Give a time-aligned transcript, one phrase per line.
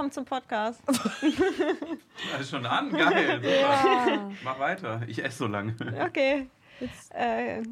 [0.00, 0.80] kommt zum Podcast.
[2.40, 3.38] Ist schon an, geil.
[3.42, 4.30] Super.
[4.42, 5.02] Mach weiter.
[5.06, 5.76] Ich esse so lange.
[6.00, 6.48] Okay.
[7.10, 7.62] Äh,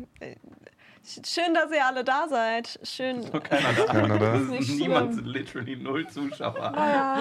[1.24, 2.78] schön, dass ihr alle da seid.
[2.82, 3.20] Schön.
[3.20, 3.84] Ist keiner da.
[3.86, 4.34] Keiner da.
[4.36, 5.24] Niemand, schlimm.
[5.26, 6.70] literally null Zuschauer.
[6.76, 7.18] Ja.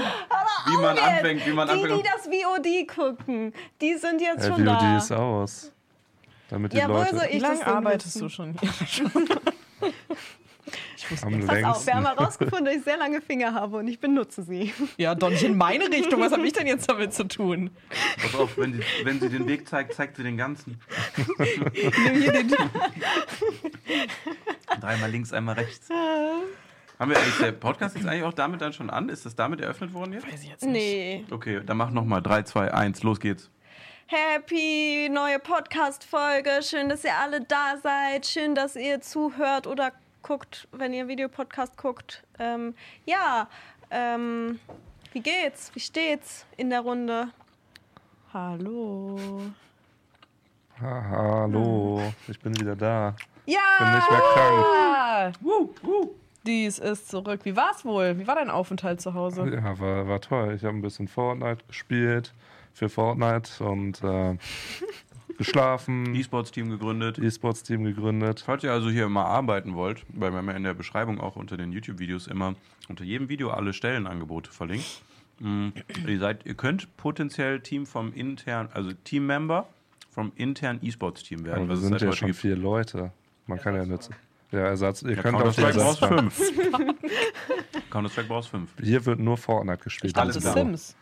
[0.66, 2.00] Wie man Jetzt, anfängt, wie man die, anfängt.
[2.00, 4.98] die das VOD gucken, die sind jetzt Hey, schon VOD da.
[4.98, 5.72] ist aus.
[6.50, 8.70] Damit die Ja, Leute so ich Wie lange arbeitest du schon hier?
[10.98, 11.48] ich wusste nicht.
[11.48, 14.74] Pass auf, wir haben herausgefunden, dass ich sehr lange Finger habe und ich benutze sie.
[14.98, 16.20] Ja, doch nicht in meine Richtung.
[16.20, 17.70] Was habe ich denn jetzt damit zu tun?
[18.22, 20.82] Pass auf, wenn, die, wenn sie den Weg zeigt, zeigt sie den ganzen.
[21.38, 22.50] Nimm hier den.
[24.82, 25.90] Dreimal links, einmal rechts.
[25.90, 29.10] Haben wir eigentlich, der Podcast ist eigentlich auch damit dann schon an?
[29.10, 30.26] Ist das damit eröffnet worden jetzt?
[30.26, 30.74] Weiß ich jetzt nicht.
[30.74, 31.26] Nee.
[31.30, 32.24] Okay, dann mach nochmal.
[32.24, 33.52] 3, 2, 1, los geht's.
[34.08, 36.62] Happy neue Podcast-Folge.
[36.64, 38.26] Schön, dass ihr alle da seid.
[38.26, 42.24] Schön, dass ihr zuhört oder guckt, wenn ihr Videopodcast guckt.
[42.40, 43.48] Ähm, ja,
[43.92, 44.60] ähm,
[45.14, 45.74] wie geht's?
[45.74, 47.30] Wie steht's in der Runde?
[48.34, 49.18] Hallo.
[50.82, 53.16] Ha, hallo, ich bin wieder da.
[53.46, 53.60] Ja!
[53.80, 55.36] Bin nicht mehr krank.
[55.42, 56.16] Woo, woo.
[56.46, 57.42] dies ist zurück.
[57.44, 58.20] Wie war's wohl?
[58.20, 59.50] Wie war dein Aufenthalt zu Hause?
[59.50, 60.54] Ja, war, war toll.
[60.56, 62.34] Ich habe ein bisschen Fortnite gespielt
[62.74, 64.38] für Fortnite und äh,
[65.38, 67.20] geschlafen, E-Sports-Team gegründet.
[67.20, 68.44] E-Sports-Team gegründet.
[68.46, 71.36] Falls ihr also hier mal arbeiten wollt, weil wir haben ja in der Beschreibung auch
[71.36, 72.56] unter den YouTube-Videos immer
[72.90, 75.02] unter jedem Video alle Stellenangebote verlinkt.
[75.40, 75.68] Mm,
[76.08, 79.68] Ihr, seid, ihr könnt potenziell Team vom intern, also Team-Member
[80.10, 81.60] vom internen E-Sports-Team werden.
[81.64, 82.40] Aber wir sind ja schon gibt.
[82.40, 83.12] vier Leute.
[83.46, 84.10] Man kann ja nicht.
[84.52, 85.04] Ja, Ersatz.
[85.04, 86.42] Ihr Ja, könnt auf den Counter-Strike brauchst fünf.
[87.92, 88.72] Counter-Strike brauchst fünf.
[88.82, 90.10] Hier wird nur Fortnite gespielt.
[90.10, 90.54] Ich dachte Alles.
[90.54, 90.96] Sims.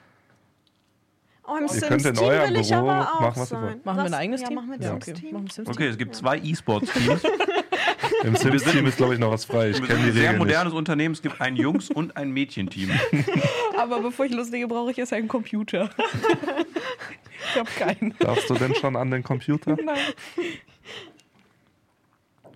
[1.47, 3.45] Oh, im Ihr könnt in Sims-Team eurem will ich Büro aber auch machen, was ihr
[3.45, 3.63] sein.
[3.63, 3.85] wollt.
[3.85, 4.55] Machen wir ein eigenes ja, Team?
[4.55, 4.93] Machen wir ein Ja.
[4.93, 5.33] Okay, Sims-Team.
[5.33, 7.23] machen Sims Okay, es gibt zwei E-Sports-Teams.
[8.23, 9.69] Im Sims-Team ist, glaube ich, noch was frei.
[9.69, 10.39] Ich kenne die ein sehr Regeln nicht.
[10.39, 11.13] modernes Unternehmen.
[11.13, 12.89] Es gibt ein Jungs- und ein Mädchenteam.
[13.77, 15.89] Aber bevor ich loslege, brauche ich erst einen Computer.
[17.53, 18.15] ich habe keinen.
[18.19, 19.77] Darfst du denn schon an den Computer?
[19.83, 19.97] Nein.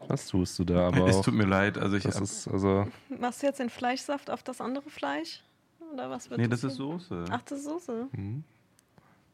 [0.07, 1.77] Was tust du da aber Es tut mir leid.
[1.77, 2.87] Also ich Das ist, also,
[3.19, 5.43] Machst du jetzt den Fleischsaft auf das andere Fleisch?
[5.93, 7.25] Oder was wird nee, das ist Soße.
[7.29, 8.07] Ach, das ist Soße.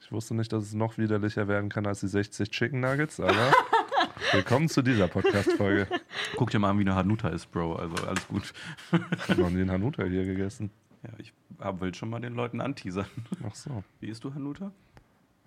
[0.06, 3.52] Ich wusste nicht, dass es noch widerlicher werden kann als die 60 Chicken Nuggets, aber
[4.32, 5.88] willkommen zu dieser Podcast-Folge.
[6.36, 7.76] Guck dir mal an, wie eine Hanuta ist, Bro.
[7.78, 8.54] Also alles gut.
[8.92, 10.70] Ich habe noch nie einen Hanuta hier gegessen.
[11.04, 13.08] Ja, ich hab, will schon mal den Leuten anteasern.
[13.48, 13.84] Ach so.
[14.00, 14.72] Wie isst du Hanuta?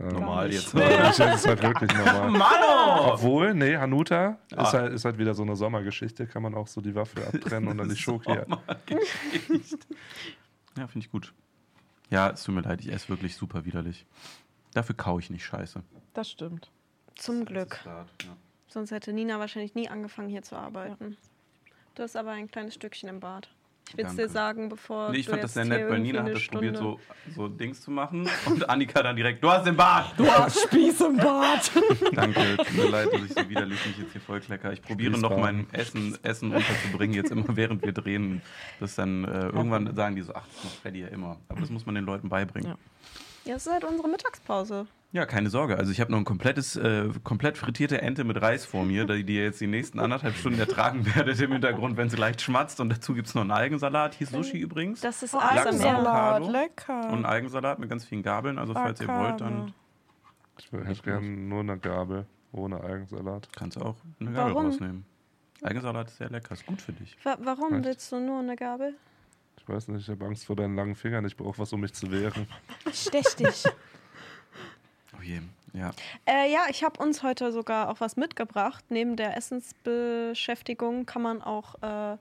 [0.00, 0.06] Ja.
[0.12, 0.74] Normal jetzt.
[0.74, 2.30] Ich ist es halt wirklich normal.
[2.38, 3.12] Mano!
[3.14, 4.62] Obwohl, nee, Hanuta Ah.
[4.62, 6.26] ist, halt, ist halt wieder so eine Sommergeschichte.
[6.26, 8.30] Kann man auch so die Waffe abtrennen und dann die Schoki.
[8.32, 8.46] Ja,
[10.86, 11.32] finde ich gut.
[12.10, 14.06] Ja, es tut mir leid, ich esse wirklich super widerlich.
[14.74, 15.82] Dafür kau ich nicht scheiße.
[16.14, 16.70] Das stimmt.
[17.16, 17.80] Zum Glück.
[17.84, 18.06] Ja.
[18.68, 21.16] Sonst hätte Nina wahrscheinlich nie angefangen, hier zu arbeiten.
[21.94, 23.48] Du hast aber ein kleines Stückchen im Bad.
[23.90, 25.10] Ich will es dir sagen, bevor.
[25.10, 26.98] Nee, ich du fand das sehr nett, weil Nina hat das probiert, Stunde-
[27.34, 28.28] so, so Dings zu machen.
[28.44, 30.12] Und Annika dann direkt, du hast den Bart!
[30.18, 31.70] Du hast Spieß im Bad.
[32.12, 34.74] Danke, tut mir leid, dass ich so widerlich mich jetzt hier voll klecker.
[34.74, 35.40] Ich probiere noch Spießbart.
[35.40, 38.42] mein Essen, Essen unterzubringen, jetzt immer während wir drehen.
[38.78, 41.38] Das dann äh, irgendwann sagen die so, ach, das macht Freddy ja immer.
[41.48, 42.72] Aber das muss man den Leuten beibringen.
[42.72, 42.76] Ja.
[43.48, 44.86] Ja, es ist halt unsere Mittagspause.
[45.10, 45.78] Ja, keine Sorge.
[45.78, 49.24] Also ich habe noch ein komplettes, äh, komplett frittierte Ente mit Reis vor mir, die
[49.24, 52.78] die ihr jetzt die nächsten anderthalb Stunden ertragen werdet im Hintergrund, wenn sie leicht schmatzt.
[52.78, 54.12] Und dazu gibt es noch einen Algensalat.
[54.14, 55.00] Hier ist Sushi übrigens.
[55.00, 55.72] Das ist Lachs- ASMR.
[55.78, 56.06] Salat,
[56.42, 56.50] Avocado.
[56.52, 57.00] lecker.
[57.06, 58.58] Und einen Algensalat mit ganz vielen Gabeln.
[58.58, 59.72] Also falls ihr wollt, dann
[60.58, 63.48] Ich hätte gerne nur eine Gabel ohne Algensalat.
[63.56, 64.66] kannst du auch eine Gabel Warum?
[64.66, 65.06] rausnehmen.
[65.62, 67.16] Algensalat ist sehr lecker, ist gut für dich.
[67.24, 67.84] Wa warum Echt?
[67.86, 68.94] willst du nur eine Gabel?
[69.68, 71.26] Ich weiß nicht, ich habe Angst vor deinen langen Fingern.
[71.26, 72.48] Ich brauche was, um mich zu wehren.
[72.92, 73.64] Stech dich.
[75.18, 75.40] Oh je,
[75.72, 75.90] ja.
[76.26, 78.84] Äh, ja, ich habe uns heute sogar auch was mitgebracht.
[78.88, 82.16] Neben der Essensbeschäftigung kann man auch äh,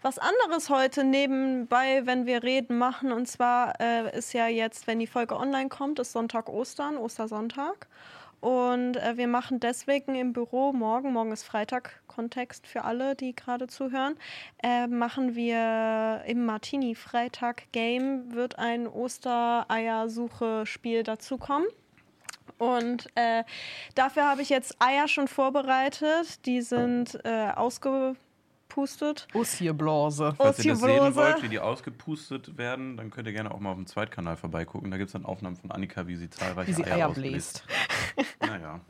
[0.00, 3.12] was anderes heute nebenbei, wenn wir reden, machen.
[3.12, 7.88] Und zwar äh, ist ja jetzt, wenn die Folge online kommt, ist Sonntag Ostern, Ostersonntag.
[8.40, 13.34] Und äh, wir machen deswegen im Büro morgen, morgen ist Freitag, Kontext für alle, die
[13.34, 14.16] gerade zuhören,
[14.62, 21.66] äh, machen wir im Martini-Freitag-Game wird ein Ostereiersuche-Spiel dazukommen.
[22.58, 23.44] Und äh,
[23.94, 26.44] dafür habe ich jetzt Eier schon vorbereitet.
[26.46, 27.52] Die sind äh,
[28.70, 29.26] ausgepustet.
[29.34, 30.34] Ossierblase.
[30.36, 33.70] Falls ihr das sehen wollt, wie die ausgepustet werden, dann könnt ihr gerne auch mal
[33.70, 34.90] auf dem Zweitkanal vorbeigucken.
[34.90, 37.64] Da gibt es dann Aufnahmen von Annika, wie sie zahlreiche Wie sie Eier, Eier ausbläst.
[38.40, 38.80] Naja,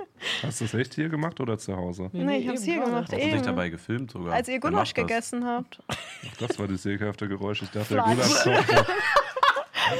[0.42, 2.08] Hast du es echt hier gemacht oder zu Hause?
[2.12, 3.02] Nee, ich hab's hier gemacht.
[3.02, 3.42] hast du dich Eben.
[3.42, 4.34] dabei gefilmt sogar.
[4.34, 5.80] Als ihr Gulasch gegessen habt.
[5.88, 5.96] Ach,
[6.38, 7.62] das war das ekelhafte Geräusch.
[7.62, 8.04] Ich dachte, der.
[8.04, 8.66] Gulasch kommt.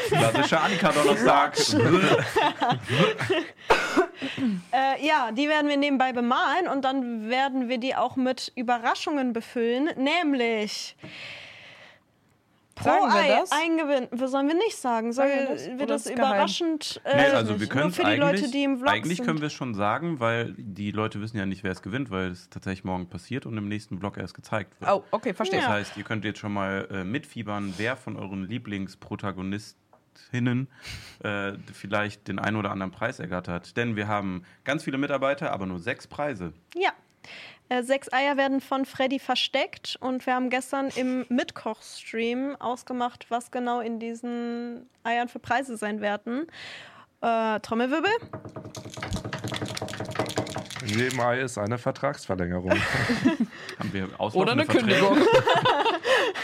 [0.09, 1.57] Klassischer Annika-Donnerstag.
[4.73, 9.33] Äh, ja, die werden wir nebenbei bemalen und dann werden wir die auch mit Überraschungen
[9.33, 10.95] befüllen, nämlich
[12.75, 13.51] Pro Sagen wir Ei das?
[13.53, 14.09] ein Gewinn.
[14.11, 15.13] Wir sollen wir nicht sagen.
[15.13, 15.79] Soll Sagen wir das?
[15.79, 17.01] wir das überraschend?
[17.05, 19.27] Nee, äh, also wir können nur für die eigentlich, Leute, die im Vlog eigentlich sind.
[19.27, 22.31] können wir es schon sagen, weil die Leute wissen ja nicht, wer es gewinnt, weil
[22.31, 24.91] es tatsächlich morgen passiert und im nächsten Vlog erst gezeigt wird.
[24.91, 25.59] Oh, okay, verstehe.
[25.61, 25.75] Das Ja.
[25.75, 28.45] heißt, ihr könnt jetzt schon mal äh, mitfiebern, wer von euren
[30.33, 30.69] Lieblingsprotagonistinnen
[31.23, 33.77] äh, vielleicht den einen oder anderen Preis ergattert.
[33.77, 36.53] Denn wir haben ganz viele Mitarbeiter, aber nur sechs Preise.
[36.75, 36.91] Ja.
[37.69, 43.51] Äh, sechs Eier werden von Freddy versteckt und wir haben gestern im Mitkoch-Stream ausgemacht, was
[43.51, 46.47] genau in diesen Eiern für Preise sein werden.
[47.21, 48.11] Äh, Trommelwirbel.
[50.83, 52.73] In jedem Ei ist eine Vertragsverlängerung.
[53.79, 54.87] Haben wir Oder eine Verträge?
[54.87, 55.19] Kündigung.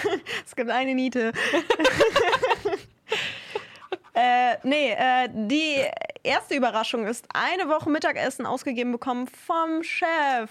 [0.46, 1.32] Es gibt eine Niete.
[4.16, 5.76] Äh, nee, äh, die
[6.22, 10.50] erste Überraschung ist eine Woche Mittagessen ausgegeben bekommen vom Chef.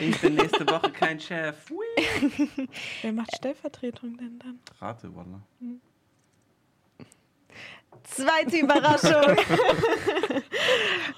[0.00, 1.56] Ich bin nächste Woche kein Chef.
[3.02, 4.60] Wer macht Stellvertretung denn dann?
[4.80, 5.42] Rate, Walla.
[8.04, 9.36] Zweite Überraschung.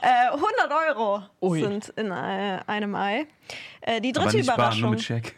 [0.00, 1.60] äh, 100 Euro Ui.
[1.60, 3.26] sind in äh, einem Ei.
[3.82, 4.90] Äh, die Aber dritte nicht sparen, nur Überraschung.
[4.90, 5.34] mit Scheck.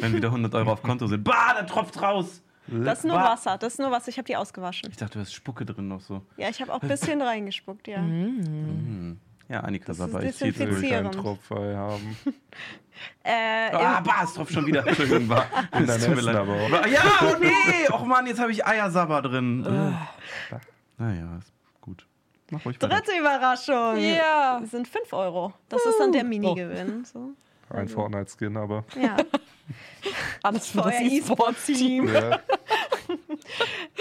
[0.00, 1.24] Wenn wieder 100 Euro auf Konto sind.
[1.24, 2.42] Bah, dann tropft raus.
[2.70, 3.16] Das ist nur.
[3.16, 3.58] Wasser.
[3.58, 4.08] Das ist nur Wasser.
[4.08, 4.90] Ich habe die ausgewaschen.
[4.90, 6.22] Ich dachte, da ist Spucke drin noch so.
[6.36, 8.02] Ja, ich habe auch ein bisschen reingespuckt, ja.
[9.48, 11.12] Ja, Annika Das ist Sabber, ich ziehe desinfizierend.
[11.12, 12.16] keinen Tropfei haben.
[13.22, 14.84] Äh, Ah, bah, es tropft schon wieder.
[14.84, 15.30] Entschuldigung,
[15.70, 16.34] Es dein tut mir leid.
[16.34, 16.86] aber auch.
[16.88, 17.88] Ja, oh nee.
[17.92, 19.64] Och Mann, jetzt habe ich Eiersabber drin.
[19.64, 20.56] Äh.
[21.00, 22.04] Naja, ist gut.
[22.50, 22.96] Mach ruhig weiter.
[22.96, 23.98] dritte Überraschung.
[23.98, 24.58] Ja.
[24.60, 25.52] Das sind 5 Euro.
[25.68, 27.04] Das ist dann der Minigewinn.
[27.04, 27.30] So.
[27.70, 28.84] Ein Fortnite-Skin, aber.
[29.00, 29.16] Ja.
[30.42, 32.12] Alles für das E-Sport-Team.
[32.12, 32.40] Ja,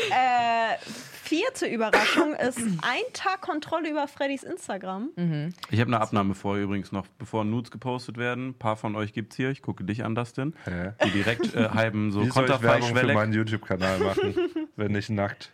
[0.10, 5.10] Äh, vierte Überraschung ist ein Tag Kontrolle über Freddys Instagram.
[5.70, 8.50] Ich habe eine Abnahme vor übrigens noch, bevor Nudes gepostet werden.
[8.50, 9.50] Ein paar von euch gibt's hier.
[9.50, 10.54] Ich gucke dich an, Dustin.
[10.66, 10.92] Hä?
[11.06, 14.36] Die direkt äh, halben so Wie soll ich Werbung für konterfei meinen YouTube-Kanal machen,
[14.76, 15.52] wenn nicht nackt?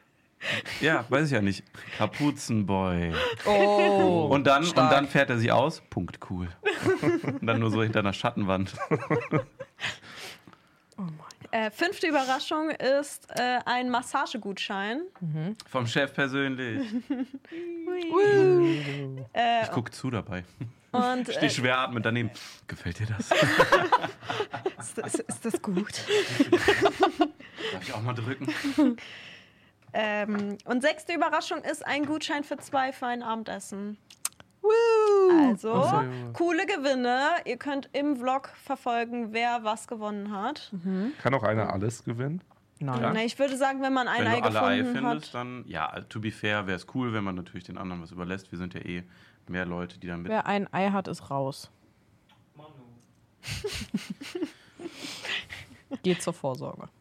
[0.81, 1.63] Ja, weiß ich ja nicht.
[1.97, 3.13] Kapuzenboy.
[3.45, 4.27] Oh.
[4.29, 5.81] Und dann, und dann fährt er sie aus.
[5.89, 6.49] Punkt cool.
[7.01, 8.73] und dann nur so hinter einer Schattenwand.
[11.53, 15.01] Äh, fünfte Überraschung ist äh, ein Massagegutschein.
[15.69, 16.81] Vom Chef persönlich.
[19.33, 20.43] Äh, Ich gucke zu dabei.
[20.91, 22.31] und Steh äh, schwer atmend daneben.
[22.67, 23.29] Gefällt dir das?
[24.79, 25.93] ist, ist, ist das gut?
[27.71, 28.47] Darf ich auch mal drücken?
[29.95, 33.99] Ähm, und sechste Überraschung ist ein Gutschein für zwei für ein Abendessen.
[35.49, 36.05] Also, so, ja.
[36.33, 37.19] coole Gewinne.
[37.45, 40.71] Ihr könnt im Vlog verfolgen, wer was gewonnen hat.
[41.21, 42.41] Kann auch einer alles gewinnen?
[42.79, 43.01] Nein.
[43.01, 43.13] Ja.
[43.13, 45.33] Na, ich würde sagen, wenn man ein Wenn Ei du alle Ei gefunden findest, hat.
[45.35, 48.51] dann, ja, to be fair, wäre es cool, wenn man natürlich den anderen was überlässt.
[48.51, 49.03] Wir sind ja eh
[49.47, 50.31] mehr Leute, die dann mit.
[50.31, 51.71] Wer ein Ei hat, ist raus.
[56.03, 56.89] Geht zur Vorsorge.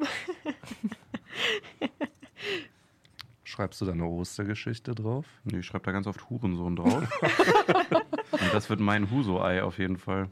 [3.53, 5.27] Schreibst du da eine Ostergeschichte drauf?
[5.45, 7.03] Nee, ich schreibe da ganz oft Hurensohn drauf.
[8.33, 10.31] Und das wird mein Huso-Ei auf jeden Fall.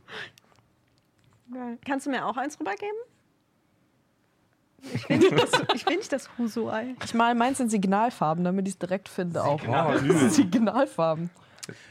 [1.53, 1.77] Geil.
[1.85, 2.97] Kannst du mir auch eins rübergeben?
[4.95, 6.95] Ich will nicht das, ich will nicht das Huso-Ei.
[7.05, 9.61] Ich mal meins in Signalfarben, damit ich es direkt finde auch.
[9.69, 10.31] Oh, übel.
[10.31, 11.29] Signalfarben.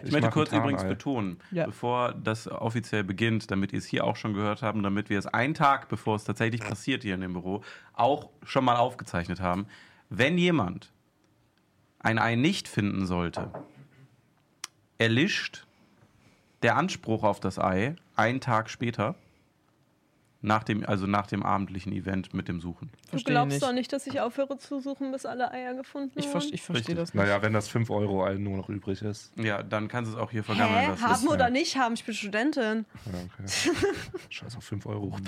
[0.01, 1.68] Ich, möchte mach kurz übrigens betonen, Ja.
[1.68, 5.27] bevor das offiziell beginnt, damit ihr es hier auch schon gehört haben, damit wir es
[5.27, 7.62] einen Tag, bevor es tatsächlich passiert hier in dem Büro,
[7.94, 9.68] auch schon mal aufgezeichnet haben.
[10.10, 10.92] Wenn jemand
[12.00, 13.51] ein Ei nicht finden sollte,
[14.98, 15.65] erlischt
[16.62, 19.15] der Anspruch auf das Ei einen Tag später,
[20.41, 22.89] nach dem, also nach dem abendlichen Event mit dem Suchen.
[23.03, 23.62] Du Verstehe glaubst nicht.
[23.63, 26.39] doch nicht, dass ich aufhöre zu suchen, bis alle Eier gefunden Ich, wurden?
[26.39, 26.96] ver ich verstehe Richtig.
[26.96, 27.22] das nicht.
[27.25, 29.34] Naja, wenn das 5 Euro Ei nur noch übrig ist.
[29.36, 30.88] Ja, dann kannst du es auch hier vergammeln Hä?
[30.91, 31.03] lassen.
[31.10, 31.94] Haben ja- oder nicht haben?
[31.96, 32.86] Ich bin Studentin.
[33.06, 33.75] Ja, okay.
[34.29, 35.13] Scheiß auf 5 Euro.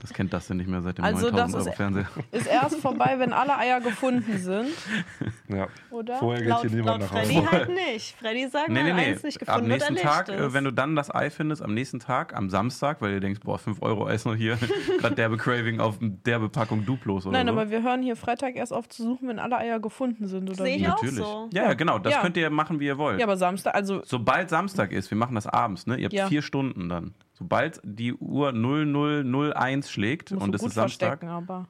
[0.00, 2.08] Das kennt das denn nicht mehr seit dem Also 9000 das Euro Fernseher.
[2.30, 4.68] Ist erst vorbei, wenn alle Eier gefunden sind,
[5.48, 5.66] Ja.
[5.90, 6.16] oder?
[6.18, 7.50] Vorher geht Laut, hier niemand laut nach Freddy Hause.
[7.52, 8.16] halt nicht.
[8.18, 9.02] Freddy sagt, Nee, nee, wenn nee.
[9.06, 10.34] eins nicht Am gefunden wird, nächsten Tag, es.
[10.40, 13.40] äh, wenn du dann das Ei findest, am nächsten Tag, am Samstag, weil du denkst,
[13.44, 14.56] boah, 5 Euro Eis noch hier,
[15.00, 17.52] gerade derbe Craving auf derbe Packung Duplos oder Nein, so.
[17.52, 20.64] aber wir hören hier Freitag erst auf zu suchen, wenn alle Eier gefunden sind, oder
[20.64, 21.16] Sehe ich auch Natürlich.
[21.16, 21.50] so.
[21.52, 22.20] Ja, ja, genau, das Ja.
[22.22, 23.18] könnt ihr machen, wie ihr wollt.
[23.20, 25.96] Ja, aber Samstag, also Sobald Samstag ist, wir machen das abends, ne?
[25.98, 26.26] Ihr habt Ja.
[26.28, 27.14] vier Stunden dann.
[27.34, 31.66] Sobald die Uhr 0001 schlägt musst und es ist Samstag, verstecken, aber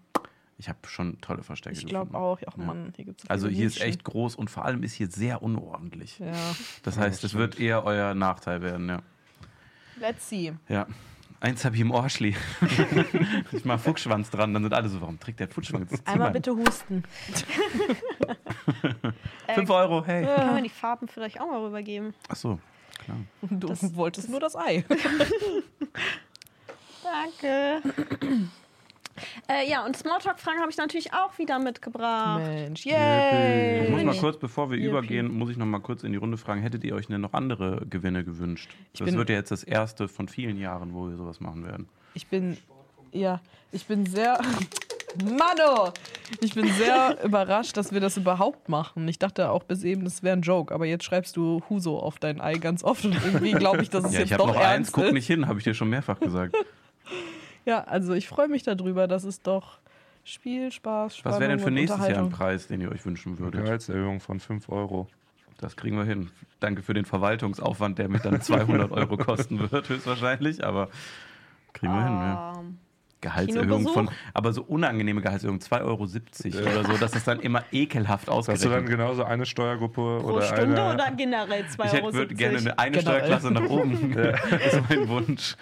[0.64, 3.66] ich habe schon tolle Verstecke ich glaube auch, ach Mann, hier gibt's so Also hier
[3.66, 3.88] ist Nischen.
[3.90, 6.18] echt groß und vor allem ist hier sehr unordentlich.
[6.20, 6.32] Ja,
[6.82, 9.02] Das heißt, es wird eher euer Nachteil werden, ja.
[10.00, 10.54] let's see.
[10.70, 10.86] Ja.
[11.40, 12.34] Eins habe ich im Ohrschli.
[13.52, 16.00] ich mach Fuchsschwanz dran, dann sind alle so, warum trägt der Fuchsschwanz?
[16.06, 17.02] Einmal bitte husten.
[19.54, 20.24] Fünf Euro, hey.
[20.24, 22.14] Kann man die Farben vielleicht auch mal rübergeben?
[22.28, 22.58] Ach so,
[22.98, 23.18] klar.
[23.42, 24.82] Du wolltest nur das Ei.
[27.02, 27.82] Danke.
[29.48, 32.40] Äh, ja, und Smalltalk-Fragen habe ich natürlich auch wieder mitgebracht.
[32.42, 33.88] Mensch, Ich yay!
[33.90, 34.88] muss mal kurz, bevor wir Yippie.
[34.90, 37.32] übergehen, muss ich noch mal kurz in die Runde fragen, hättet ihr euch denn noch
[37.32, 38.70] andere Gewinne gewünscht?
[38.98, 41.88] das bin- wird ja jetzt das erste von vielen Jahren, wo wir sowas machen werden.
[42.14, 42.56] Ich bin,
[43.12, 43.40] ja,
[43.72, 44.38] ich bin sehr,
[45.24, 45.92] Mano!
[46.40, 49.06] Ich bin sehr überrascht, dass wir das überhaupt machen.
[49.06, 52.18] Ich dachte auch bis eben, das wäre ein Joke, aber jetzt schreibst du Huso auf
[52.18, 54.48] dein Ei ganz oft und irgendwie glaube ich, dass es Ja, jetzt ich habe doch
[54.54, 55.12] noch eins, ernst guck ist.
[55.12, 56.56] nicht hin, habe ich dir schon mehrfach gesagt.
[57.64, 59.78] Ja, also ich freue mich darüber, dass es doch
[60.24, 62.30] Spiel, Spaß, Spannung Was wäre denn für nächstes Jahr ein.
[62.30, 63.62] Preis, den ihr euch wünschen würdet?
[63.62, 65.06] Gehaltserhöhung von 5 Euro.
[65.58, 66.30] Das kriegen wir hin.
[66.60, 70.88] Danke für den Verwaltungsaufwand, der mich dann 200 Euro kosten wird, höchstwahrscheinlich, aber
[71.72, 72.14] kriegen wir hin.
[72.14, 72.52] Ja.
[72.58, 72.78] Ähm,
[73.20, 78.28] Gehaltserhöhung von, aber so unangenehme Gehaltserhöhung, 2,70 Euro oder so, dass es dann immer ekelhaft
[78.28, 81.92] Hast du dann ausgerechnet genauso eine Steuergruppe pro oder Stunde eine, oder generell 2,70 Ich
[81.92, 83.20] hätte würde gerne eine, eine Generell.
[83.20, 84.14] Steuerklasse nach oben.
[84.50, 85.56] Das ist mein Wunsch.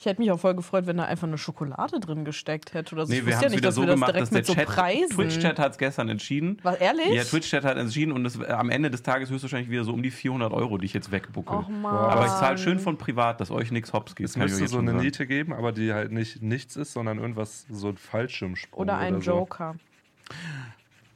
[0.00, 3.06] Ich hätte mich auch voll gefreut, wenn da einfach eine Schokolade drin gesteckt hätte oder
[3.06, 3.12] so.
[3.12, 4.38] Nee, ich wir wusste haben ja nicht, dass so wir das gemacht, direkt dass der
[4.38, 5.08] mit so Chat, Preisen.
[5.10, 6.58] Twitch-Chat hat es gestern entschieden.
[6.62, 7.08] War ehrlich?
[7.08, 10.00] Ja, Twitch-Chat hat entschieden und es, äh, am Ende des Tages höchstchstwahrscheinlich wieder so um
[10.04, 11.52] die 400 Euro, die ich jetzt wegbucke.
[11.52, 11.92] Och Mann.
[11.92, 14.26] Aber ich zahle schön von privat, dass euch nichts hops geht.
[14.26, 15.04] Es müsste so schon eine sagen.
[15.04, 18.82] Niete geben, aber die halt nicht nichts ist, sondern irgendwas, so ein Fallschirmsprung.
[18.82, 19.32] Oder ein so.
[19.32, 19.74] Joker.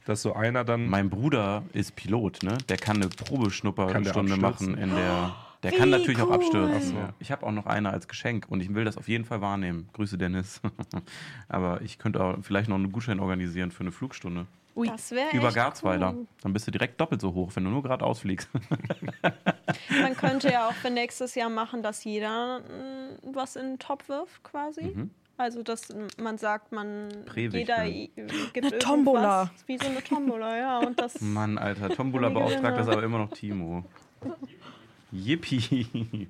[0.05, 0.89] Dass so einer dann.
[0.89, 2.57] Mein Bruder ist Pilot, ne?
[2.67, 5.35] Der kann eine Probeschnupperstunde machen in der.
[5.63, 6.35] Der Wie kann natürlich auch cool.
[6.35, 6.75] abstürzen.
[6.75, 6.95] Ach so.
[6.95, 7.13] Ja.
[7.19, 9.89] Ich habe auch noch eine als Geschenk und ich will das auf jeden Fall wahrnehmen.
[9.93, 10.61] Grüße Dennis.
[11.47, 14.45] Aber ich könnte auch vielleicht noch einen Gutschein organisieren für eine Flugstunde.
[14.75, 14.87] Ui.
[14.87, 16.13] Das wäre Über echt Garzweiler.
[16.13, 16.27] Cool.
[16.41, 18.49] Dann bist du direkt doppelt so hoch, wenn du nur geradeaus fliegst.
[20.01, 24.09] Man könnte ja auch für nächstes Jahr machen, dass jeder mm, was in den Topf
[24.09, 24.83] wirft, quasi.
[24.95, 25.11] Mhm.
[25.35, 25.87] Also, dass
[26.21, 28.09] man sagt, man Präwig, jeder ne?
[28.53, 29.41] gibt Eine Tombola.
[29.41, 30.79] irgendwas, Wie so eine Tombola, ja.
[30.79, 31.89] Und das Mann, Alter.
[31.89, 32.81] Tombola beauftragt Gewinne.
[32.81, 33.83] ist aber immer noch Timo.
[35.13, 36.29] Yippie.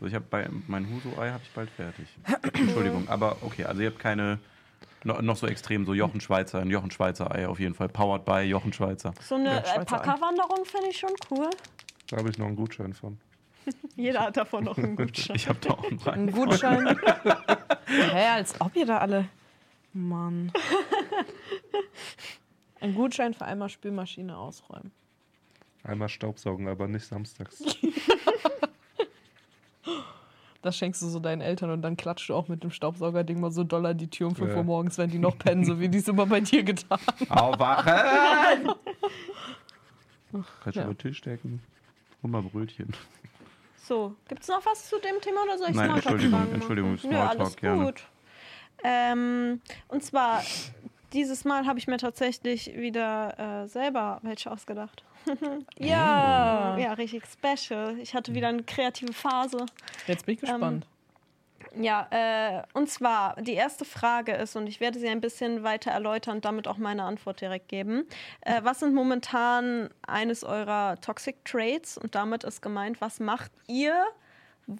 [0.00, 2.06] So, ich habe bei mein Huso-Ei habe ich bald fertig.
[2.54, 4.38] Entschuldigung, aber okay, also ihr habt keine
[5.04, 7.88] noch, noch so extrem so Jochen Schweizer, ein Jochen Schweizer Ei auf jeden Fall.
[7.88, 9.14] Powered by Jochen Schweizer.
[9.20, 11.48] so eine Ja, Alpaka-Wanderung fände ich schon cool.
[12.08, 13.18] Da habe ich noch einen Gutschein von.
[13.96, 15.36] Jeder hat davon noch einen Gutschein.
[15.36, 16.00] Ich habe da auch einen.
[16.06, 16.86] Ein Gutschein.
[17.86, 19.28] Hä, als ob ihr da alle.
[19.92, 20.52] Mann.
[22.80, 24.92] Ein Gutschein für einmal Spülmaschine ausräumen.
[25.82, 27.62] Einmal Staubsaugen, aber nicht samstags.
[30.62, 33.50] Das schenkst du so deinen Eltern und dann klatscht du auch mit dem Staubsaugerding mal
[33.50, 34.58] so doll an die Tür um 5 Ja.
[34.58, 36.98] Uhr morgens, wenn die noch pennen, so wie die es immer bei dir getan
[37.30, 38.70] Aufwachen!
[40.62, 40.84] Kannst du Ja.
[40.84, 41.62] über den Tisch decken?
[42.22, 42.94] Hol mal Brötchen.
[43.82, 46.52] So, gibt es noch was zu dem Thema oder soll ich Nein, Smalltalk Entschuldigung, fragen?
[46.52, 47.84] Entschuldigung, Ja, alles Smalltalk, gerne.
[47.86, 48.04] gut.
[48.84, 50.42] Ähm, und zwar,
[51.14, 55.04] dieses Mal habe ich mir tatsächlich wieder äh, selber welche ausgedacht.
[55.78, 56.76] Ja.
[56.78, 57.98] Ja, richtig special.
[57.98, 59.66] Ich hatte wieder eine kreative Phase.
[60.06, 60.86] Jetzt bin ich gespannt.
[61.76, 65.90] Ja, äh, und zwar, die erste Frage ist, und ich werde sie ein bisschen weiter
[65.90, 68.06] erläutern und damit auch meine Antwort direkt geben.
[68.40, 71.96] Äh, was sind momentan eines eurer Toxic Traits?
[71.96, 74.04] Und damit ist gemeint, was macht ihr,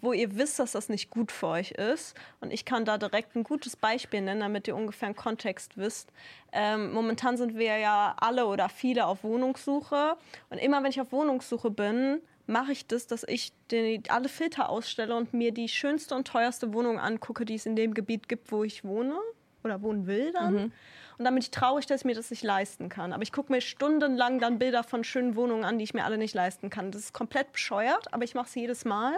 [0.00, 2.14] wo ihr wisst, dass das nicht gut für euch ist?
[2.40, 6.12] Und ich kann da direkt ein gutes Beispiel nennen, damit ihr ungefähr einen Kontext wisst.
[6.52, 10.16] Ähm, momentan sind wir ja alle oder viele auf Wohnungssuche.
[10.50, 14.68] Und immer wenn ich auf Wohnungssuche bin, mache ich das, dass ich die, alle Filter
[14.68, 18.52] ausstelle und mir die schönste und teuerste Wohnung angucke, die es in dem Gebiet gibt,
[18.52, 19.16] wo ich wohne
[19.62, 20.72] oder wohnen will dann.
[21.18, 23.12] Und dann bin ich traurig, dass ich mir das nicht leisten kann.
[23.12, 26.16] Aber ich gucke mir stundenlang dann Bilder von schönen Wohnungen an, die ich mir alle
[26.16, 26.90] nicht leisten kann.
[26.90, 29.12] Das ist komplett bescheuert, aber ich mache es jedes Mal.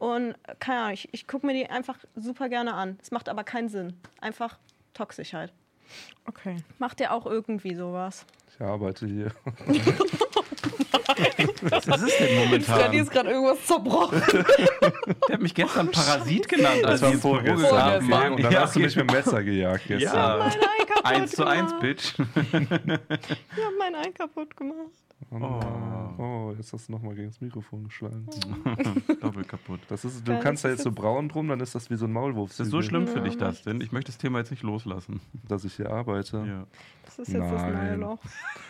[0.00, 2.98] Und keine Ahnung, ich, ich gucke mir die einfach super gerne an.
[3.02, 3.92] Es macht aber keinen Sinn.
[4.22, 4.58] Einfach
[4.94, 5.52] Toxischheit.
[6.24, 6.56] Okay.
[6.78, 8.24] Macht ihr auch irgendwie sowas?
[8.52, 9.30] Ich arbeite hier.
[11.62, 12.92] Was ist es denn Freddy momentan?
[12.94, 14.22] ist gerade irgendwas zerbrochen.
[15.28, 18.32] Der hat mich gestern Parasit genannt, als wir ins Büro waren.
[18.32, 20.14] Und dann Ja, hast du mich mit dem Messer gejagt gestern.
[20.16, 21.82] Ja, Mein Ei kaputt 1 zu 1, gemacht.
[21.82, 22.14] Bitch.
[22.18, 24.76] Ich habe mein Ei kaputt gemacht.
[25.30, 26.14] Oh, nein.
[26.18, 28.26] oh, jetzt hast du nochmal gegen das Mikrofon geschlagen.
[29.20, 29.80] Doppelt kaputt.
[29.88, 32.06] Das ist, du Ja, kannst da jetzt so braun drum, dann ist das wie so
[32.06, 32.50] ein Maulwurf.
[32.50, 33.80] Ist das so schlimm für dich, das denn?
[33.80, 35.20] Ich möchte das Thema jetzt nicht loslassen.
[35.46, 36.38] Dass ich hier arbeite.
[36.46, 36.66] Ja.
[37.04, 38.00] Das ist jetzt das neue Nein.
[38.00, 38.18] Loch.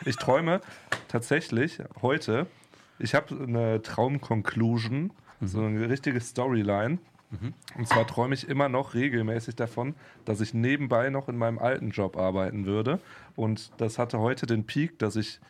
[0.05, 0.61] Ich träume
[1.09, 2.47] tatsächlich heute,
[2.99, 6.99] ich habe eine Traumconclusion, so eine richtige Storyline.
[7.79, 11.91] Und zwar träume ich immer noch regelmäßig davon, dass ich nebenbei noch in meinem alten
[11.91, 12.99] Job arbeiten würde.
[13.37, 15.41] Und das hatte heute den Peak, dass ich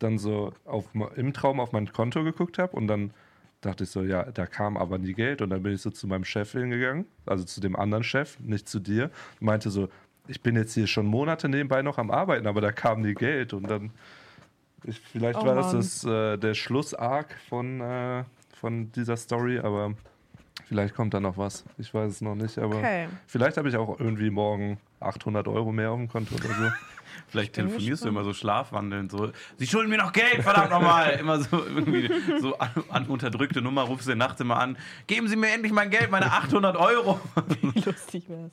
[0.00, 3.12] dann so auf, im Traum auf mein Konto geguckt habe und dann
[3.60, 5.42] dachte ich so, ja, da kam aber nie Geld.
[5.42, 8.68] Und dann bin ich so zu meinem Chef hingegangen, also zu dem anderen Chef, nicht
[8.68, 9.88] zu dir, und meinte so,
[10.28, 13.52] ich bin jetzt hier schon Monate nebenbei noch am Arbeiten, aber da kam nie Geld.
[13.52, 13.90] Und dann,
[14.84, 19.94] ich, vielleicht Oh war das, das äh, der Schlussarg von, äh, von dieser Story, aber
[20.70, 21.64] Vielleicht kommt da noch was.
[21.78, 23.08] Ich weiß es noch nicht, aber Okay.
[23.26, 26.70] vielleicht habe ich auch irgendwie morgen 800 Euro mehr auf dem Konto oder so.
[27.26, 31.10] Vielleicht telefonierst du immer so schlafwandelnd, so, sie schulden mir noch Geld, verdammt nochmal.
[31.20, 32.08] Immer so irgendwie
[32.40, 34.76] so an, an unterdrückte Nummer, rufst du nachts immer an,
[35.08, 37.20] geben Sie mir endlich mein Geld, meine 800 Euro.
[37.60, 38.52] Wie lustig wär's.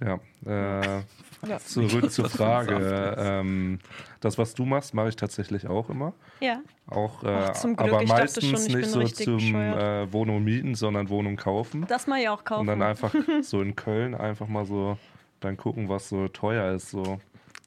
[0.00, 1.02] Ja, äh,
[1.46, 1.58] Ja.
[1.60, 3.14] zurück zur Frage.
[3.16, 3.78] Ähm,
[4.20, 6.12] das, was du machst, mache ich tatsächlich auch immer.
[6.40, 6.60] Ja.
[6.88, 7.92] Auch, äh, Ach, zum Glück.
[7.92, 11.84] aber Ich meistens schon, ich bin nicht so zum äh, Wohnung mieten, sondern Wohnung kaufen.
[11.86, 12.62] Das mal ja auch kaufen.
[12.62, 14.98] Und dann einfach so in Köln einfach mal so
[15.40, 16.90] dann gucken, was so teuer ist.
[16.90, 17.20] So.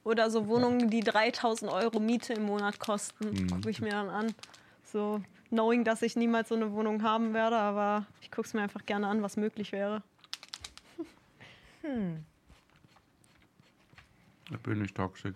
[0.04, 3.48] Oder so Wohnungen, die 3000 Euro Miete im Monat kosten, Mhm.
[3.52, 4.34] gucke ich mir dann an.
[4.84, 8.62] So, knowing, dass ich niemals so eine Wohnung haben werde, aber ich gucke es mir
[8.64, 10.04] einfach gerne an, was möglich wäre.
[14.52, 15.36] Ich bin nicht toxisch.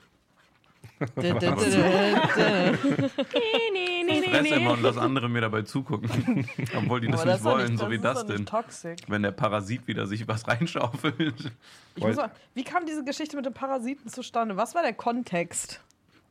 [1.00, 1.10] Ich
[4.30, 6.48] fresse immer und lass andere mir dabei zugucken.
[6.78, 8.46] Obwohl die das Aber nicht wollen, so wie das nicht denn.
[8.46, 9.00] Toxic.
[9.08, 11.52] Wenn der Parasit wieder sich was reinschaufelt.
[11.96, 14.58] Ich muss mal, wie kam diese Geschichte mit den Parasiten zustande?
[14.58, 15.82] Was war der Kontext?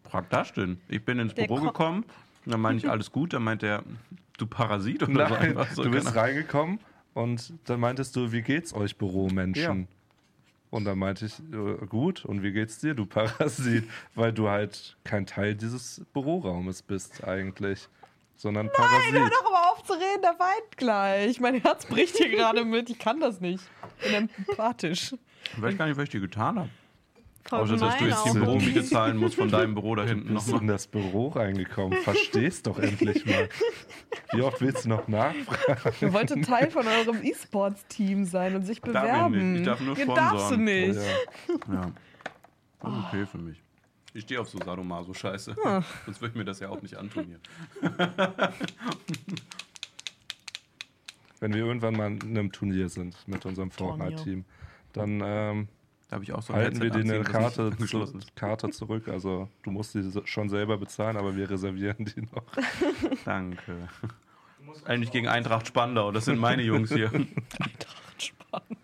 [0.08, 0.78] Frag das denn.
[0.88, 2.04] Ich bin ins Der Büro Ko- gekommen,
[2.46, 3.82] dann meinte ich, alles gut, dann meint er,
[4.38, 5.82] du Parasit oder so Nein, einfach so.
[5.82, 6.78] du bist reingekommen
[7.14, 9.80] und dann meintest du, wie geht's euch Büromenschen?
[9.80, 9.86] Ja.
[10.74, 13.84] Und dann meinte ich, äh, gut, und wie geht's dir, du Parasit?
[14.16, 17.88] Weil du halt kein Teil dieses Büroraumes bist eigentlich,
[18.34, 19.12] sondern Parasit.
[19.12, 21.38] Hör doch mal auf zu reden, der weint gleich.
[21.38, 22.90] Mein Herz bricht hier gerade mit.
[22.90, 23.62] Ich kann das nicht.
[24.00, 25.14] Ich bin empathisch.
[25.54, 26.70] Ich weiß gar nicht, was ich dir getan habe.
[27.46, 30.62] Voll Außer, dass du jetzt die Büromiete zahlen musst von deinem Büro da hinten nochmal.
[30.62, 31.98] in das Büro reingekommen?
[32.02, 33.50] Verstehst doch endlich mal.
[34.32, 35.94] Wie oft willst du noch nachfragen?
[36.00, 39.52] Ich wollte Teil von eurem E-Sports-Team sein und sich Darf ich bewerben.
[39.52, 39.60] nicht.
[39.60, 40.64] Ich darf nur ja, darfst du sponsoren.
[40.64, 40.94] nicht.
[41.68, 41.74] Ja.
[41.74, 41.92] Ja.
[42.80, 43.62] Das ist okay für mich.
[44.14, 45.54] Ich stehe auf so Sadomaso-Scheiße.
[45.64, 45.82] Ah.
[46.06, 47.40] Sonst würde ich mir das ja auch nicht antun hier.
[51.40, 53.70] Wenn wir irgendwann mal in einem Turnier sind mit unserem.
[53.70, 54.44] Fortnite-Team,
[54.92, 55.68] dann ähm,
[56.08, 58.06] Da habe ich auch so halten wir dir eine Karte, zu.
[58.34, 59.08] Karte zurück.
[59.08, 62.44] Also du musst die so- schon selber bezahlen, aber wir reservieren die noch.
[63.24, 63.88] Danke.
[64.84, 66.10] Eigentlich gegen Eintracht Spandau.
[66.12, 67.10] Das sind meine Jungs hier.
[67.12, 68.78] Eintracht spannend.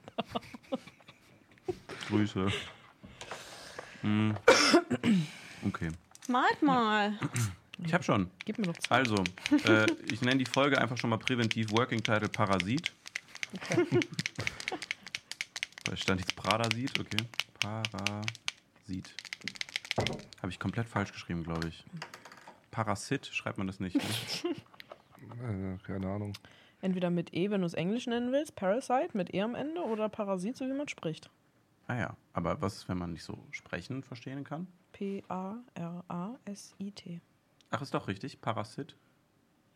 [2.08, 2.46] Grüße.
[4.02, 4.34] Hm.
[5.66, 5.88] Okay.
[6.28, 7.18] Malt mal.
[7.84, 8.30] Ich habe schon.
[8.44, 8.90] Gib mir Zeit.
[8.90, 9.22] Also,
[9.66, 12.92] äh, ich nenne die Folge einfach schon mal präventiv Working Title Parasit.
[15.84, 17.24] Da stand jetzt Parasit, okay.
[17.60, 19.14] Parasit.
[20.42, 21.84] Habe ich komplett falsch geschrieben, glaube ich.
[22.70, 23.96] Parasit schreibt man das nicht.
[23.96, 24.02] Ne?
[25.44, 26.32] Äh, keine Ahnung.
[26.80, 30.08] Entweder mit E, wenn du es Englisch nennen willst, Parasite mit E am Ende oder
[30.08, 31.30] Parasit, so wie man spricht.
[31.86, 34.66] Ah ja, aber was ist, wenn man nicht so sprechen verstehen kann?
[34.92, 35.60] P-A-R-A-S-I-T.
[37.70, 38.40] Ach, ist doch richtig.
[38.40, 38.96] Parasit.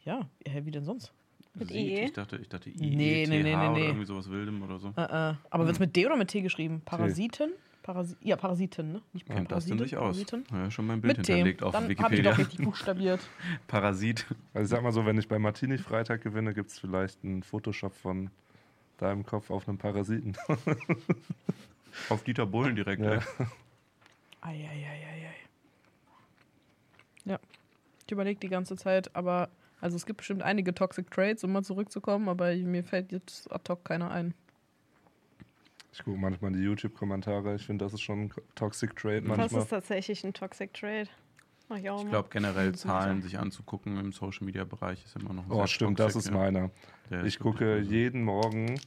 [0.04, 1.12] Ja, hä, wie denn sonst?
[1.54, 1.76] Mit Siet.
[1.76, 2.04] E?
[2.04, 3.86] Ich dachte, ich dachte I, Nee, E, nee, nee, T, H nee, oder nee.
[3.86, 4.92] irgendwie sowas Wildem oder so.
[4.96, 5.34] Äh, äh.
[5.50, 6.82] Aber wird es mit D oder mit T geschrieben?
[6.84, 7.52] Parasiten?
[7.82, 9.02] Parasi ja, Parasiten, ne?
[9.12, 10.16] Nicht Kennt das denn Parasiten, aus?
[10.16, 10.44] Parasiten.
[10.50, 11.34] Ja, schon mein Bild Mit T.
[11.34, 12.30] hinterlegt auf Dann hab ich Wikipedia.
[12.30, 13.20] doch richtig buchstabiert.
[13.68, 14.24] Parasit.
[14.54, 17.42] Also ich sag mal so, wenn ich bei Martini Freitag gewinne, gibt es vielleicht einen
[17.42, 18.30] Photoshop von
[18.96, 20.34] deinem Kopf auf einem Parasiten.
[22.08, 23.02] Auf Dieter Bohlen direkt.
[23.02, 23.20] Ja.
[24.40, 25.34] Eieieiei.
[27.24, 27.38] Ja,
[28.04, 29.48] ich überlege die ganze Zeit, aber
[29.84, 33.70] also es gibt bestimmt einige Toxic Trades, um mal zurückzukommen, aber mir fällt jetzt ad
[33.70, 34.32] hoc keiner ein.
[35.92, 37.54] Ich gucke manchmal die YouTube-Kommentare.
[37.54, 39.62] Ich finde, das ist schon ein Toxic Trade Das manchmal.
[39.62, 41.08] ist tatsächlich ein Toxic Trade.
[41.68, 45.34] Mach ich auch Ich glaube generell Zahlen sich anzugucken im Social Media Bereich ist immer
[45.34, 46.40] noch ein Oh, sehr stimmt, das toxic, ist ja.
[46.40, 46.70] meiner.
[47.10, 48.80] Der Ich ist gucke jeden Morgen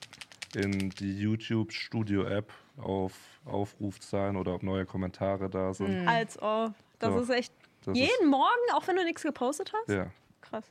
[0.56, 3.14] in die YouTube Studio App auf
[3.46, 6.02] Aufrufzahlen oder ob neue Kommentare da sind.
[6.02, 6.08] Mhm.
[6.08, 7.20] Als oh, das So.
[7.20, 7.54] ist echt.
[7.86, 9.90] Das jeden Morgen, auch wenn du nichts gepostet hast?
[9.90, 10.08] Ist, ja,
[10.42, 10.66] Krass.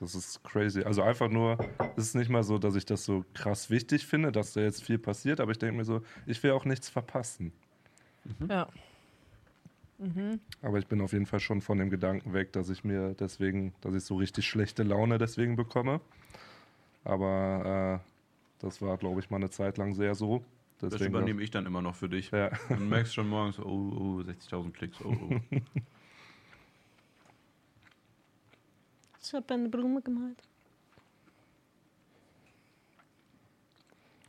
[0.00, 0.82] Das ist crazy.
[0.82, 1.58] Also einfach nur,
[1.96, 4.84] es ist nicht mal so, dass ich das so krass wichtig finde, dass da jetzt
[4.84, 7.52] viel passiert, aber ich denke mir so, ich will auch nichts verpassen.
[8.48, 8.68] Ja.
[10.60, 13.72] Aber ich bin auf jeden Fall schon von dem Gedanken weg, dass ich mir deswegen,
[13.80, 16.00] dass ich so richtig schlechte Laune deswegen bekomme.
[17.04, 18.06] Aber äh,
[18.58, 20.44] das war, glaube ich, mal eine Zeit lang sehr so.
[20.80, 22.30] Das Deswegen übernehme ich dann immer noch für dich.
[22.30, 22.50] Ja.
[22.68, 25.40] Und merkst schon morgens, oh, oh 60.000 Klicks, oh, oh.
[29.26, 30.36] Ich habe eine Blume gemalt.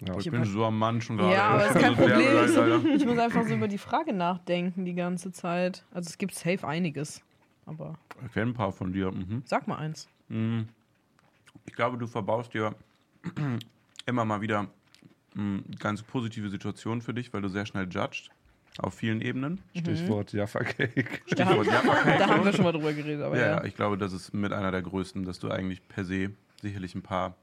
[0.02, 0.14] Ja.
[0.18, 1.34] Ich Ich bin hab- so am Mann schon gerade.
[1.34, 2.96] Ja, aber Ich ist kein Problem.
[2.96, 5.84] Ich muss einfach so über die Frage nachdenken die ganze Zeit.
[5.92, 7.22] Also es gibt safe einiges.
[7.66, 9.12] Aber Ich kenne ein paar von dir.
[9.12, 9.42] Mhm.
[9.46, 10.08] sag mal eins.
[10.30, 10.68] Mhm.
[11.66, 12.76] Ich glaube, du verbaust dir
[14.06, 14.68] immer mal wieder
[15.34, 18.30] mh, ganz positive Situationen für dich, weil du sehr schnell judgst.
[18.80, 19.62] Auf vielen Ebenen.
[19.76, 21.22] Stichwort Jaffa Cake.
[21.36, 22.18] Da haben, Stichwort Jaffa-Cake.
[22.20, 23.24] da haben wir schon mal drüber geredet.
[23.24, 26.06] Aber Ja, ja, ich glaube, das ist mit einer der größten, dass du eigentlich per
[26.06, 27.36] se sicherlich ein paar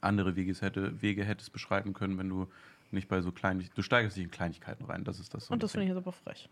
[0.00, 2.48] andere Wege, hätte, Wege hättest beschreiten können, wenn du
[2.90, 3.68] nicht bei so kleinen.
[3.74, 5.04] Du steigerst dich in Kleinigkeiten rein.
[5.04, 5.46] Das ist das.
[5.46, 6.48] So Und das finde ich jetzt aber frech.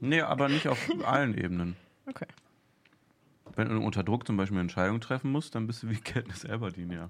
[0.00, 1.76] Nee, aber nicht auf allen Ebenen.
[2.06, 2.26] Okay.
[3.54, 6.44] Wenn du unter Druck zum Beispiel eine Entscheidung treffen musst, dann bist du wie Katniss
[6.44, 7.08] Everdeen, ja.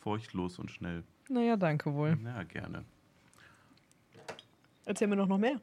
[0.00, 1.04] Furchtlos und schnell.
[1.28, 2.16] Naja, danke wohl.
[2.24, 2.84] Ja, gerne.
[4.88, 5.60] Erzähl mir doch noch mehr.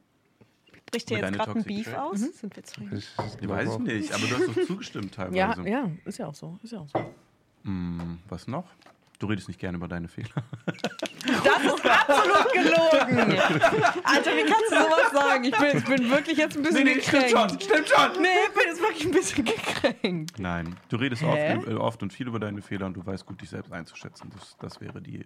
[0.91, 1.97] Bricht dir jetzt gerade ein Beef Trait?
[1.97, 2.19] aus?
[2.19, 2.89] Sind wir zurück?
[2.91, 3.09] Ich,
[3.41, 5.35] Ich weiß ich nicht, aber du hast doch zugestimmt teilweise.
[5.35, 6.59] Ja, ja, ist ja auch so.
[6.61, 6.99] Ist ja auch so.
[7.63, 8.65] Hm, was noch?
[9.17, 10.29] Du redest nicht gerne über deine Fehler.
[11.25, 13.17] Das ist absolut gelogen.
[14.03, 15.43] Alter, wie kannst du sowas sagen?
[15.45, 17.63] Ich bin, ich bin wirklich jetzt ein bisschen gekränkt.
[17.63, 18.21] stimmt schon.
[18.21, 20.38] Nee, ich bin jetzt wirklich ein bisschen gekränkt.
[20.38, 23.41] Nein, du redest oft, äh, oft und viel über deine Fehler und du weißt gut,
[23.41, 24.29] dich selbst einzuschätzen.
[24.38, 25.25] Das, das wäre die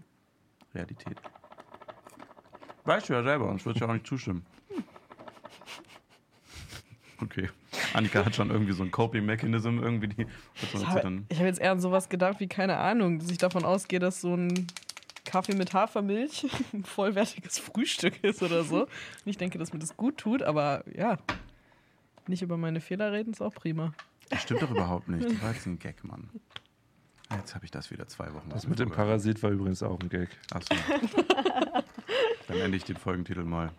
[0.73, 1.17] Realität.
[2.89, 4.43] Weißt du ja selber, sonst würde ich ja auch nicht zustimmen.
[7.21, 7.47] Okay.
[7.93, 10.25] Annika hat schon irgendwie so ein Coping-Mechanism, irgendwie die.
[10.55, 13.99] Ich habe hab jetzt eher an sowas gedacht wie, keine Ahnung, dass ich davon ausgehe,
[13.99, 14.65] dass so ein
[15.23, 18.85] Kaffee mit Hafermilch ein vollwertiges Frühstück ist oder so.
[18.85, 18.89] Und
[19.25, 21.19] ich denke, dass mir das gut tut, aber ja,
[22.25, 23.93] nicht über meine Fehler reden ist auch prima.
[24.29, 25.25] Das stimmt doch überhaupt nicht.
[25.25, 26.27] Das war jetzt ein Gag, Mann.
[27.31, 28.49] Jetzt habe ich das wieder zwei Wochen.
[28.49, 30.29] Das mit dem Parasit war übrigens auch ein Gag.
[30.51, 30.73] Achso.
[32.47, 33.71] Dann ende ich den Folgentitel mal.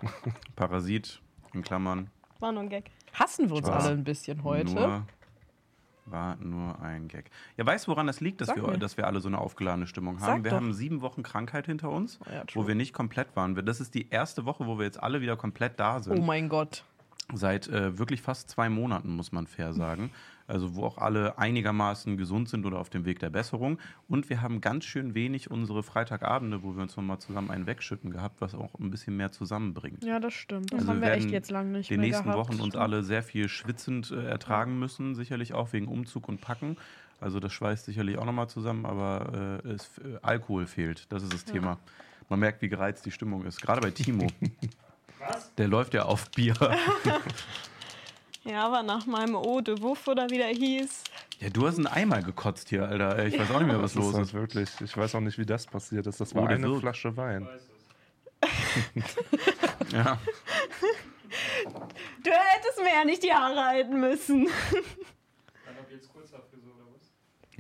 [0.57, 1.21] Parasit,
[1.55, 2.11] in Klammern.
[2.39, 2.91] War nur ein Gag.
[3.13, 4.73] Hassen wir uns alle ein bisschen heute?
[4.73, 5.03] Nur,
[6.07, 7.31] war nur ein Gag.
[7.57, 8.79] Ja, weißt du, woran das liegt, dass Sag wir, mir.
[8.79, 10.45] dass wir alle so eine aufgeladene Stimmung Sag haben?
[10.45, 10.57] Wir doch.
[10.59, 13.55] haben sieben Wochen Krankheit hinter uns, Oh ja, wo wir nicht komplett waren.
[13.67, 16.19] Das ist die erste Woche, wo wir jetzt alle wieder komplett da sind.
[16.19, 16.85] Oh mein Gott.
[17.35, 20.11] Seit äh, wirklich fast zwei Monaten, muss man fair sagen.
[20.47, 23.79] Also wo auch alle einigermaßen gesund sind oder auf dem Weg der Besserung.
[24.09, 28.11] Und wir haben ganz schön wenig unsere Freitagabende, wo wir uns nochmal zusammen einen wegschütten
[28.11, 30.03] gehabt, was auch ein bisschen mehr zusammenbringt.
[30.03, 30.73] Ja, das stimmt.
[30.73, 32.51] Das Also haben wir echt werden jetzt lang nicht die mehr nächsten gehabt.
[32.51, 36.77] Wochen uns alle sehr viel schwitzend äh, ertragen müssen, sicherlich auch wegen Umzug und Packen.
[37.21, 41.07] Also das schweißt sicherlich auch nochmal zusammen, aber äh, es, äh, Alkohol fehlt.
[41.13, 41.79] Das ist das Thema.
[42.29, 43.61] Man merkt, wie gereizt die Stimmung ist.
[43.61, 44.27] Gerade bei Timo.
[45.59, 46.55] Der läuft ja auf Bier.
[48.43, 51.05] Ja, aber nach meinem Ode, Wuff oder wie der hieß.
[51.41, 53.27] Ja, du hast einen Eimer gekotzt hier, Alter.
[53.27, 54.33] Ich weiß auch nicht mehr, was Das ist los halt ist.
[54.35, 54.71] wirklich.
[54.81, 56.23] Ich weiß auch nicht, wie das passiert ist.
[56.23, 56.81] Das war Oh, eine wirkt.
[56.81, 57.47] Flasche Wein.
[59.93, 60.19] Ja.
[62.25, 64.49] Du hättest mir ja nicht die Haare halten müssen.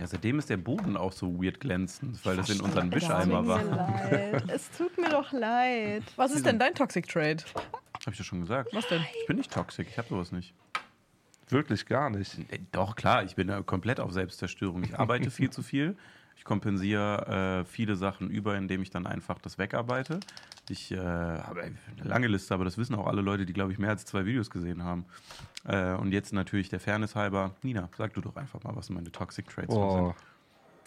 [0.00, 3.02] Ja, seitdem ist der Boden auch so weird glänzend, weil das in unseren Es tut
[3.02, 3.62] Wischeimer mir war.
[3.62, 4.44] leid.
[4.48, 6.02] Es tut mir doch leid.
[6.16, 7.36] Was ist denn dein Toxic Trade?
[8.06, 8.70] Hab ich ja schon gesagt.
[8.72, 9.04] Was denn?
[9.20, 10.54] Ich bin nicht toxisch, ich habe sowas nicht.
[11.50, 12.38] Wirklich gar nicht.
[12.50, 14.84] Äh, Doch, klar, ich bin da komplett auf Selbstzerstörung.
[14.84, 15.96] Ich arbeite viel zu viel.
[16.40, 20.20] Ich kompensiere äh, viele Sachen über, indem ich dann einfach das wegarbeite.
[20.70, 23.79] Ich äh, habe eine lange Liste, aber das wissen auch alle Leute, die, glaube ich,
[23.79, 25.05] mehr als zwei Videos gesehen haben.
[25.66, 27.55] Äh, und jetzt natürlich der Fairness halber.
[27.61, 30.14] Nina, sag du doch einfach mal, was meine Toxic Traits Oh, sind.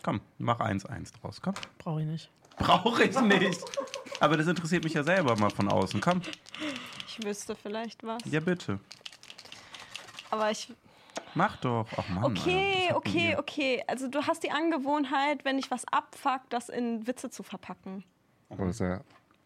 [0.01, 1.39] Komm, mach 1-1 draus.
[1.39, 1.53] Komm.
[1.77, 2.31] Brauche ich nicht.
[2.57, 3.61] Brauche ich nicht.
[4.19, 6.01] Aber das interessiert mich ja selber mal von außen.
[6.01, 6.21] Komm.
[7.07, 8.23] Ich wüsste vielleicht was.
[8.25, 8.79] Ja, bitte.
[10.31, 10.73] Aber ich.
[11.35, 11.87] Mach doch.
[11.97, 12.23] Ach Mann.
[12.25, 13.83] Okay, Alter, okay, okay.
[13.87, 18.03] Also du hast die Angewohnheit, wenn ich was abfuck, das in Witze zu verpacken.
[18.49, 19.01] aber ist, ja,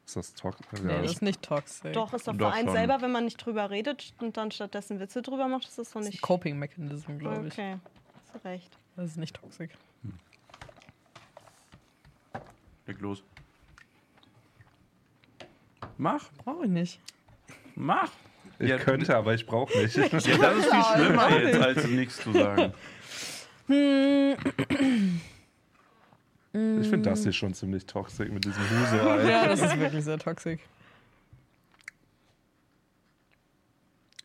[0.05, 0.81] ist das toxisch?
[0.81, 1.93] Nee, Ja, das ist nicht toxic.
[1.93, 2.75] Doch, ist doch, Doch für einen schon.
[2.75, 5.95] selber, wenn man nicht drüber redet und dann stattdessen Witze drüber macht, ist das doch
[6.01, 6.23] Das ist nicht.
[6.23, 7.53] ein Coping Mechanism, glaube ich.
[7.53, 7.77] Okay,
[8.21, 8.77] hast du recht.
[8.95, 9.71] Das ist nicht toxic.
[12.85, 13.23] Leg los.
[15.97, 16.99] Mach, Brauche ich nicht.
[17.75, 18.09] mach.
[18.59, 19.95] Ich Ja, könnte, aber ich brauche nicht.
[19.97, 22.73] Ja, das ist viel schlimmer jetzt, als nichts zu sagen.
[26.79, 28.95] Ich finde das hier schon ziemlich toxisch mit diesem Huso.
[29.27, 30.59] Ja, das ist wirklich sehr toxic.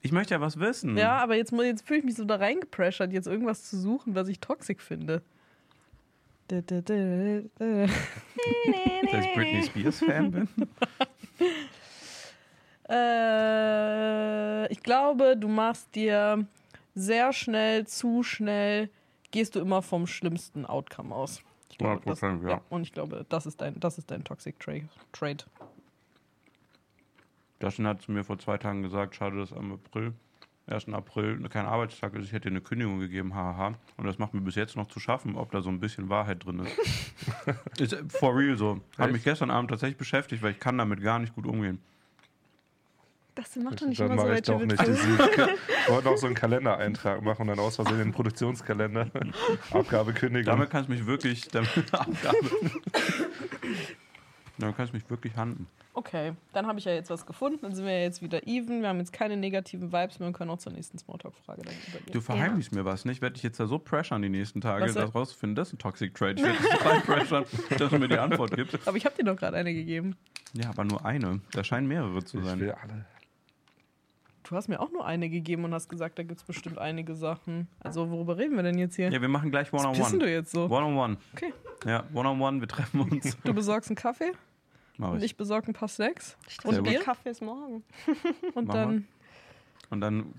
[0.04, 0.96] Ich möchte ja was wissen.
[0.96, 4.28] Ja, aber jetzt, jetzt fühle ich mich so da reingepressured, jetzt irgendwas zu suchen, was
[4.28, 5.22] ich toxic finde.
[6.48, 6.94] Da, da, da,
[7.58, 7.86] da.
[7.86, 10.48] Dass ich Britney Spears Fan bin.
[12.92, 16.46] Äh, ich glaube, du machst dir
[16.94, 18.90] sehr schnell, zu schnell,
[19.30, 21.42] gehst du immer vom schlimmsten Outcome aus.
[21.70, 22.50] Ich glaube, das, 100%, ja.
[22.50, 22.60] ja.
[22.68, 24.74] Und ich glaube, das ist dein, das ist dein Toxic Tra
[25.12, 25.44] Trade.
[27.62, 30.12] Justin hat zu mir vor zwei Tagen gesagt, schade, dass am April,
[30.66, 30.88] 1.
[30.88, 32.26] April kein Arbeitstag ist.
[32.26, 33.74] Ich hätte dir eine Kündigung gegeben, haha.
[33.96, 36.44] Und das macht mir bis jetzt noch zu schaffen, ob da so ein bisschen Wahrheit
[36.44, 36.76] drin ist.
[37.80, 38.80] ist äh, for real so.
[38.98, 39.12] Hat Echt?
[39.12, 41.80] mich gestern Abend tatsächlich beschäftigt, weil ich kann damit gar nicht gut umgehen.
[43.34, 45.58] Das macht doch nicht Dann immer so mache ich doch nicht.
[45.84, 49.08] Ich wollte auch so einen Kalendereintrag machen und dann aus Versehen den Produktionskalender.
[49.72, 50.44] Abgabe Kündigung.
[50.46, 51.48] Damit kannst du mich wirklich.
[51.48, 52.38] Damit, Abgabe.
[54.58, 55.66] Dann kannst du mich wirklich handen.
[55.94, 57.58] Okay, dann habe ich ja jetzt was gefunden.
[57.62, 58.80] Dann sind wir ja jetzt wieder even.
[58.80, 62.12] Wir haben jetzt keine negativen Vibes mehr und können auch zur nächsten Smalltalk-Frage dann übergehen.
[62.12, 63.20] Du verheimlichst mir was, nicht?
[63.22, 65.02] Werde ich jetzt da so pressern die nächsten Tage, Was denn?
[65.02, 65.56] das rauszufinden.
[65.56, 66.34] Das ist ein Toxic Trade.
[66.36, 67.44] Ich werde dich total pressern,
[67.78, 68.78] dass du mir die Antwort gibst.
[68.86, 70.16] Aber ich habe dir doch gerade eine gegeben.
[70.54, 71.40] Ja, aber nur eine.
[71.52, 72.60] Da scheinen mehrere zu Ich sein.
[72.60, 73.04] will alle.
[74.52, 77.14] Du hast mir auch nur eine gegeben und hast gesagt, da gibt es bestimmt einige
[77.14, 77.68] Sachen.
[77.80, 79.10] Also worüber reden wir denn jetzt hier?
[79.10, 80.30] Ja, wir machen gleich Was pissen du One-on-One.
[80.30, 80.64] jetzt so?
[80.66, 81.16] One-on-one.
[81.32, 81.54] Okay.
[81.86, 83.34] Ja, One-on-one, wir treffen uns.
[83.44, 84.32] Du besorgst einen Kaffee
[84.98, 85.24] Mach und ich.
[85.24, 86.36] ich besorge ein paar Snacks.
[86.50, 86.84] Ich gut.
[86.84, 87.82] der Kaffee ist morgen.
[88.54, 89.08] Und Machen dann,
[89.88, 90.34] Und dann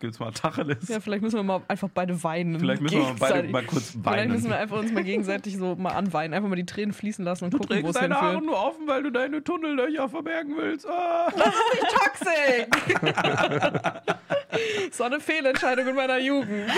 [0.00, 0.88] gibt's mal Tacheles.
[0.88, 2.58] ja, vielleicht müssen wir mal einfach beide weinen.
[2.60, 4.60] Vielleicht müssen wir mal beide mal kurz Vielleicht müssen wir weinen.
[4.62, 6.34] einfach uns mal gegenseitig so mal anweinen.
[6.34, 8.46] Einfach mal die Tränen fließen lassen und Du gucken, wo es deine Haare hinführt.
[8.46, 10.86] nur offen, weil du deine Tunnellöcher verbergen willst.
[10.88, 11.28] Ah.
[11.90, 12.92] Toxic!
[14.92, 16.70] so eine Fehlentscheidung in meiner Jugend.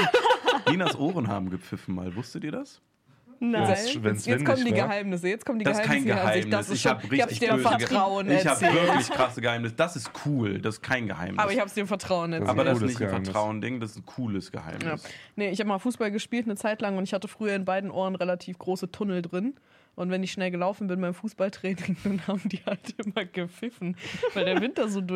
[0.69, 2.15] Linas Ohren haben gepfiffen mal.
[2.17, 2.81] Wusstet ihr das?
[3.41, 3.69] Nein.
[3.69, 4.89] Wenn's- Jetzt, wenn's jetzt kommen die war.
[4.89, 5.29] Geheimnisse.
[5.29, 6.15] Jetzt kommen die Das ist kein Geheimnisse.
[6.15, 6.51] hier an sich.
[6.51, 6.51] Geheimnis.
[6.59, 9.11] Das ist Ich schon, habe ich hab's richtig dir im böse Vertrauen Ich habe wirklich
[9.11, 9.77] krasse Geheimnis.
[9.77, 10.59] Das ist cool.
[10.61, 11.39] Das ist kein Geheimnis.
[11.39, 12.51] Aber ich hab's dir im Vertrauen erzählt.
[12.51, 13.29] Aber das ist nicht ein Geheimnis.
[13.29, 14.61] Vertrauen-Ding, das ist ein cooles Ja.
[14.61, 15.05] Geheimnis.
[15.37, 17.91] Nee, ich habe mal Fußball gespielt eine Zeit lang und ich hatte früher in beiden
[17.91, 19.55] Ohren relativ große Tunnel drin.
[19.95, 23.97] Und wenn ich schnell gelaufen bin beim Fußballtraining, dann haben die halt immer gepfiffen,
[24.35, 25.01] weil der Wind da so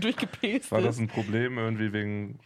[0.00, 1.00] durchgepest War das ist.
[1.00, 2.38] ein Problem irgendwie wegen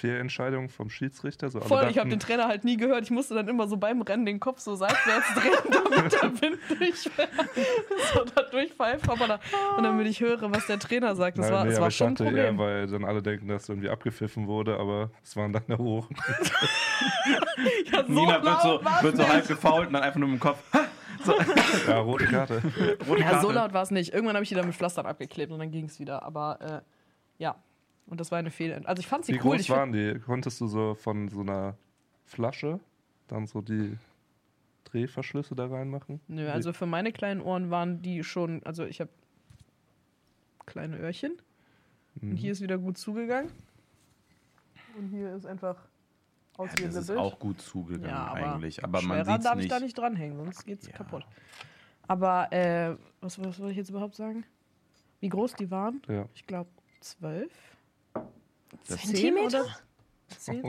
[0.00, 1.50] Fehlentscheidung vom Schiedsrichter?
[1.50, 3.02] So, Voll, ich habe den Trainer halt nie gehört.
[3.04, 6.58] Ich musste dann immer so beim Rennen den Kopf so seitwärts drehen, damit der Wind
[6.68, 7.28] durchfährt.
[8.14, 9.08] so da durchpfeift.
[9.08, 9.40] Aber da,
[9.76, 11.38] und damit ich höre, was der Trainer sagt.
[11.38, 12.44] Das Nein, war, nee, das war schon ein dachte Problem.
[12.44, 16.16] eher, weil dann alle denken, dass irgendwie abgepfiffen wurde, aber es waren deine Ohren.
[17.92, 19.32] ja, so Nina wird so, wird so nicht.
[19.32, 20.58] halb gefault und dann einfach nur im Kopf.
[20.72, 20.80] Ha!
[21.22, 21.34] So,
[21.86, 22.62] Ja, rote Karte.
[23.06, 23.46] rote Ja, Karte.
[23.46, 24.14] so laut war es nicht.
[24.14, 26.22] Irgendwann habe ich die dann mit Pflastern abgeklebt und dann ging es wieder.
[26.22, 26.80] Aber äh,
[27.42, 27.56] ja.
[28.10, 28.72] Und das war eine Fehl.
[28.84, 29.52] Also ich fand sie Wie cool.
[29.52, 30.18] groß Ich find- waren die?
[30.20, 31.76] Konntest du so von so einer
[32.24, 32.80] Flasche
[33.28, 33.96] dann so die
[34.84, 36.20] Drehverschlüsse da reinmachen?
[36.28, 38.62] Nö, also für meine kleinen Ohren waren die schon.
[38.64, 39.10] Also ich habe
[40.66, 41.32] kleine Öhrchen.
[42.20, 42.32] Mhm.
[42.32, 43.50] Und hier ist wieder gut zugegangen.
[44.98, 45.76] Und hier ist einfach
[46.58, 48.82] Ja, das ist auch gut zugegangen Ja, aber eigentlich.
[48.84, 49.72] Aber man sieht darf es ich nicht.
[49.72, 50.92] da nicht dranhängen, sonst geht's Ja.
[50.94, 51.24] kaputt.
[52.08, 54.44] Aber äh, was, was soll ich jetzt überhaupt sagen?
[55.20, 56.02] Wie groß die waren?
[56.08, 56.26] Ja.
[56.34, 56.68] Ich glaube
[57.00, 57.52] zwölf.
[58.84, 59.64] Zentimeter?
[60.38, 60.62] zehn?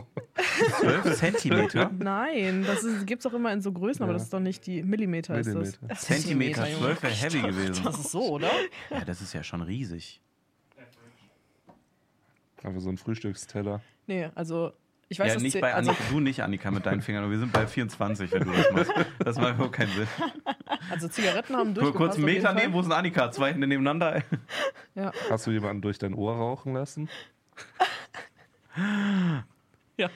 [0.80, 1.92] 12 Zentimeter?
[2.00, 4.18] Nein, das gibt es auch immer in so Größen, aber Ja.
[4.18, 5.38] das ist doch nicht die Millimeter.
[5.40, 5.78] Ist Millimeter.
[5.88, 6.02] das.
[6.02, 6.86] Zentimeter Junge.
[6.98, 7.84] 12 wäre heavy gewesen.
[7.84, 8.50] Das ist so, oder?
[8.90, 10.20] Ja, das ist ja schon riesig.
[12.64, 13.82] Aber so ein Frühstücksteller.
[14.08, 14.72] Nee, also
[15.10, 17.30] ich weiß ja, nicht bei also, Annika, du nicht, Annika, mit deinen Fingern.
[17.30, 18.92] Wir sind bei 24, wenn du das machst.
[19.20, 20.08] Das macht überhaupt keinen Sinn.
[20.90, 21.98] also Zigaretten haben Nur durchgepasst.
[21.98, 23.30] kurz einen Meter nehmen, wo ist ein Annika?
[23.32, 24.24] Zwei Hände nebeneinander.
[24.96, 25.12] Ja.
[25.30, 27.10] Hast du jemanden durch dein Ohr rauchen lassen?
[29.98, 30.10] Ja.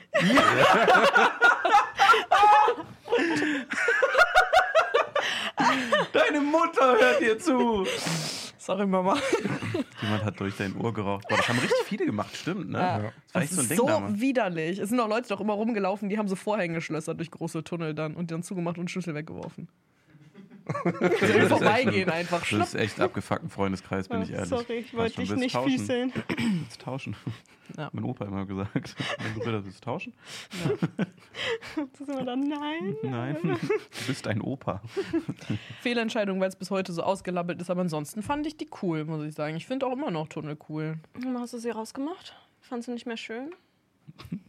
[6.14, 7.86] Deine Mutter hört dir zu.
[8.58, 9.18] Sorry, Mama.
[10.02, 11.28] Jemand hat durch dein Ohr geraucht.
[11.28, 12.78] Boah, das haben richtig viele gemacht, stimmt, ne?
[12.80, 12.98] Ja.
[12.98, 14.20] Das war Das echt so ein ist Ding so damals.
[14.20, 14.80] widerlich.
[14.80, 18.16] Es sind auch Leute doch immer rumgelaufen, die haben so Vorhängeschlösser durch große Tunnel dann
[18.16, 19.68] und die dann zugemacht und Schlüssel weggeworfen.
[20.84, 22.48] Also im Vorbeigehen einfach.
[22.50, 24.50] Das ist echt abgefuckten Freundeskreis, bin ich ehrlich.
[24.50, 25.78] Sorry, ich wollte dich nicht tauschen?
[25.78, 26.14] füßeln.
[26.38, 27.16] Willst tauschen?
[27.78, 27.90] Ja.
[27.94, 28.96] Mein Opa immer gesagt.
[29.20, 30.14] Wenn du willst, du tauschen?
[31.76, 32.96] Das ist immer dann, nein.
[33.04, 33.38] Nein.
[33.60, 34.82] Du bist ein Opa.
[35.82, 39.26] Fehlentscheidung, weil es bis heute so ausgelabbelt ist, aber ansonsten fand ich die cool, muss
[39.26, 39.56] ich sagen.
[39.56, 40.98] Ich finde auch immer noch Tunnel cool.
[41.38, 42.36] Hast du sie rausgemacht?
[42.62, 43.54] Fandst du nicht mehr schön?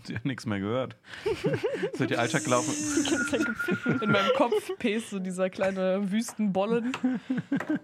[0.04, 0.96] Sie hat nichts mehr gehört.
[1.24, 2.72] Ist durch die Altstadt gelaufen.
[4.02, 6.92] In meinem Kopf pest so dieser kleine Wüstenbollen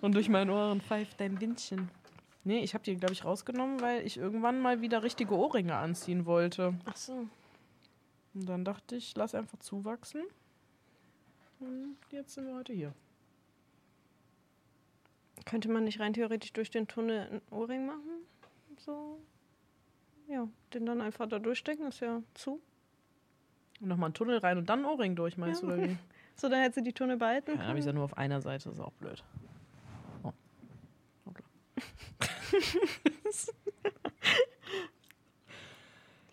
[0.01, 1.91] und durch meinen Ohren pfeift dein Windchen.
[2.45, 6.27] Nee, ich habe die, glaube ich, rausgenommen, weil ich irgendwann mal wieder richtige Ohrringe anziehen
[6.27, 6.75] wollte.
[6.85, 7.27] Ach so.
[8.35, 10.23] Und dann dachte ich, lass einfach zuwachsen.
[11.61, 12.93] Und jetzt sind wir heute hier.
[15.45, 18.27] Könnte man nicht rein theoretisch durch den Tunnel einen Ohrring machen?
[18.79, 19.21] So.
[20.29, 22.61] Ja, den dann einfach da durchstecken, ist ja zu.
[23.81, 25.69] Und nochmal einen Tunnel rein und dann einen Ohrring durch, meinst Ja.
[25.69, 25.97] du, oder wie?
[26.35, 28.41] So, dann hätte sie die Tunnel behalten Ja, dann habe ich ja nur auf einer
[28.41, 29.23] Seite, das ist auch blöd.
[30.23, 30.33] Oh.
[31.27, 31.45] Hoppla.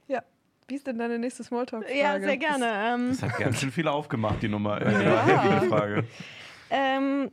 [0.07, 0.23] ja.
[0.67, 1.97] Wie ist denn deine nächste Smalltalk-Frage?
[1.99, 2.65] Ja, sehr gerne.
[2.67, 4.81] Ähm, Das hat ganz schön viel aufgemacht, die Nummer.
[4.81, 4.99] Äh, Ja.
[5.25, 6.07] die heavy, die Frage.
[6.69, 7.31] ähm,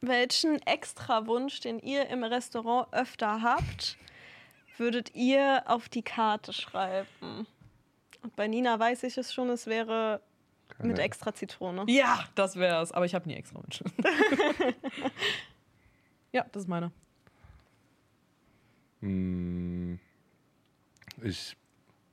[0.00, 3.96] welchen Extrawunsch, den ihr im Restaurant öfter habt,
[4.78, 7.46] würdet ihr auf die Karte schreiben?
[8.22, 10.20] Und bei Nina weiß ich es schon, es wäre
[10.78, 11.84] mit Keine- extra Zitrone.
[11.88, 12.90] Ja, das wär's.
[12.92, 13.84] Aber ich habe nie extra Wünsche.
[16.32, 16.90] ja, das ist meine.
[19.00, 19.98] Hm,
[21.22, 21.56] Ich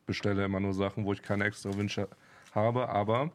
[0.06, 2.08] bestelle immer nur Sachen, wo ich keine extra Wünsche
[2.54, 3.32] habe, aber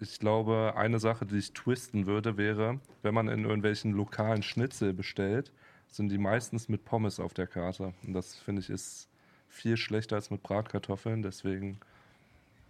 [0.00, 4.92] Ich glaube, eine Sache, die ich twisten würde, wäre, wenn man in irgendwelchen lokalen Schnitzel
[4.92, 5.52] bestellt,
[5.90, 7.92] sind die meistens mit Pommes auf der Karte.
[8.06, 9.08] Und das finde ich ist
[9.48, 11.22] viel schlechter als mit Bratkartoffeln.
[11.22, 11.80] Deswegen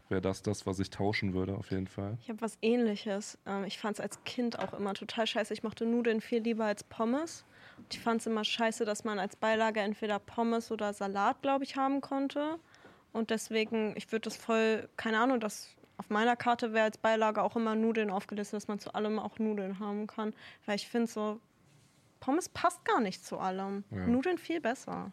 [0.09, 2.19] wäre das das, was ich tauschen würde, auf jeden Fall.
[2.23, 3.39] Ich habe was ähnliches.
[3.47, 5.53] Ähm, Ich fand es als Kind auch immer total scheiße.
[5.53, 7.45] Ich mochte Nudeln viel lieber als Pommes.
[7.91, 11.77] Ich fand es immer scheiße, dass man als Beilage entweder Pommes oder Salat, glaube ich,
[11.77, 12.59] haben konnte.
[13.13, 17.43] Und deswegen, ich würde das voll, keine Ahnung, das auf meiner Karte wäre als Beilage
[17.43, 20.33] auch immer Nudeln aufgelistet, dass man zu allem auch Nudeln haben kann.
[20.67, 21.41] Weil ich finde so,
[22.21, 23.85] Pommes passt gar nicht zu allem.
[23.91, 24.07] Ja.
[24.07, 25.11] Nudeln viel besser.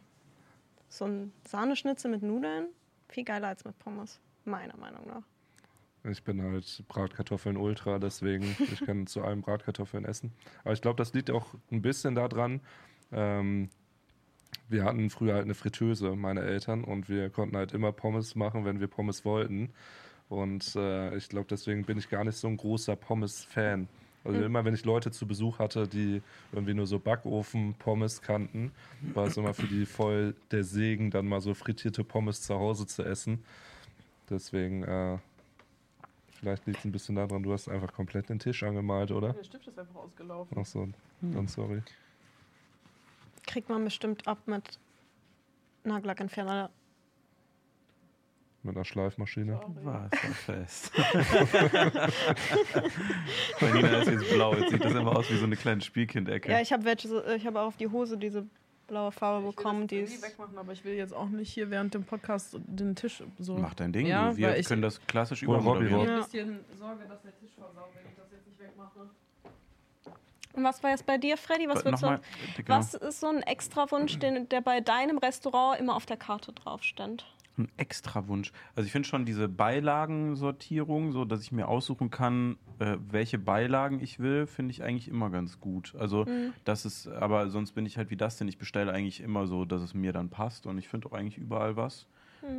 [0.90, 2.68] So ein Sahneschnitzel mit Nudeln,
[3.10, 4.20] viel geiler als mit Pommes.
[4.46, 5.24] Meiner Meinung nach.
[6.10, 10.32] Ich bin halt Bratkartoffeln Ultra, deswegen ich kann zu allem Bratkartoffeln essen.
[10.64, 12.62] Aber ich glaube, das liegt auch ein bisschen daran.
[13.12, 13.70] Ähm,
[14.70, 18.64] wir hatten früher halt eine Fritteuse, meine Eltern, und wir konnten halt immer Pommes machen,
[18.64, 19.74] wenn wir Pommes wollten.
[20.30, 23.88] Und äh, ich glaube, deswegen bin ich gar nicht so ein großer Pommes-Fan.
[24.28, 28.72] Also immer, wenn ich Leute zu Besuch hatte, die irgendwie nur so Backofen-Pommes kannten,
[29.14, 32.86] war es immer für die voll der Segen, dann mal so frittierte Pommes zu Hause
[32.86, 33.44] zu essen.
[34.30, 35.18] Deswegen, äh,
[36.40, 39.34] vielleicht liegt es ein bisschen daran, du hast einfach komplett den Tisch angemalt, oder?
[39.34, 40.58] Der Stift ist einfach ausgelaufen.
[40.60, 40.90] Ach so,
[41.22, 41.82] dann sorry.
[43.46, 44.78] Kriegt man bestimmt ab mit
[45.86, 46.70] Nagellackentferner.
[48.68, 49.62] Mit einer Schleifmaschine.
[49.84, 50.92] Wasserfest.
[53.62, 54.54] Nina ist jetzt blau.
[54.56, 56.52] Jetzt sieht das immer aus wie so eine kleine Spielkindecke.
[56.52, 58.46] Ja, ich habe so- habe auch auf die Hose diese
[58.88, 59.82] blaue Farbe Ich will bekommen.
[59.84, 62.94] das Die ist, wegmachen, aber ich will jetzt auch nicht hier während dem Podcast den
[62.96, 63.56] Tisch so.
[63.58, 64.06] Mach dein Ding.
[64.06, 64.38] Ja, du.
[64.38, 65.86] Wir können das klassisch Hol Robby.
[65.86, 69.00] Ich habe ein bisschen Sorge, dass der Tisch versaut, wenn ich das jetzt nicht wegmache.
[70.54, 71.70] Und was war jetzt bei dir, Freddy?
[71.70, 72.22] Was, würdest du, Nochmal,
[72.58, 72.80] genau.
[72.80, 76.52] was ist so ein extra Wunsch, den, der bei deinem Restaurant immer auf der Karte
[76.52, 77.26] drauf stand?
[77.58, 78.52] Ein extra Wunsch.
[78.76, 84.00] Also ich finde schon diese Beilagensortierung, so dass ich mir aussuchen kann, äh, welche Beilagen
[84.00, 85.96] ich will, finde ich eigentlich immer ganz gut.
[85.98, 86.26] Also
[86.66, 89.66] das ist, aber sonst bin ich halt wie das, denn ich bestelle eigentlich immer so,
[89.66, 92.08] dass es mir dann passt und ich finde auch eigentlich überall was.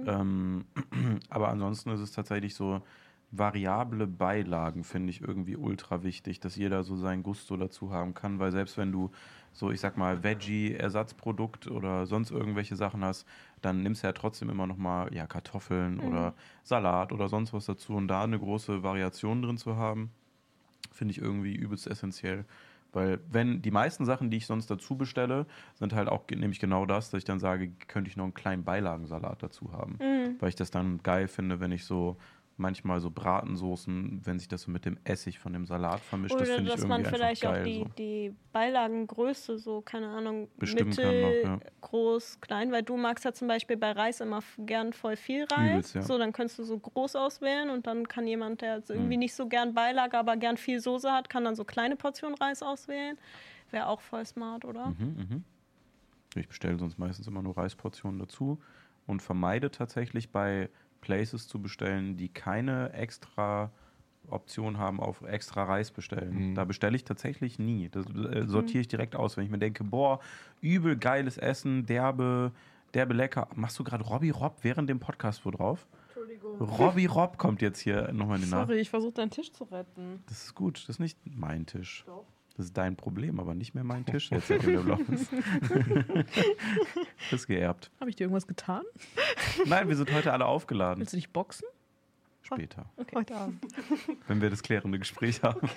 [0.06, 0.64] Ähm,
[1.30, 2.82] aber ansonsten ist es tatsächlich so,
[3.30, 8.38] variable Beilagen finde ich irgendwie ultra wichtig, dass jeder so sein Gusto dazu haben kann,
[8.38, 9.10] weil selbst wenn du
[9.58, 13.26] so, ich sag mal, Veggie-Ersatzprodukt oder sonst irgendwelche Sachen hast,
[13.60, 17.66] dann nimmst du ja trotzdem immer noch mal ja, Kartoffeln oder Salat oder sonst was
[17.66, 20.12] dazu und da eine große Variation drin zu haben,
[20.92, 22.44] finde ich irgendwie übelst essentiell.
[22.92, 25.44] Weil wenn die meisten Sachen, die ich sonst dazu bestelle,
[25.74, 28.62] sind halt auch nämlich genau das, dass ich dann sage, könnte ich noch einen kleinen
[28.62, 29.98] Beilagensalat dazu haben.
[30.38, 32.16] Weil ich das dann geil finde, wenn ich so
[32.58, 36.42] manchmal so Bratensoßen, wenn sich das so mit dem Essig von dem Salat vermischt, das
[36.42, 37.64] Oder ich dass irgendwie man vielleicht einfach auch geil.
[37.64, 37.90] die, so.
[37.98, 41.60] die Beilagengröße, so, keine Ahnung, Bestimmen mittel, noch, ja.
[41.80, 45.70] groß, klein, weil du magst ja zum Beispiel bei Reis immer gern voll viel Reis.
[45.70, 46.02] Übelst, ja.
[46.02, 48.96] So, dann könntest du so groß auswählen und dann kann jemand, der jetzt Mhm.
[48.96, 52.36] irgendwie nicht so gern Beilage, aber gern viel Soße hat, kann dann so kleine Portionen
[52.36, 53.16] Reis auswählen.
[53.70, 54.88] Wäre auch voll smart, oder?
[54.88, 55.44] Mhm,
[56.34, 58.58] Ich bestelle sonst meistens immer nur Reisportionen dazu
[59.06, 60.68] und vermeide tatsächlich bei
[61.00, 63.70] Places zu bestellen, die keine extra
[64.30, 66.50] Option haben auf extra Reis bestellen.
[66.50, 66.54] Mhm.
[66.54, 67.88] Da bestelle ich tatsächlich nie.
[67.88, 70.20] Das äh, sortiere ich direkt aus, wenn ich mir denke, boah,
[70.60, 72.52] übel geiles Essen, derbe,
[72.94, 73.48] derbe lecker.
[73.54, 75.86] Machst du gerade Robby Rob während dem Podcast wo drauf?
[76.08, 76.60] Entschuldigung.
[76.60, 78.66] Robby Rob kommt jetzt hier nochmal in den Nach.
[78.66, 80.22] Sorry, ich versuche deinen Tisch zu retten.
[80.26, 82.04] Das ist gut, das ist nicht mein Tisch.
[82.06, 82.26] Doch.
[82.58, 85.30] Das ist dein Problem, aber nicht mehr mein Tisch, jetzt seitdem der blau ist.
[87.30, 87.90] das ist geerbt.
[88.00, 88.82] Habe ich dir irgendwas getan?
[89.64, 90.98] Nein, wir sind heute alle aufgeladen.
[91.00, 91.66] Willst du dich boxen?
[92.42, 93.62] Später, Heute Abend.
[94.26, 95.68] wenn wir das klärende Gespräch haben.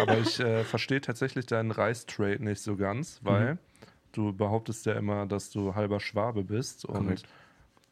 [0.00, 3.58] Aber ich äh, verstehe tatsächlich deinen Reistrade nicht so ganz, weil Mhm.
[4.12, 7.28] du behauptest ja immer, dass du halber Schwabe bist und Korrekt.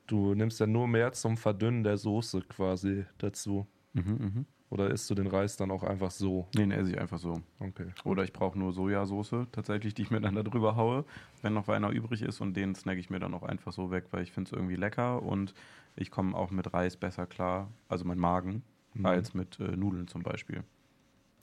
[0.06, 3.66] du nimmst ja nur mehr zum Verdünnen der Soße quasi dazu.
[3.92, 4.46] Mhm, mhm.
[4.70, 6.48] Oder isst du den Reis dann auch einfach so?
[6.56, 7.40] Den esse ich einfach so.
[7.60, 7.86] Okay.
[8.04, 11.04] Oder ich brauche nur Sojasauce tatsächlich, die ich mir dann da drüber haue,
[11.42, 14.06] wenn noch einer übrig ist und den snacke ich mir dann auch einfach so weg,
[14.10, 15.54] weil ich finde es irgendwie lecker und
[15.96, 18.62] ich komme auch mit Reis besser klar, also mein Magen,
[18.96, 19.06] Mhm.
[19.06, 20.62] als mit äh, Nudeln zum Beispiel.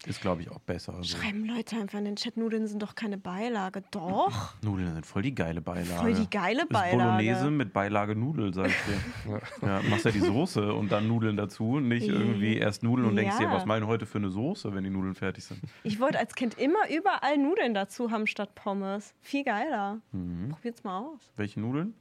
[0.07, 0.95] Ist, glaube ich, auch besser.
[1.03, 1.03] So.
[1.17, 3.83] Schreiben Leute einfach in den Chat, Nudeln sind doch keine Beilage.
[3.91, 5.89] Doch, Nudeln sind voll die geile Beilage.
[6.01, 6.97] voll die geile Das ist Beilage.
[6.97, 9.41] Bolognese mit Beilage Nudel, sag ich dir.
[9.61, 11.79] ja, machst ja die Soße und dann Nudeln dazu.
[11.79, 13.51] Nicht irgendwie erst Nudeln und denkst dir, Ja.
[13.53, 15.61] was meinen heute für eine Soße, wenn die Nudeln fertig sind.
[15.83, 19.13] Ich wollte als Kind immer überall Nudeln dazu haben statt Pommes.
[19.21, 19.99] Viel geiler.
[20.13, 20.49] Mhm.
[20.49, 21.31] Probiert's mal aus.
[21.35, 21.93] Welche Nudeln?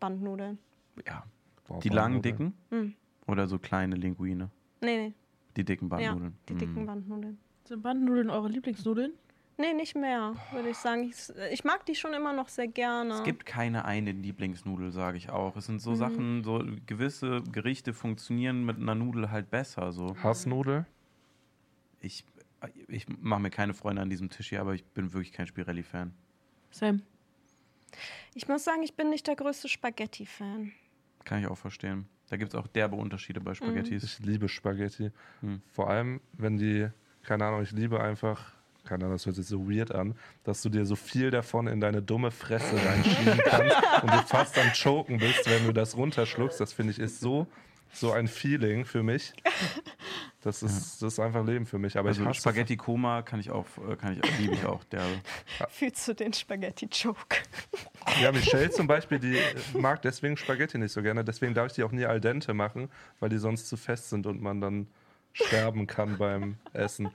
[0.00, 0.58] Bandnudeln.
[1.06, 1.24] Ja.
[1.68, 2.54] Boah, Die langen, dicken?
[2.70, 2.94] Mhm.
[3.26, 4.50] Oder so kleine Linguine?
[4.80, 5.14] Nee, nee.
[5.56, 6.36] Die dicken Ja, Bandnudeln.
[6.48, 6.58] die Mhm.
[6.58, 7.38] dicken Bandnudeln.
[7.64, 9.12] Sind Bandnudeln eure Lieblingsnudeln?
[9.58, 11.04] Nee, nicht mehr, würde ich sagen.
[11.04, 11.16] Ich,
[11.50, 13.14] ich mag die schon immer noch sehr gerne.
[13.14, 15.56] Es gibt keine eine Lieblingsnudel, sage ich auch.
[15.56, 19.92] Es sind so Sachen, so gewisse Gerichte funktionieren mit einer Nudel halt besser.
[19.92, 20.14] So.
[20.22, 20.84] Hassnudel?
[22.00, 22.26] Ich,
[22.88, 26.12] ich mache mir keine Freunde an diesem Tisch hier, aber ich bin wirklich kein Spirelli-Fan.
[26.70, 27.00] Sam.
[28.34, 30.72] Ich muss sagen, ich bin nicht der größte Spaghetti-Fan.
[31.24, 32.06] Kann ich auch verstehen.
[32.28, 34.02] Da gibt es auch derbe Unterschiede bei Spaghettis.
[34.02, 35.10] Ich liebe Spaghetti.
[35.40, 35.62] Hm.
[35.72, 36.88] Vor allem, wenn die,
[37.22, 38.52] keine Ahnung, ich liebe einfach,
[38.84, 41.80] keine Ahnung, das hört sich so weird an, dass du dir so viel davon in
[41.80, 46.60] deine dumme Fresse reinschieben kannst und du fast am Choken bist, wenn du das runterschluckst.
[46.60, 47.46] Das finde ich ist so,
[47.92, 49.32] so ein Feeling für mich.
[50.42, 51.98] Das ist, das ist einfach Leben für mich.
[51.98, 54.84] Aber Also ich hasse Spaghetti Koma kann ich auch, äh, kann ich, liebe ich auch.
[54.84, 55.20] Derbe.
[55.70, 57.38] Fühlst du den Spaghetti-Joke?
[58.22, 59.36] Ja, Michelle zum Beispiel, die
[59.76, 61.24] mag deswegen Spaghetti nicht so gerne.
[61.24, 64.26] Deswegen darf ich die auch nie al dente machen, weil die sonst zu fest sind
[64.28, 64.86] und man dann
[65.32, 67.10] sterben kann beim Essen.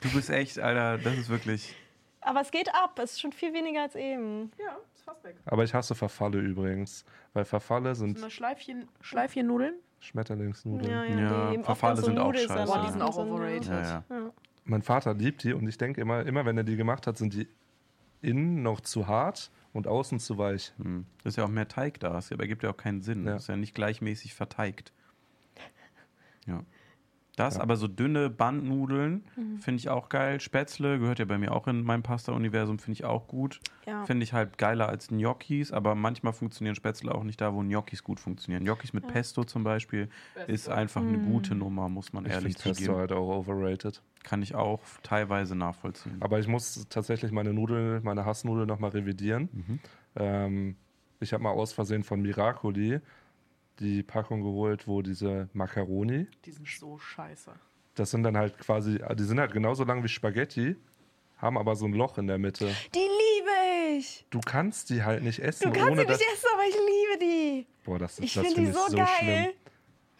[0.00, 1.76] Du bist echt, Alter, das ist wirklich.
[2.30, 2.96] Aber es geht ab.
[3.02, 4.52] Es ist schon viel weniger als eben.
[4.56, 5.34] Ja, ist fast weg.
[5.46, 9.74] Aber ich hasse Verfalle übrigens, weil Verfalle sind So Schleifchen, Schleifchen-Nudeln?
[9.98, 10.88] Schmetterlingsnudeln.
[10.88, 12.66] Ja, ja, Ja, Verfalle in so sind auch scheiße.
[12.66, 13.68] Boah, die sind auch sind, overrated.
[13.68, 14.32] Ja, ja.
[14.62, 17.34] Mein Vater liebt die und ich denke immer, immer wenn er die gemacht hat, sind
[17.34, 17.48] die
[18.22, 20.72] innen noch zu hart und außen zu weich.
[20.78, 21.06] Hm.
[21.24, 22.12] Das ist ja auch mehr Teig da.
[22.12, 23.26] Das ergibt ja auch keinen Sinn.
[23.26, 23.32] Ja.
[23.32, 24.92] Das ist ja nicht gleichmäßig verteigt.
[26.46, 26.62] Ja.
[27.40, 27.62] Das, Ja.
[27.62, 29.58] aber so dünne Bandnudeln Mhm.
[29.58, 30.40] finde ich auch geil.
[30.40, 33.60] Spätzle gehört ja bei mir auch in mein Pasta-Universum, finde ich auch gut.
[33.86, 34.04] Ja.
[34.04, 38.04] Finde ich halt geiler als Gnocchis, aber manchmal funktionieren Spätzle auch nicht da, wo Gnocchis
[38.04, 38.64] gut funktionieren.
[38.64, 40.08] Gnocchis mit Pesto zum Beispiel
[40.46, 41.24] ist einfach eine Mhm.
[41.32, 42.98] gute Nummer, muss man Ich ehrlich finde Pesto zugeben.
[42.98, 44.02] halt auch overrated.
[44.22, 46.16] Kann ich auch teilweise nachvollziehen.
[46.20, 49.48] Aber ich muss tatsächlich meine Nudel, meine Hassnudel nochmal revidieren.
[49.52, 49.78] Mhm.
[50.16, 50.76] Ähm,
[51.20, 53.00] ich habe mal aus Versehen von Miracoli
[53.80, 57.50] die Packung geholt, wo diese Macaroni, Die sind so scheiße.
[57.94, 60.76] das sind dann halt quasi, die sind halt genauso lang wie Spaghetti,
[61.38, 62.66] haben aber so ein Loch in der Mitte.
[62.94, 64.26] Die liebe ich.
[64.30, 67.18] Du kannst die halt nicht essen, Du kannst ohne sie nicht essen, aber ich liebe
[67.24, 67.66] die.
[67.84, 69.06] Boah, das, ist- Ich das finde die ich so so geil.
[69.18, 69.46] schlimm.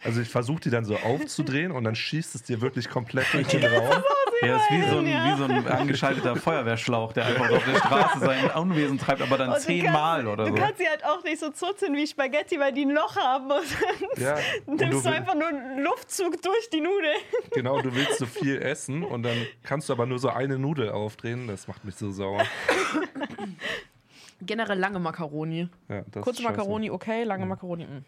[0.03, 3.49] Also ich versuche die dann so aufzudrehen und dann schießt es dir wirklich komplett durch
[3.49, 4.03] den Raum.
[4.43, 5.25] Ja, ist wie so, ein, ja.
[5.35, 9.49] wie so ein angeschalteter Feuerwehrschlauch, der einfach auf der Straße sein Unwesen treibt, aber dann
[9.51, 10.57] Und du zehnmal oder Du so.
[10.57, 13.51] kannst sie halt auch nicht so zuzeln wie Spaghetti, weil die ein Loch haben.
[13.51, 13.65] Und
[14.17, 17.11] dann Ja, und nimmst du, du will- einfach nur einen Luftzug durch die Nudel.
[17.53, 20.91] genau, du willst so viel essen und dann kannst du aber nur so eine Nudel
[20.91, 21.47] aufdrehen.
[21.47, 22.43] Das macht mich so sauer.
[24.43, 25.69] Generell lange Macaroni.
[25.89, 26.43] Ja, das Kurze.
[26.43, 27.85] Macaroni, okay, lange Macaroni.
[27.85, 28.05] mm.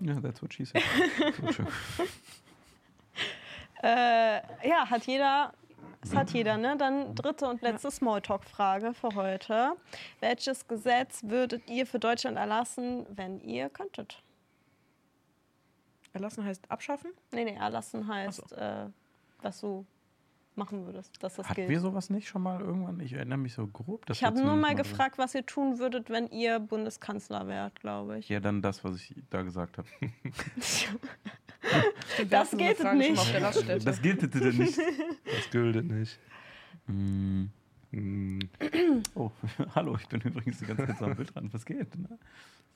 [0.00, 0.82] Ja, that's what she said.
[3.82, 3.88] So.
[3.88, 5.52] Äh, ja, hat jeder.
[6.02, 6.76] Es hat jeder, ne?
[6.76, 9.72] Dann dritte und letzte Smalltalk-Frage für heute.
[10.20, 14.22] Welches Gesetz würdet ihr für Deutschland erlassen, wenn ihr könntet?
[16.12, 17.10] Erlassen heißt abschaffen?
[17.32, 18.86] Nee, nee, erlassen heißt, äh,
[19.42, 19.84] was du
[20.56, 21.68] machen würdest, dass das Hatten gilt.
[21.68, 23.00] wir sowas nicht schon mal irgendwann?
[23.00, 24.06] Ich erinnere mich so grob.
[24.06, 28.18] dass ich habe nur mal gefragt, was ihr tun würdet, wenn ihr Bundeskanzler wärt, glaube
[28.18, 28.28] ich.
[28.28, 29.88] Ja, dann das, was ich da gesagt habe.
[32.30, 33.18] Das gilt nicht.
[33.18, 33.84] Auf der Raststätte.
[33.84, 34.78] Das gilt nicht.
[35.24, 36.18] Das gilt nicht.
[36.86, 37.46] Mm.
[37.92, 38.48] Hm.
[39.14, 39.30] Oh,
[39.74, 41.52] hallo, ich bin übrigens die ganze Zeit so am Bildrand.
[41.54, 41.96] Was geht?
[41.96, 42.18] Ne?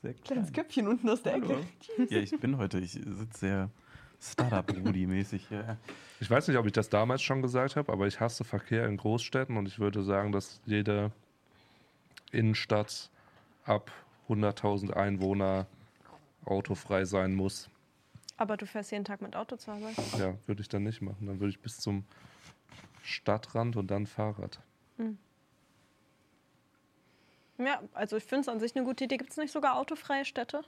[0.03, 0.25] Sehr klein.
[0.25, 1.59] Kleines Köpfchen unten aus der Hallo.
[1.97, 2.15] Ecke.
[2.15, 3.71] Ja, ich bin heute, ich sitze sehr
[4.21, 5.79] Startup-Rudi-mäßig hier.
[6.21, 8.97] Ich weiß nicht, ob ich das damals schon gesagt habe, aber ich hasse Verkehr in
[8.97, 11.13] Großstädten und ich würde sagen, dass jede
[12.31, 13.11] Innenstadt
[13.65, 13.91] ab
[14.29, 15.67] 100.000 Einwohner
[16.45, 17.69] autofrei sein muss.
[18.41, 19.95] Aber du fährst jeden Tag mit Auto zur Arbeit.
[20.19, 21.27] Ja, würde ich dann nicht machen.
[21.27, 22.05] Dann würde ich bis zum
[23.03, 24.61] Stadtrand und dann Fahrrad.
[27.59, 29.19] Ja, also ich finde es an sich eine gute Idee.
[29.19, 30.63] Gibt es nicht sogar autofreie Städte?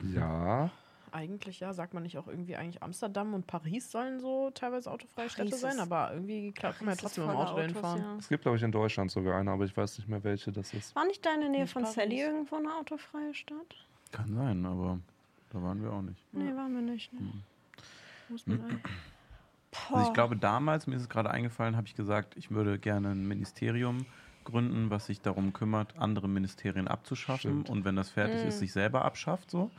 [0.00, 0.72] Ja,
[1.12, 5.26] Eigentlich ja, sagt man nicht auch irgendwie eigentlich Amsterdam und Paris sollen so teilweise autofreie
[5.26, 8.00] Paris Städte sein, aber irgendwie klar, kann man ja trotzdem im voller Auto Autos, fahren.
[8.00, 8.16] ja.
[8.18, 10.72] es gibt, glaube ich, in Deutschland sogar eine, aber ich weiß nicht mehr, welche das
[10.72, 10.96] ist.
[10.96, 11.94] War nicht da in der Nähe Nicht von Paris.
[11.94, 13.76] Sally irgendwo eine autofreie Stadt?
[14.10, 15.00] Kann sein, aber
[15.52, 16.24] da waren wir auch nicht.
[16.32, 17.12] Nee, waren wir nicht.
[17.12, 17.20] Ne?
[18.28, 18.80] Muss man ein-
[19.90, 23.10] Also ich glaube, damals, mir ist es gerade eingefallen, habe ich gesagt, ich würde gerne
[23.10, 24.04] ein Ministerium
[24.44, 27.70] gründen, was sich darum kümmert, andere Ministerien abzuschaffen Stimmt.
[27.70, 29.70] und wenn das fertig ist, sich selber abschafft so.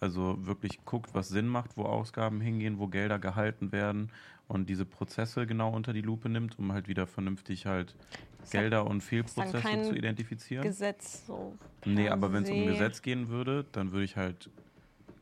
[0.00, 4.10] Also wirklich guckt, was Sinn macht, wo Ausgaben hingehen, wo Gelder gehalten werden
[4.46, 7.94] und diese Prozesse genau unter die Lupe nimmt, um halt wieder vernünftig halt
[8.50, 10.62] Gelder und Fehlprozesse zu identifizieren.
[10.64, 11.56] Gesetz so.
[11.84, 12.64] Nee, aber wenn es um se.
[12.66, 14.50] Gesetz gehen würde, dann würde ich halt,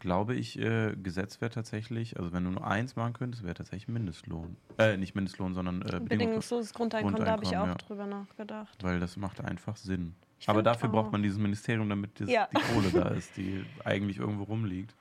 [0.00, 3.88] glaube ich, äh, Gesetz wäre tatsächlich, also wenn du nur eins machen könntest, wäre tatsächlich
[3.88, 4.56] Mindestlohn.
[4.78, 6.00] Äh, nicht Mindestlohn, sondern äh.
[6.00, 7.74] Bedingungsloses Grundeinkommen, da habe ich auch ja.
[7.74, 8.82] drüber nachgedacht.
[8.82, 10.14] Weil das macht einfach Sinn.
[10.38, 10.92] Ich Aber dafür auch.
[10.92, 12.48] braucht man dieses Ministerium, damit das, Ja.
[12.54, 14.94] die Kohle da ist, die eigentlich irgendwo rumliegt.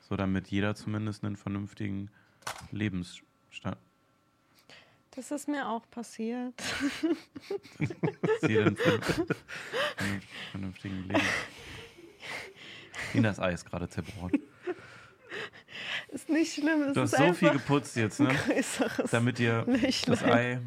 [0.00, 2.10] So damit jeder zumindest einen vernünftigen
[2.70, 3.76] Lebensstand.
[5.16, 6.52] Das ist mir auch passiert.
[8.42, 9.00] Sie denn für
[9.96, 11.22] einen vernünftigen Leben?
[13.14, 14.32] Ninas Ei ist gerade zerbrochen.
[16.08, 16.82] Ist nicht schlimm.
[16.82, 18.34] Es Du hast ist so viel geputzt jetzt, ne?
[19.10, 19.92] Damit dir Löchlein.
[20.06, 20.60] das Ei.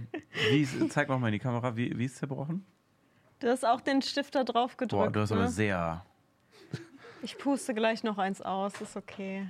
[0.51, 2.65] Wie ist, zeig mal mal in die Kamera, wie, wie ist es zerbrochen?
[3.39, 5.03] Du hast auch den Stifter drauf gedrückt.
[5.05, 5.49] Boah, du hast aber ne?
[5.49, 6.05] sehr.
[7.21, 9.47] Ich puste gleich noch eins aus, ist okay.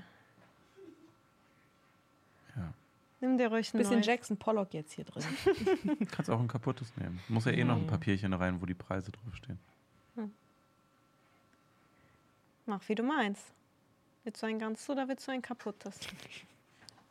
[2.55, 2.73] Ja.
[3.21, 4.05] Nimm dir ruhig ein Bisschen neues.
[4.05, 5.23] Jackson Pollock jetzt hier drin.
[5.83, 7.19] Du kannst auch ein kaputtes nehmen.
[7.27, 7.87] Muss ja eh noch ein.
[7.87, 9.59] Papierchen rein, wo die Preise draufstehen.
[12.69, 13.41] Mach wie du meinst.
[14.23, 15.97] Willst du ein ganzes oder willst du ein kaputtes?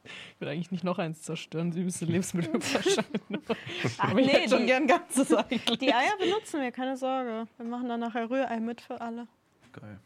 [0.05, 3.23] Ich will eigentlich nicht noch eins zerstören, süße Lebensmittel wahrscheinlich.
[3.99, 5.81] Ach Aber ich nee, hätte schon die, gern ganzes eigentlich.
[5.81, 7.49] die Eier benutzen wir, keine Sorge.
[7.57, 9.27] Wir machen dann nachher Rührei mit für alle.
[9.73, 9.99] Geil.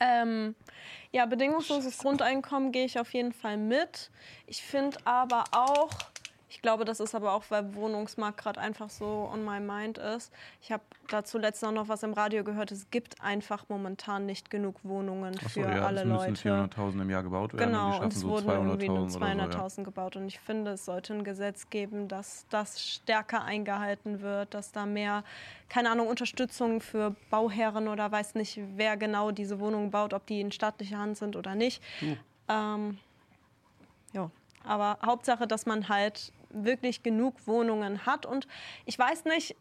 [0.00, 0.54] Ähm,
[1.12, 4.10] ja, bedingungsloses Grundeinkommen gehe ich auf jeden Fall mit.
[4.46, 5.92] Ich finde aber auch,
[6.56, 10.32] ich glaube, das ist aber auch, weil Wohnungsmarkt gerade einfach so on my mind ist.
[10.62, 12.72] Ich habe dazu letztens noch was im Radio gehört.
[12.72, 16.74] Es gibt einfach momentan nicht genug Wohnungen Achso, für ja, alle es müssen Leute.
[16.80, 17.72] 400.000 im Jahr gebaut werden.
[17.72, 19.58] Genau, und und es schaffen wurden so irgendwie nur 200.000 oder so.
[19.58, 20.16] 200.000 gebaut.
[20.16, 24.86] Und ich finde, es sollte ein Gesetz geben, dass das stärker eingehalten wird, dass da
[24.86, 25.24] mehr,
[25.68, 30.40] keine Ahnung, Unterstützung für Bauherren oder weiß nicht, wer genau diese Wohnungen baut, ob die
[30.40, 31.82] in staatlicher Hand sind oder nicht.
[32.48, 32.96] Ähm,
[34.14, 34.30] ja,
[34.64, 38.26] aber Hauptsache, dass man halt wirklich genug Wohnungen hat.
[38.26, 38.46] Und
[38.84, 39.56] ich weiß nicht,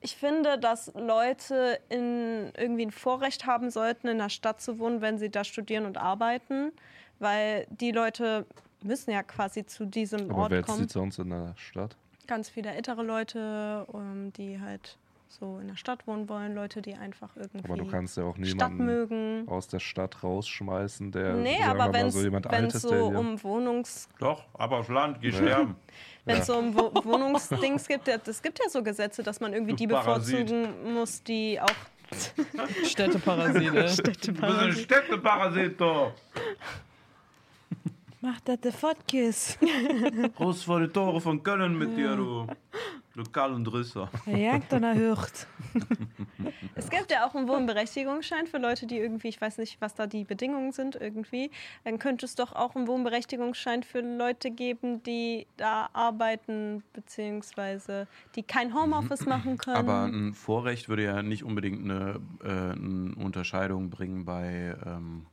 [0.00, 5.00] ich finde, dass Leute in irgendwie ein Vorrecht haben sollten, in der Stadt zu wohnen,
[5.00, 6.72] wenn sie da studieren und arbeiten,
[7.20, 8.46] weil die Leute
[8.82, 10.78] müssen ja quasi zu diesem Aber Ort wer kommen.
[10.80, 11.96] zieht sonst in der Stadt?
[12.26, 14.98] Ganz viele ältere Leute, ähm, die halt
[15.38, 18.36] so in der Stadt wohnen wollen, Leute, die einfach irgendwie Aber du kannst ja auch
[18.36, 19.48] Stadt niemanden mögen.
[19.48, 22.18] aus der Stadt rausschmeißen, der Nee, aber mal, wenn es so
[22.48, 25.76] Altes, um Wohnungs Doch, aber aufs Land, geh sterben.
[26.24, 26.54] wenn es Ja.
[26.54, 29.76] so um Wo Wohnungsdings gibt, ja, es gibt ja so Gesetze, dass man irgendwie Du
[29.76, 30.46] die Parasit.
[30.46, 31.68] bevorzugen muss, die auch
[32.86, 33.70] Städteparasite.
[33.70, 36.12] Du bist ein Städteparasit, doch.
[38.24, 39.58] Mach das der Fotkis.
[40.38, 42.46] Raus vor die Tore von Köln mit dir, du.
[43.14, 44.08] Lokal und Risser.
[44.26, 45.46] Er jagt und er hört.
[46.74, 50.06] Es gibt ja auch einen Wohnberechtigungsschein für Leute, die irgendwie, ich weiß nicht, was da
[50.06, 51.50] die Bedingungen sind irgendwie.
[51.84, 58.42] Dann könnte es doch auch einen Wohnberechtigungsschein für Leute geben, die da arbeiten, beziehungsweise die
[58.42, 59.76] kein Homeoffice machen können.
[59.76, 65.26] Aber ein Vorrecht würde ja nicht unbedingt eine, äh, eine Unterscheidung bringen bei, ähm,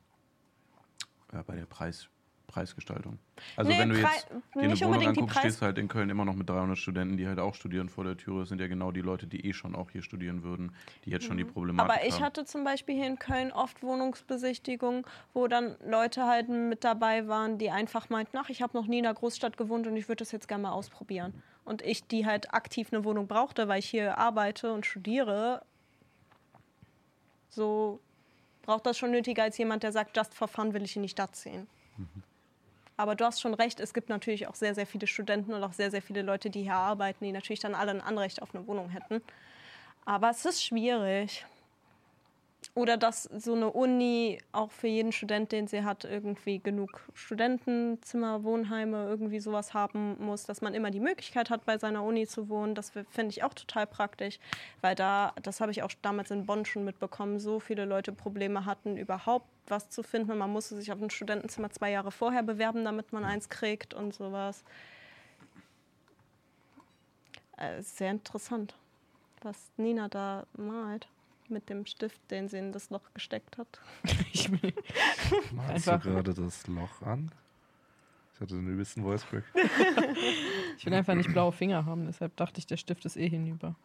[1.31, 2.09] ja, bei der Preis,
[2.49, 3.19] Preisgestaltung.
[3.55, 6.25] Also Nee, wenn du jetzt dir eine Wohnung anguckst, stehst du halt in Köln immer
[6.25, 8.41] noch mit 300 Studenten, die halt auch studieren vor der Tür.
[8.41, 10.73] Das sind ja genau die Leute, die eh schon auch hier studieren würden,
[11.05, 11.91] die jetzt schon die Problematik Mhm.
[11.91, 12.23] Aber ich haben.
[12.23, 17.57] hatte zum Beispiel hier in Köln oft Wohnungsbesichtigungen, wo dann Leute halt mit dabei waren,
[17.57, 20.17] die einfach meinten, ach, ich habe noch nie in einer Großstadt gewohnt und ich würde
[20.23, 21.33] das jetzt gerne mal ausprobieren.
[21.63, 25.61] Und ich, die halt aktiv eine Wohnung brauchte, weil ich hier arbeite und studiere,
[27.49, 27.99] so
[28.63, 31.09] braucht das schon nötiger als jemand, der sagt, just for fun will ich in die
[31.09, 31.67] Stadt ziehen.
[32.99, 35.71] Aber du hast schon recht, es gibt natürlich auch sehr, sehr viele Studenten und auch
[35.71, 38.67] sehr, sehr viele Leute, die hier arbeiten, die natürlich dann alle ein Anrecht auf eine
[38.67, 39.21] Wohnung hätten.
[40.03, 41.45] Aber es ist schwierig.
[42.75, 48.43] Oder dass so eine Uni auch für jeden Student, den sie hat, irgendwie genug Studentenzimmer,
[48.43, 52.47] Wohnheime, irgendwie sowas haben muss, dass man immer die Möglichkeit hat, bei seiner Uni zu
[52.47, 52.75] wohnen.
[52.75, 54.39] Das finde ich auch total praktisch,
[54.81, 58.65] weil da, das habe ich auch damals in Bonn schon mitbekommen, so viele Leute Probleme
[58.65, 60.37] hatten, überhaupt was zu finden.
[60.37, 64.13] Man musste sich auf ein Studentenzimmer zwei Jahre vorher bewerben, damit man eins kriegt und
[64.13, 64.63] sowas.
[67.57, 68.75] Äh, sehr interessant,
[69.41, 71.09] was Nina da malt
[71.49, 73.79] mit dem Stift, den sie in das Loch gesteckt hat.
[74.33, 74.49] Ich
[75.51, 77.31] Malst Einfach- du gerade das Loch an?
[78.33, 79.43] Ich hatte den übelsten Voicebreak.
[80.77, 83.75] ich will einfach nicht blaue Finger haben, deshalb dachte ich, der Stift ist eh hinüber.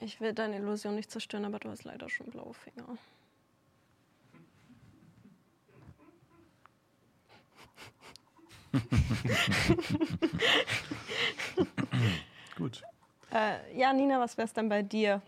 [0.00, 2.84] Ich will deine Illusion nicht zerstören, aber du hast leider schon blaue Finger.
[12.56, 12.82] Gut.
[13.32, 15.20] Äh, ja, Nina, was wäre es denn bei dir?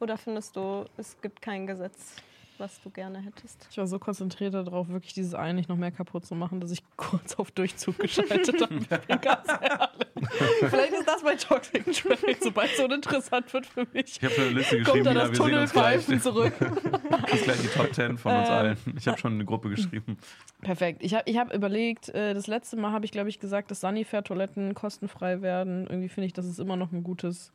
[0.00, 2.16] Oder findest du, es gibt kein Gesetz,
[2.58, 3.68] was du gerne hättest?
[3.70, 6.70] Ich war so konzentriert darauf, wirklich dieses Ei nicht noch mehr kaputt zu machen, dass
[6.72, 8.74] ich kurz auf Durchzug geschaltet habe.
[8.74, 10.68] Ich bin ganz ehrlich.
[10.68, 14.16] Vielleicht ist das mein Toxic Trait, sobald es so uninteressant wird für mich.
[14.18, 15.38] Ich habe schon eine Liste geschrieben, Kommt dann das.
[15.38, 16.52] Tunnelpfeifen zurück.
[16.58, 18.54] Das ist gleich die Top 10 von uns Ähm.
[18.54, 18.76] allen.
[18.96, 20.18] Ich habe schon eine Gruppe geschrieben.
[20.60, 21.02] Perfekt.
[21.04, 23.80] Ich habe ich hab überlegt, äh, das letzte Mal habe ich, glaube ich, gesagt, dass
[23.80, 25.86] Sanifair-Toiletten kostenfrei werden.
[25.88, 27.52] Irgendwie finde ich, das ist immer noch ein gutes,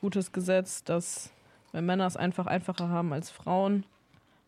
[0.00, 1.30] gutes Gesetz, dass
[1.72, 3.84] wenn Männer es einfach einfacher haben als Frauen,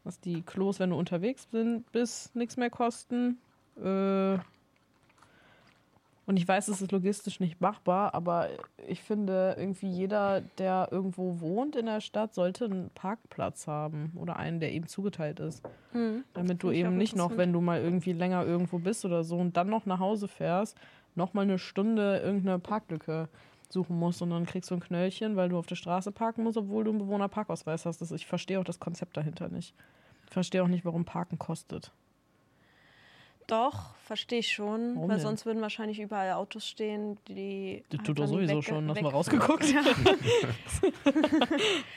[0.05, 3.39] dass die Klos, wenn du unterwegs bin, bist, nichts mehr kosten.
[3.83, 4.39] Äh,
[6.27, 8.49] Und ich weiß, es ist logistisch nicht machbar, aber
[8.89, 14.37] ich finde, irgendwie jeder, der irgendwo wohnt in der Stadt, sollte einen Parkplatz haben oder
[14.37, 15.63] einen, der ihm zugeteilt ist.
[15.93, 16.25] Hm.
[16.33, 19.57] Damit du eben nicht noch, wenn du mal irgendwie länger irgendwo bist oder so und
[19.57, 20.79] dann noch nach Hause fährst,
[21.15, 23.29] noch mal eine Stunde irgendeine Parklücke
[23.75, 26.57] suchen musst und dann kriegst du ein Knöllchen, weil du auf der Straße parken musst,
[26.57, 28.01] obwohl du einen Bewohnerparkausweis hast.
[28.01, 29.75] Das, ich verstehe auch das Konzept dahinter nicht.
[30.27, 31.93] Ich verstehe auch nicht, warum Parken kostet.
[33.47, 34.95] Doch, verstehe ich schon.
[34.97, 35.27] Warum weil denn?
[35.27, 37.85] sonst würden wahrscheinlich überall Autos stehen, die.
[37.91, 38.89] Das halt tut doch sowieso weg- schon.
[38.89, 39.71] Hast mal rausgeguckt?
[39.71, 39.83] Ja.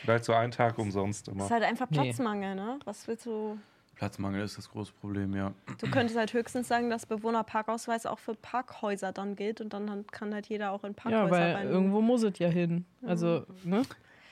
[0.02, 1.46] Vielleicht so einen Tag umsonst immer.
[1.46, 2.02] ist halt einfach Nee.
[2.02, 2.80] Platzmangel, ne?
[2.84, 3.58] Was willst du.
[3.98, 5.54] Platzmangel ist das große Problem, ja.
[5.80, 10.34] Du könntest halt höchstens sagen, dass Bewohnerparkausweis auch für Parkhäuser dann gilt und dann kann
[10.34, 11.68] halt jeder auch in Parkhäuser Ja, weil rein.
[11.68, 12.86] irgendwo muss es ja hin.
[13.02, 13.82] Also, ne?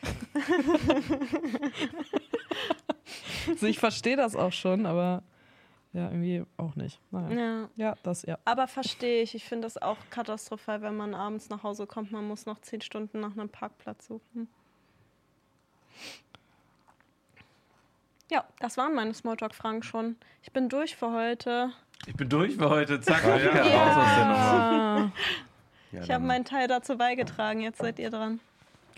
[3.47, 5.23] also ich verstehe das auch schon, aber
[5.93, 6.99] ja, irgendwie auch nicht.
[7.09, 7.35] Naja.
[7.35, 7.69] Ja.
[7.75, 8.37] Ja, das ja.
[8.45, 9.33] Aber verstehe ich.
[9.33, 12.11] Ich finde das auch katastrophal, wenn man abends nach Hause kommt.
[12.11, 14.47] Man muss noch zehn Stunden nach einem Parkplatz suchen.
[18.31, 20.15] Ja, das waren meine Smalltalk-Fragen schon.
[20.41, 21.71] Ich bin durch für heute.
[22.07, 22.99] Ich bin durch für heute.
[22.99, 23.33] Zack, Ja.
[23.35, 25.11] Annika, raus aus der
[25.91, 27.61] Ja, Ich habe meinen Teil dazu beigetragen.
[27.61, 28.39] Jetzt seid ihr dran.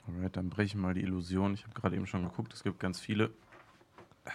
[0.07, 1.53] Alright, dann breche ich mal die Illusion.
[1.53, 3.29] Ich habe gerade eben schon geguckt, es gibt ganz viele.
[4.23, 4.33] Das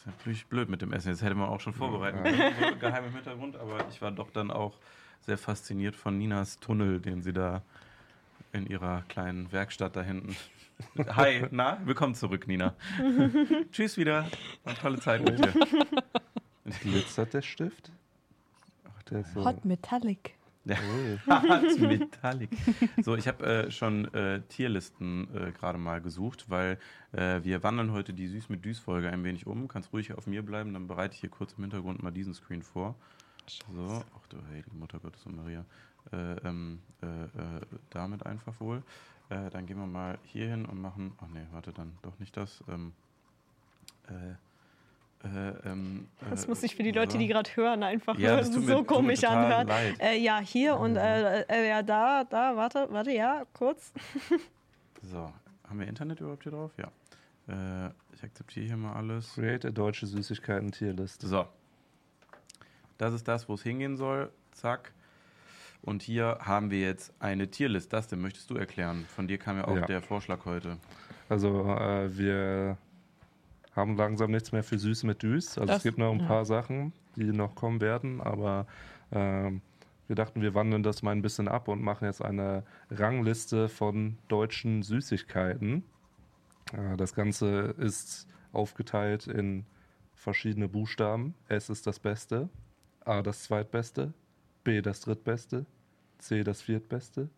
[0.00, 1.10] ist natürlich blöd mit dem Essen.
[1.10, 4.30] Jetzt hätte man auch schon vorbereiten können, so geheim im Hintergrund, aber ich war doch
[4.30, 4.78] dann auch
[5.20, 7.62] sehr fasziniert von Ninas Tunnel, den sie da
[8.52, 10.34] in ihrer kleinen Werkstatt da hinten.
[11.08, 12.74] Hi, na, willkommen zurück, Nina.
[13.70, 14.24] Tschüss wieder.
[14.64, 15.52] War eine tolle Zeit mit dir.
[16.82, 17.92] Glitzert der Stift?
[18.84, 19.44] Ach, der ist so.
[19.44, 20.34] Hot Metallic.
[20.68, 21.18] Ui.
[21.26, 22.50] Hart Metallic.
[23.02, 26.78] So, ich habe äh, schon äh, Tierlisten äh, gerade mal gesucht, weil
[27.12, 29.68] äh, wir wandeln heute die Süß mit Düs-Folge ein wenig um.
[29.68, 32.62] Kannst ruhig auf mir bleiben, dann bereite ich hier kurz im Hintergrund mal diesen Screen
[32.62, 32.96] vor.
[33.48, 35.64] So, ach du heilige Mutter Gottes und Maria.
[36.12, 37.60] Äh, ähm, äh, äh,
[37.90, 38.82] damit einfach wohl.
[39.28, 41.12] Äh, dann gehen wir mal hier hin und machen.
[41.20, 42.62] Ach nee, warte, dann doch nicht das.
[42.68, 42.92] Ähm,
[44.08, 44.34] äh,
[45.24, 47.18] äh, ähm, Das äh, muss sich für die Leute, so.
[47.18, 49.68] die gerade hören, einfach Ja, das so komisch anhören.
[49.98, 53.92] Äh, ja, hier und äh, äh, ja, da, da, warte, warte, ja, kurz.
[55.02, 55.32] So,
[55.68, 56.72] haben wir Internet überhaupt hier drauf?
[56.78, 57.86] Ja.
[57.86, 59.34] Äh, ich akzeptiere hier mal alles.
[59.34, 61.28] Create a deutsche Süßigkeiten-Tierliste.
[61.28, 61.46] So.
[62.98, 64.32] Das ist das, wo es hingehen soll.
[64.50, 64.92] Zack.
[65.86, 67.92] Und hier haben wir jetzt eine Tierlist.
[67.92, 69.06] Das denn möchtest du erklären?
[69.08, 69.86] Von dir kam ja auch Ja.
[69.86, 70.76] der Vorschlag heute.
[71.28, 72.76] Also äh, wir
[73.74, 75.56] haben langsam nichts mehr für Süß mit Düs.
[75.56, 76.26] Also Das- es gibt noch ein ja.
[76.26, 78.66] paar Sachen, die noch kommen werden, aber
[79.12, 79.60] ähm,
[80.08, 84.18] wir dachten, wir wandeln das mal ein bisschen ab und machen jetzt eine Rangliste von
[84.28, 85.84] deutschen Süßigkeiten.
[86.72, 89.64] Äh, das Ganze ist aufgeteilt in
[90.14, 91.34] verschiedene Buchstaben.
[91.48, 92.48] S ist das Beste,
[93.04, 94.12] A das Zweitbeste,
[94.64, 95.66] B das Drittbeste,
[96.18, 97.28] C das Viertbeste,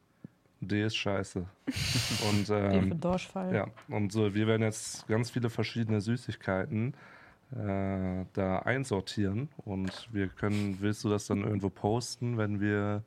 [0.61, 1.45] D ist Scheiße.
[2.31, 3.55] Und ähm, für Dorschfall.
[3.55, 6.95] ja, und so, wir werden jetzt ganz viele verschiedene Süßigkeiten
[7.53, 13.03] äh, da einsortieren und wir können, willst du das dann irgendwo posten, wenn wir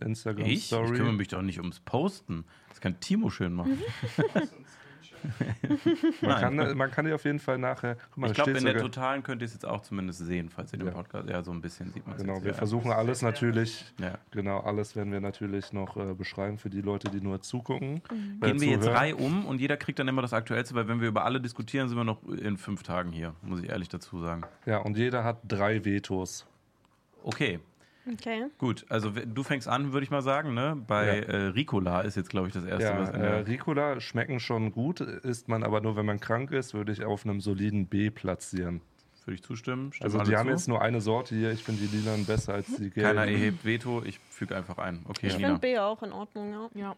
[0.00, 0.52] Instagram Ich?
[0.52, 0.96] Ich Story?
[0.96, 2.44] kümmere mich doch nicht ums Posten.
[2.68, 3.78] Das kann Timo schön machen.
[6.22, 7.96] man, kann, man kann die auf jeden Fall nachher.
[8.10, 10.72] Guck mal, ich glaube, in der Totalen könnt ihr es jetzt auch zumindest sehen, falls
[10.72, 10.94] ihr den Ja.
[10.94, 11.28] Podcast.
[11.28, 12.44] Ja, so ein bisschen sieht man es Genau, jetzt.
[12.44, 12.56] wir ja.
[12.58, 14.18] versuchen alles natürlich, Ja.
[14.30, 18.02] genau, alles werden wir natürlich noch äh, beschreiben für die Leute, die nur zugucken.
[18.10, 18.40] äh, Mhm.
[18.40, 21.08] Gehen wir jetzt drei um und jeder kriegt dann immer das Aktuellste, weil wenn wir
[21.08, 24.42] über alle diskutieren, sind wir noch in fünf Tagen hier, muss ich ehrlich dazu sagen.
[24.66, 26.46] Ja, und jeder hat drei Vetos.
[27.22, 27.60] Okay,
[28.10, 28.46] Okay.
[28.58, 28.86] gut.
[28.88, 30.76] Also du fängst an, würde ich mal sagen, ne?
[30.86, 31.22] Bei Ja.
[31.22, 34.40] äh, Ricola ist jetzt, glaube ich, das erste, Ja, was in äh, der Ricola schmecken
[34.40, 37.86] schon gut, isst man aber nur, wenn man krank ist, würde ich auf einem soliden
[37.86, 38.80] B platzieren.
[39.26, 39.92] Würde ich zustimmen.
[39.92, 40.52] Stimmen Also die haben zu?
[40.52, 41.52] jetzt nur eine Sorte hier.
[41.52, 43.16] Ich finde die lilanen besser als die gelben.
[43.16, 45.04] Keiner erhebt Veto, ich füge einfach ein.
[45.06, 46.70] Okay, Ich finde B auch in Ordnung, ja.
[46.74, 46.96] Ja.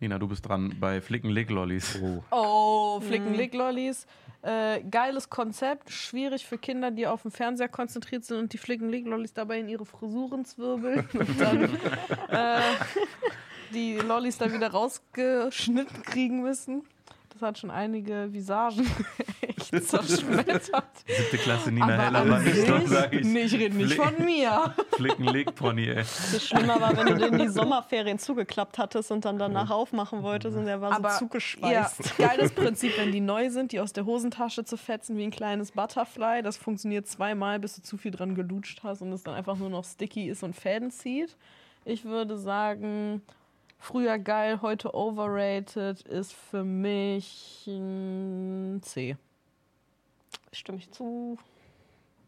[0.00, 1.98] Nina, du bist dran bei Flicken Lick Lollis.
[2.00, 2.22] Oh.
[2.30, 4.06] Oh, Flicken Lick Lollis.
[4.42, 8.88] Äh, geiles Konzept, schwierig für Kinder, die auf dem Fernseher konzentriert sind und die Flicken
[8.88, 11.64] Lick Lollis dabei in ihre Frisuren zwirbeln und dann
[12.28, 12.60] äh,
[13.74, 16.84] die Lollis da wieder rausgeschnitten kriegen müssen.
[17.38, 18.84] Das hat schon einige Visagen
[19.40, 20.70] echt zerschmettert.
[21.06, 23.24] Siebte Klasse Nina Aber Heller war nicht so, sag ich.
[23.24, 24.74] Nee, ich rede nicht Flick- von mir.
[24.96, 25.94] Flicken Lick Pony, ey.
[25.98, 30.56] Das Schlimmer war, wenn du den die Sommerferien zugeklappt hattest und dann danach aufmachen wolltest
[30.56, 32.18] und der war Aber so Ja, zugeschweißt.
[32.18, 35.70] geiles Prinzip, wenn die neu sind, die aus der Hosentasche zu fetzen wie ein kleines
[35.70, 36.42] Butterfly.
[36.42, 39.70] Das funktioniert zweimal, bis du zu viel dran gelutscht hast und es dann einfach nur
[39.70, 41.36] noch sticky ist und Fäden zieht.
[41.84, 43.22] Ich würde sagen,
[43.78, 49.16] früher geil, heute overrated ist für mich ein C.
[50.52, 51.38] Stimme ich zu.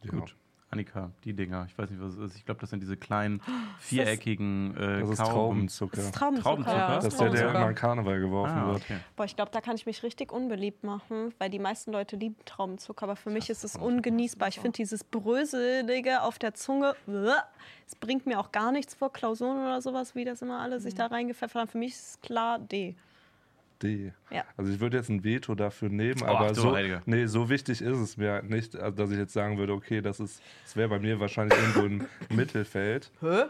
[0.03, 0.11] Ja.
[0.11, 0.37] Gut.
[0.73, 1.67] Annika, die Dinger.
[1.69, 2.37] Ich weiß nicht, was es ist.
[2.37, 3.43] Ich glaube, das sind diese kleinen,
[3.81, 5.97] viereckigen äh, Das ist Traubenzucker.
[5.97, 6.49] Das ist Traubenzucker.
[6.51, 6.77] Traubenzucker?
[6.79, 8.83] Ja, Das ist der, der immer an Karneval geworfen Ah, wird.
[8.83, 8.99] okay.
[9.17, 12.37] Boah, ich glaube, da kann ich mich richtig unbeliebt machen, weil die meisten Leute lieben
[12.45, 14.49] Traubenzucker, aber für mich ist es ungenießbar.
[14.49, 16.95] Ich finde dieses Bröselige auf der Zunge,
[17.87, 20.95] es bringt mir auch gar nichts vor Klausuren oder sowas, wie das immer alle sich
[20.95, 21.69] da reingepfeffert haben.
[21.69, 22.95] Für mich ist es klar D.
[23.83, 24.13] D.
[24.31, 24.45] Ja.
[24.57, 27.03] Also ich würde jetzt ein Veto dafür nehmen, Oh, aber ach so, Heilige.
[27.07, 30.21] nee, so wichtig ist es mir nicht, also dass ich jetzt sagen würde, okay, das
[30.21, 32.07] ist, das wäre bei mir wahrscheinlich irgendwo im
[32.37, 33.11] Mittelfeld.
[33.21, 33.45] Hä?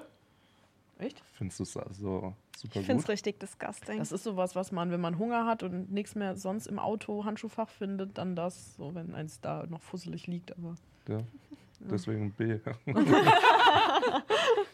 [0.99, 1.23] Echt?
[1.33, 3.99] Findest du es also super Ich finde es richtig disgusting.
[3.99, 7.25] Das ist sowas, was man, wenn man Hunger hat und nichts mehr sonst im Auto
[7.25, 10.75] Handschuhfach findet, dann das, so wenn eins da noch fusselig liegt, aber.
[11.09, 11.21] Ja.
[11.91, 12.59] Deswegen B.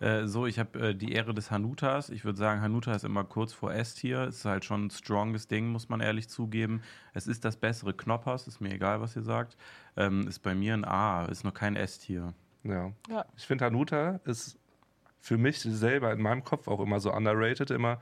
[0.00, 2.10] Äh, so, ich habe äh, die Ehre des Hanutas.
[2.10, 4.24] Ich würde sagen, Hanuta ist immer kurz vor S-Tier.
[4.24, 6.82] Ist halt schon ein stronges Ding, muss man ehrlich zugeben.
[7.14, 9.56] Es ist das bessere Knoppers, ist mir egal, was ihr sagt.
[9.96, 12.32] Ähm, ist bei mir ein A, ist noch kein S-Tier.
[12.62, 12.92] ja.
[13.10, 13.24] Ja.
[13.36, 14.58] Ich finde Hanuta ist
[15.20, 17.70] für mich selber in meinem Kopf auch immer so underrated.
[17.72, 18.00] Immer,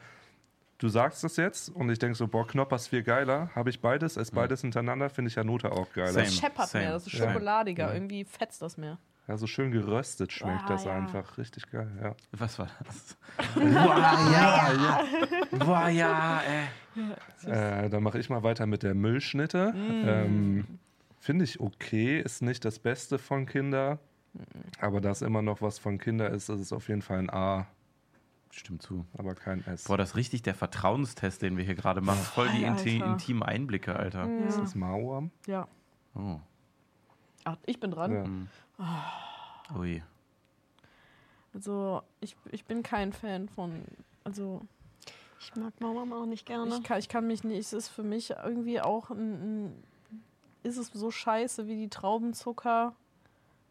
[0.79, 3.51] du sagst das jetzt und ich denke so, boah, Knoppers viel geiler.
[3.55, 6.13] Habe ich beides, ess beides hintereinander, finde ich Hanuta auch geiler.
[6.13, 6.25] Same.
[6.27, 7.33] Das scheppert same, mehr, das ist same.
[7.33, 7.95] schokoladiger, Ja.
[7.95, 8.99] irgendwie fetzt das mehr.
[9.29, 10.93] Ja, so schön geröstet schmeckt Ah, das ja.
[10.93, 11.37] einfach.
[11.37, 12.15] Richtig geil, ja.
[12.33, 13.17] Was war das?
[13.55, 13.63] Boah,
[14.33, 15.05] ja, ja.
[15.59, 17.51] Boah, ja, ey.
[17.51, 19.73] Äh, dann mache ich mal weiter mit der Müllschnitte.
[19.77, 20.67] Ähm,
[21.19, 23.99] Finde ich okay, ist nicht das Beste von Kinder.
[24.81, 27.31] Aber da es immer noch was von Kinder ist, ist es auf jeden Fall ein
[27.31, 27.67] A,
[28.53, 29.05] Stimmt zu.
[29.19, 29.85] aber kein S.
[29.85, 32.21] Boah, das ist richtig der Vertrauenstest, den wir hier gerade machen.
[32.23, 32.87] Voll die Alter.
[32.87, 34.29] inti intimen Einblicke, Alter.
[34.47, 35.31] Ist das Mauam?
[35.47, 35.67] Ja.
[36.15, 36.39] Oh.
[37.47, 38.13] Ach, ich bin dran.
[38.13, 38.25] Ja.
[38.25, 38.49] Hm.
[39.79, 40.03] Ui.
[41.55, 43.85] Also, ich, ich bin kein Fan von.
[44.25, 44.63] Also,
[45.39, 46.75] ich mag Mama auch nicht gerne.
[46.75, 47.59] ich kann, ich kann mich nicht.
[47.59, 49.67] Es ist für mich irgendwie auch ein.
[49.69, 49.83] ein
[50.65, 52.95] ist es so scheiße wie die Traubenzucker?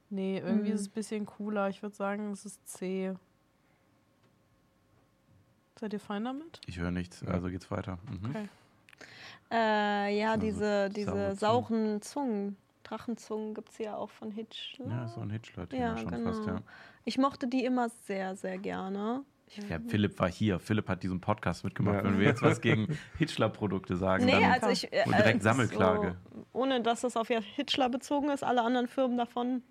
[0.09, 0.75] Nee, irgendwie Mhm.
[0.75, 1.67] ist es ein bisschen cooler.
[1.67, 3.13] Ich würde sagen, es ist C.
[5.77, 6.61] Seid ihr fein damit?
[6.67, 7.99] Ich höre nichts, also geht's weiter.
[8.09, 8.29] Mhm.
[8.29, 8.49] Okay.
[9.51, 12.55] Äh, ja, diese, diese saure sauren Zungen.
[12.89, 14.87] Drachenzungen gibt es ja auch von Hitchler.
[14.87, 16.31] Ja, so ein Hitchler-Thema Ja, schon genau.
[16.31, 16.61] fast, ja.
[17.03, 19.23] Ich mochte die immer sehr, sehr gerne.
[19.47, 20.59] Ich, Ja, Philipp war hier.
[20.59, 21.97] Philipp hat diesen Podcast mitgemacht.
[21.97, 22.03] Ja.
[22.03, 24.91] Wenn wir jetzt was gegen Hitchler-Produkte sagen, nee, dann also ich.
[24.91, 26.17] Äh, und direkt äh, Sammelklage.
[26.33, 29.61] So, ohne dass es auf Hitchler bezogen ist, alle anderen Firmen davon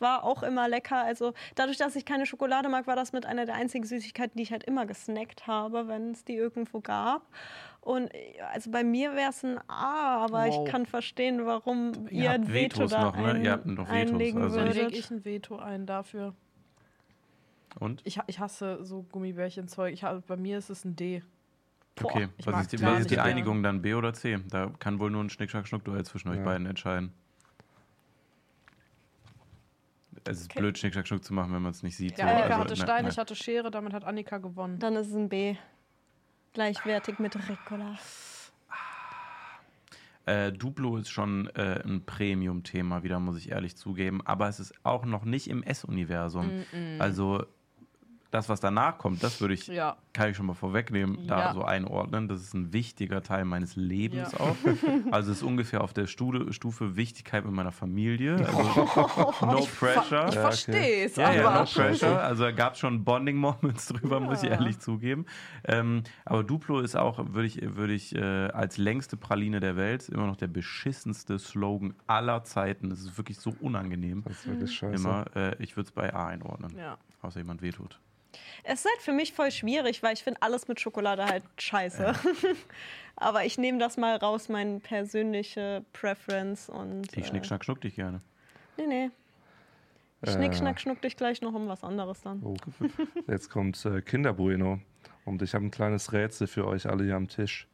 [0.00, 1.02] war auch immer lecker.
[1.02, 4.42] Also dadurch, dass ich keine Schokolade mag, war das mit einer der einzigen Süßigkeiten, die
[4.42, 7.22] ich halt immer gesnackt habe, wenn es die irgendwo gab.
[7.80, 10.64] Und äh, also bei mir wäre es ein A, aber Wow.
[10.66, 13.24] ich kann verstehen, warum Ihr ihr, habt ein Veto Vetos da noch, ne?
[13.32, 16.34] ein, Ihr habt noch Vetos, einlegen also lege ich ein Veto ein dafür.
[17.78, 18.00] Und?
[18.04, 19.92] Ich, ich hasse so Gummibärchenzeug.
[19.92, 21.22] Ich, bei mir ist es ein D.
[21.94, 23.18] Boah, Okay, was ist die, was ist die.
[23.18, 23.82] Einigung dann?
[23.82, 24.38] B oder C?
[24.50, 26.44] Da kann wohl nur ein Schnick-Schnack-Schnuck-Duell zwischen euch Ja.
[26.44, 27.12] beiden entscheiden.
[30.24, 30.60] Es ist Okay.
[30.60, 32.18] blöd, Schnick-Schnack-Schnuck zu machen, wenn man es nicht sieht.
[32.18, 32.30] Ja, so.
[32.32, 33.10] Annika Also, hatte Stein, ne.
[33.10, 34.78] ich hatte Schere, damit hat Annika gewonnen.
[34.78, 35.56] Dann ist es ein B.
[36.54, 37.96] Gleichwertig mit Ricola.
[40.24, 44.20] Äh, Duplo ist schon äh, ein Premium-Thema, wieder muss ich ehrlich zugeben.
[44.26, 46.64] Aber es ist auch noch nicht im S-Universum.
[46.98, 47.46] Also
[48.30, 49.96] das, was danach kommt, das würde ich, Ja.
[50.12, 51.52] kann ich schon mal vorwegnehmen, da Ja.
[51.54, 52.28] so einordnen.
[52.28, 54.40] Das ist ein wichtiger Teil meines Lebens Ja.
[54.40, 54.56] auch.
[55.12, 58.36] Also es ist ungefähr auf der Stufe, Stufe Wichtigkeit mit meiner Familie.
[58.46, 60.28] Also no pressure.
[60.28, 61.34] Ich Ja, verstehe es, Ja, aber.
[61.36, 62.20] ja, no pressure.
[62.20, 65.26] Also da gab es schon Bonding-Moments drüber, muss ich ehrlich zugeben.
[65.64, 70.08] Ähm, aber Duplo ist auch, würde ich, würde ich äh, als längste Praline der Welt,
[70.08, 72.90] immer noch der beschissenste Slogan aller Zeiten.
[72.90, 74.22] Es ist wirklich so unangenehm.
[74.24, 74.94] Das ist wirklich scheiße.
[74.96, 75.24] Immer.
[75.36, 76.98] Äh, ich würde es bei A einordnen, Ja.
[77.22, 78.00] außer jemand wehtut.
[78.64, 82.14] Es ist halt für mich voll schwierig, weil ich finde alles mit Schokolade halt scheiße.
[83.16, 87.14] Aber ich nehme das mal raus, meine persönliche Preference und.
[87.14, 88.20] Die Schnick, Schnack, Schnuck dich gerne.
[88.76, 89.10] Nee, nee.
[90.22, 90.32] Äh.
[90.32, 92.42] Schnick, schnack, schnuck dich gleich noch um was anderes dann.
[92.42, 92.56] Oh.
[93.28, 94.80] Jetzt kommt äh, Kinderbueno.
[95.24, 97.66] Und ich habe ein kleines Rätsel für euch alle hier am Tisch.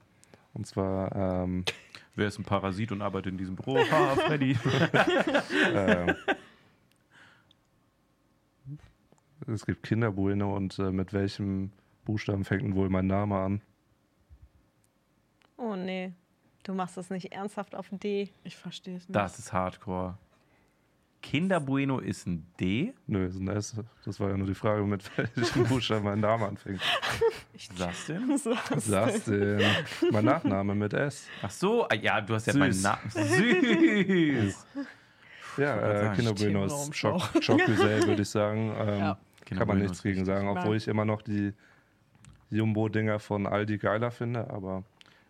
[0.54, 1.64] Und zwar, ähm,
[2.14, 3.78] Wer ist ein Parasit und arbeitet in diesem Büro?
[3.78, 4.56] Ha, Freddy.
[5.74, 6.14] ähm,
[9.47, 11.72] es gibt Kinderbueno und äh, mit welchem
[12.05, 13.61] Buchstaben fängt denn wohl mein Name an?
[15.57, 16.12] Oh nee.
[16.64, 18.30] Du machst das nicht ernsthaft auf D.
[18.45, 19.16] Ich verstehe es nicht.
[19.16, 20.16] Das ist Hardcore.
[21.20, 22.95] Kinder Bueno ist ein D.
[23.07, 23.76] Nö, ist ein S.
[24.05, 26.80] Das war ja nur die Frage, mit welchem Buchstaben mein Name anfängt.
[27.78, 28.36] Was denn?
[28.38, 28.55] So.
[28.76, 29.62] Sagst denn?
[30.11, 31.28] Mein Nachname mit S.
[31.43, 32.61] Ach so, ah, ja, du hast ja Süß.
[32.61, 33.11] meinen Namen.
[33.11, 34.66] Süß.
[35.59, 38.74] Ja, äh, Kinderbueno ist Schock, Schockgesell, würde ich sagen.
[38.78, 39.18] Ähm, Ja.
[39.45, 41.53] Keine kann man Buenos nichts gegen sagen, obwohl ich immer noch die
[42.51, 44.84] Jumbo-Dinger von Aldi geiler finde, aber.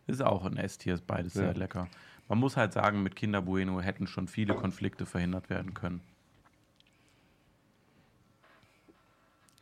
[0.09, 1.43] Ist auch ein S-Tier, ist beides ja.
[1.43, 1.89] sehr lecker.
[2.29, 6.01] Man muss halt sagen, mit Kinder Bueno hätten schon viele Konflikte verhindert werden können.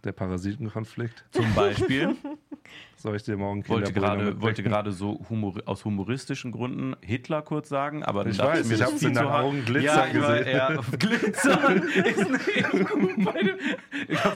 [0.05, 1.25] Der Parasitenkonflikt?
[1.31, 2.17] Zum Beispiel.
[2.97, 7.71] Soll ich dir morgen wollte gerade wollte gerade so humor aus humoristischen Gründen Hitler kurz
[7.71, 9.45] sagen, aber dann Ich dachte weiß, mir, ich hab's viel in deinen hart.
[9.45, 10.57] Augen glitzern ja, ich war- gesehen.
[10.57, 13.25] Ja, glitzern ist nicht gut.
[13.25, 13.59] bei dem-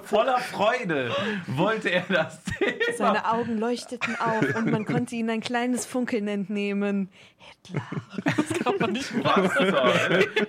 [0.05, 1.11] Voller Freude
[1.47, 2.73] wollte er das Thema.
[2.97, 7.11] Seine Augen leuchteten auf und man konnte ihnen ein kleines Funkeln entnehmen.
[7.37, 7.83] Hitler.
[8.25, 9.51] Das kann man nicht machen.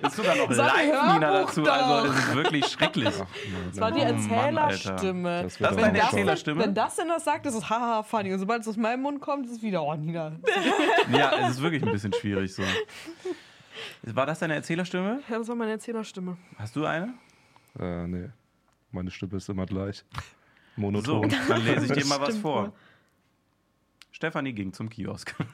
[0.00, 1.62] Das ist sogar noch Live-Nina dazu.
[1.62, 1.72] doch.
[1.72, 3.04] Also, das ist wirklich schrecklich.
[3.70, 4.16] Das war die Oh Mann.
[4.16, 5.42] Erzählerstimme.
[5.42, 5.94] Das Das ist auch deine noch schauen.
[6.18, 6.64] Erzählerstimme?
[6.64, 8.32] Wenn das denn das sagt, ist es haha funny.
[8.32, 10.32] Und sobald es aus meinem Mund kommt, ist es wieder, oh Nina.
[11.12, 12.62] Ja, es ist wirklich ein bisschen schwierig so.
[14.02, 15.20] War das deine Erzählerstimme?
[15.28, 16.36] Ja, das war meine Erzählerstimme.
[16.56, 17.14] Hast du eine?
[17.78, 18.28] Äh, nee.
[18.90, 20.04] Meine Stimme ist immer gleich.
[20.76, 21.28] So, Monoton.
[21.48, 22.72] dann lese ich dir mal was vor.
[24.12, 25.34] Stefanie ging zum Kiosk.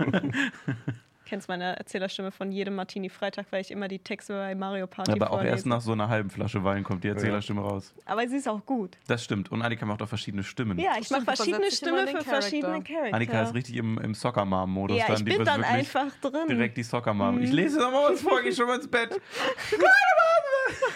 [1.32, 5.12] Kennst meine Erzählerstimme von jedem Martini Freitag, weil ich immer die Texte bei Mario Party
[5.12, 5.54] Aber auch vorlese.
[5.54, 7.94] erst nach so einer halben Flasche Wein kommt die Erzählerstimme raus.
[8.04, 8.98] Aber sie ist auch gut.
[9.06, 9.50] Das stimmt.
[9.50, 10.78] Und Annika macht auch verschiedene Stimmen.
[10.78, 12.42] Ja, ich mache verschiedene Stimmen für Charakter.
[12.42, 13.14] verschiedene Charakter.
[13.14, 14.98] Annika ist richtig im, im Soccer-Mom-Modus.
[14.98, 15.16] Ja, dann.
[15.16, 16.48] ich Die bin dann einfach drin.
[16.50, 17.40] Direkt die Soccer-Mom.
[17.40, 19.18] Ich lese noch mal was vor, geh schon mal ins Bett.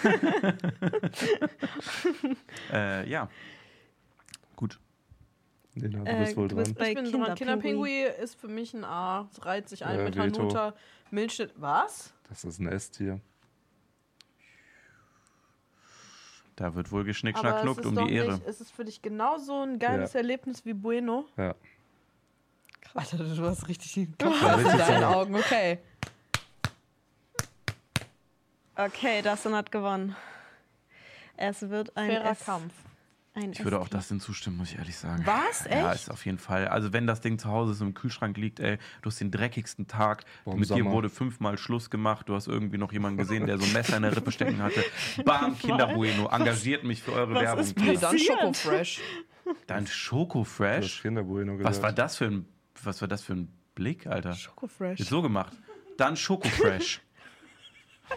[2.74, 3.30] äh, ja.
[5.76, 6.64] Lena, du Äh, bist wohl du dran.
[6.64, 7.34] bist bei Ich bin dran.
[7.34, 7.88] Kinderpingui.
[7.90, 9.28] Kinderpingui ist für mich ein A.
[9.30, 10.38] Es reiht sich ein Ja, mit Veto.
[10.40, 10.74] Hanuta.
[11.10, 11.52] Milchschnitt.
[11.56, 12.12] Was?
[12.28, 13.20] Das ist ein S-Tier.
[16.56, 18.32] Da wird wohl geschnick, schnack, Aber es knuckt ist um doch die Ehre.
[18.32, 20.20] nicht, es ist für dich genauso ein geiles Ja.
[20.20, 21.26] Erlebnis wie Bueno.
[21.36, 21.54] Ja.
[22.94, 25.04] Alter, du hast richtig den Ja, Kopf in deinen.
[25.04, 25.34] Augen.
[25.36, 25.78] Okay.
[28.74, 30.16] Okay, Dustin hat gewonnen.
[31.36, 32.44] Es wird ein Fairer S.
[32.44, 32.72] Kampf.
[33.36, 35.22] Ein Ich würde auch das zustimmen, muss ich ehrlich sagen.
[35.26, 35.66] Was?
[35.70, 36.02] Ja, Echt?
[36.04, 36.68] ist auf jeden Fall.
[36.68, 39.86] Also wenn das Ding zu Hause so im Kühlschrank liegt, ey, du hast den dreckigsten
[39.86, 40.92] Tag, Boah, mit dir Sommer.
[40.92, 44.04] wurde fünfmal Schluss gemacht, du hast irgendwie noch jemanden gesehen, der so ein Messer in
[44.04, 44.82] der Rippe stecken hatte.
[45.26, 47.64] Bam, Kinderbueno, engagiert mich für eure was Werbung.
[47.64, 48.22] ist dann Passiert.
[48.40, 49.00] Schoko Fresh.
[49.66, 51.02] Dein Schoko Du hast Fresh?
[51.02, 51.98] Kinderbueno Was war gesagt.
[51.98, 52.46] das für ein,
[52.82, 54.32] was war das für ein Blick, Alter?
[54.32, 54.98] Schoko Fresh.
[55.00, 55.52] Ist so gemacht.
[55.98, 57.02] Dann Schoko Fresh.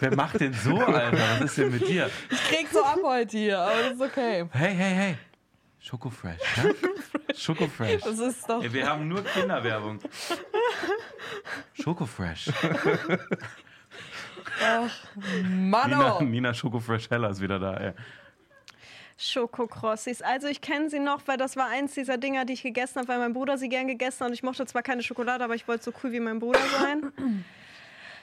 [0.00, 1.12] Wer macht denn so, Alter?
[1.12, 2.10] Was ist denn mit dir?
[2.30, 4.46] Ich krieg so ab heute hier, aber das ist okay.
[4.52, 5.16] Hey, hey, hey.
[5.78, 6.40] Schoko Fresh.
[6.56, 6.64] Ja?
[7.34, 8.02] Schoko Fresh.
[8.02, 8.62] Das ist doch.
[8.62, 9.98] Ey, wir haben nur Kinderwerbung.
[11.72, 12.50] Schoko Fresh.
[14.60, 16.20] Nina, Mano!
[16.22, 17.92] Nina Schoko Fresh Heller ist wieder da, ey.
[19.16, 20.22] Schokokrossis.
[20.22, 23.08] Also ich kenne sie noch, weil das war eins dieser Dinger, die ich gegessen habe,
[23.08, 24.28] weil mein Bruder sie gern gegessen hat.
[24.28, 27.44] Und ich mochte zwar keine Schokolade, aber ich wollte so cool wie mein Bruder sein.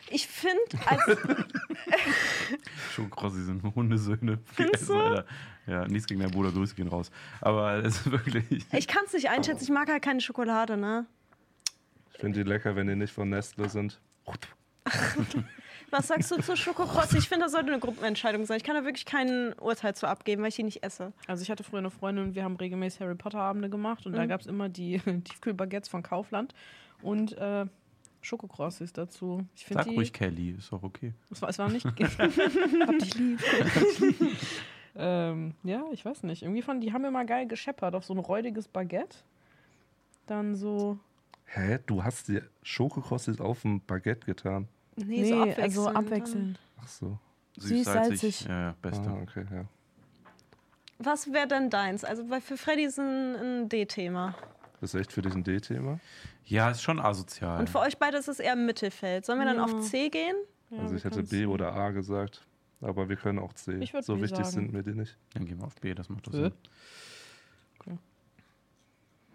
[0.10, 1.02] Ich finde, als
[2.94, 4.40] Schokokrossi sind Hundesöhne.
[4.54, 5.24] Findest du?
[5.68, 7.12] Ja, nichts gegen deinen Bruder, Grüße gehen raus.
[7.42, 8.66] Aber es ist wirklich.
[8.72, 9.64] ich kann es nicht einschätzen.
[9.64, 11.06] Ich mag halt keine Schokolade, ne?
[12.14, 14.00] Ich finde die lecker, wenn die nicht von Nestle sind.
[15.90, 17.18] Was sagst du zu Schokokrossi?
[17.18, 18.58] Ich finde, das sollte eine Gruppenentscheidung sein.
[18.58, 21.14] Ich kann da wirklich kein Urteil zu abgeben, weil ich die nicht esse.
[21.28, 24.14] Also ich hatte früher eine Freundin und wir haben regelmäßig Harry Potter Abende gemacht und
[24.14, 24.28] da Mhm.
[24.30, 26.54] gab es immer die Tiefkühlbaguettes von Kaufland
[27.02, 27.66] und äh,
[28.22, 29.46] Schokokrossis dazu.
[29.56, 29.96] Ich finde Sag die.
[29.96, 31.14] ruhig Kelly, ist doch okay.
[31.32, 31.86] Es war, es war nicht.
[31.86, 33.40] Hab dich lieb.
[34.96, 36.44] ähm, ja, ich weiß nicht.
[36.44, 39.18] Irgendwie fand die haben immer geil gescheppert auf so ein räudiges Baguette.
[40.26, 41.00] Dann so.
[41.46, 41.80] Hä?
[41.86, 44.68] Du hast die Schokokrossis auf dem Baguette getan?
[44.96, 45.64] Nee, so abwechselnd.
[45.64, 46.60] also abwechselnd.
[46.82, 47.20] Ach so.
[47.58, 48.46] Süß, salzig.
[48.46, 49.10] Ja, ja, beste.
[49.10, 49.66] Ah, okay, ja.
[51.00, 52.04] Was wäre denn deins?
[52.04, 54.36] Also weil für Freddy ist ein, ein D-Thema.
[54.80, 56.00] Das ist echt für dich ein D-Thema?
[56.46, 57.60] Ja, ist schon asozial.
[57.60, 59.26] Und für euch beide ist es eher im Mittelfeld.
[59.26, 59.64] Sollen wir dann Ja.
[59.64, 60.36] auf C gehen?
[60.70, 62.46] Ja, also ich hätte B oder A gesagt.
[62.82, 63.78] Aber wir können auch C.
[63.80, 64.50] Ich so B wichtig sagen.
[64.68, 65.18] sind mir die nicht.
[65.34, 66.38] Dann gehen wir auf B, das macht doch Äh?
[66.44, 66.54] Sinn.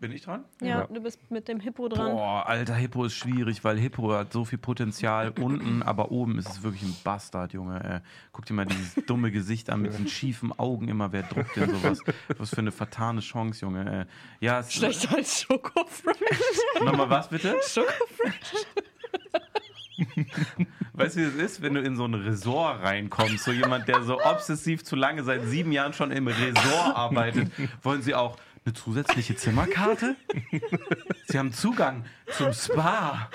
[0.03, 0.45] Bin ich dran?
[0.61, 0.87] Ja, Ja.
[0.89, 2.11] du bist mit dem Hippo dran.
[2.17, 6.49] Boah, alter, Hippo ist schwierig, weil Hippo hat so viel Potenzial unten, aber oben ist
[6.49, 7.81] es wirklich ein Bastard, Junge.
[7.85, 8.01] Ey.
[8.33, 11.13] Guck dir mal dieses dumme Gesicht an mit diesen schiefen Augen immer.
[11.13, 12.01] Wer druckt denn sowas?
[12.37, 14.09] Was für eine vertane Chance, Junge.
[14.41, 14.45] Ey.
[14.45, 16.17] Ja, es Schlechter als Schokofresh.
[16.85, 17.55] Nochmal was bitte?
[17.65, 18.67] Schokofresh.
[20.95, 23.45] Weißt du, wie es ist, wenn du in so ein Resort reinkommst?
[23.45, 27.53] So jemand, der so obsessiv zu lange seit sieben Jahren schon im Resort arbeitet.
[27.83, 30.17] Wollen Sie auch eine zusätzliche Zimmerkarte?
[31.29, 32.05] Sie haben Zugang
[32.37, 33.29] zum Spa.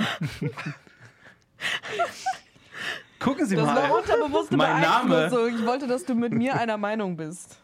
[3.19, 3.91] Gucken Sie Das war mal.
[3.91, 5.27] unterbewusste Mein Name.
[5.27, 7.57] Ich wollte, dass du mit mir einer Meinung bist.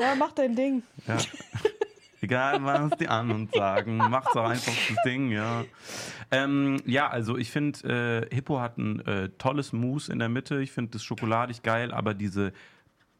[0.00, 0.82] ja, mach dein Ding.
[1.06, 1.16] Ja.
[2.30, 5.64] Egal, was die anderen sagen, macht doch einfach das Ding, ja.
[6.30, 10.62] Ähm, ja, also ich finde, äh, Hippo hat ein äh, tolles Mousse in der Mitte.
[10.62, 12.52] Ich finde das schokoladig geil, aber diese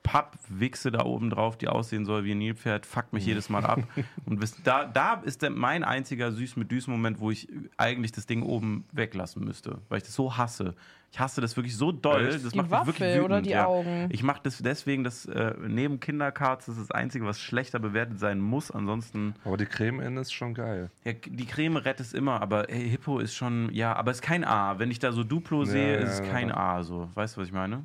[0.03, 3.80] Pappwichse da oben drauf, die aussehen soll wie ein Nilpferd, fuckt mich jedes Mal ab.
[4.26, 8.12] Und bis, da, da ist der, mein einziger süß mit düs Moment, wo ich eigentlich
[8.12, 10.74] das Ding oben weglassen müsste, weil ich das so hasse.
[11.12, 12.26] Ich hasse das wirklich so doll.
[12.28, 12.44] Echt?
[12.44, 13.24] Das Die macht mich wirklich wütend.
[13.24, 13.66] oder die ja.
[13.66, 14.07] Augen?
[14.11, 18.20] Ich mache das deswegen, dass äh, neben Kinderkarts das ist das Einzige, was schlechter bewertet
[18.20, 18.70] sein muss.
[18.70, 20.90] Ansonsten, Aber die Creme innen ist schon geil.
[21.05, 24.22] ja, die Creme rettet es immer, aber hey, Hippo ist schon, ja, aber es ist
[24.22, 24.78] kein A.
[24.78, 26.53] Wenn ich da so Duplo sehe, ja, ist es kein.
[26.53, 26.84] A.
[26.84, 27.84] So, weißt du, was ich meine?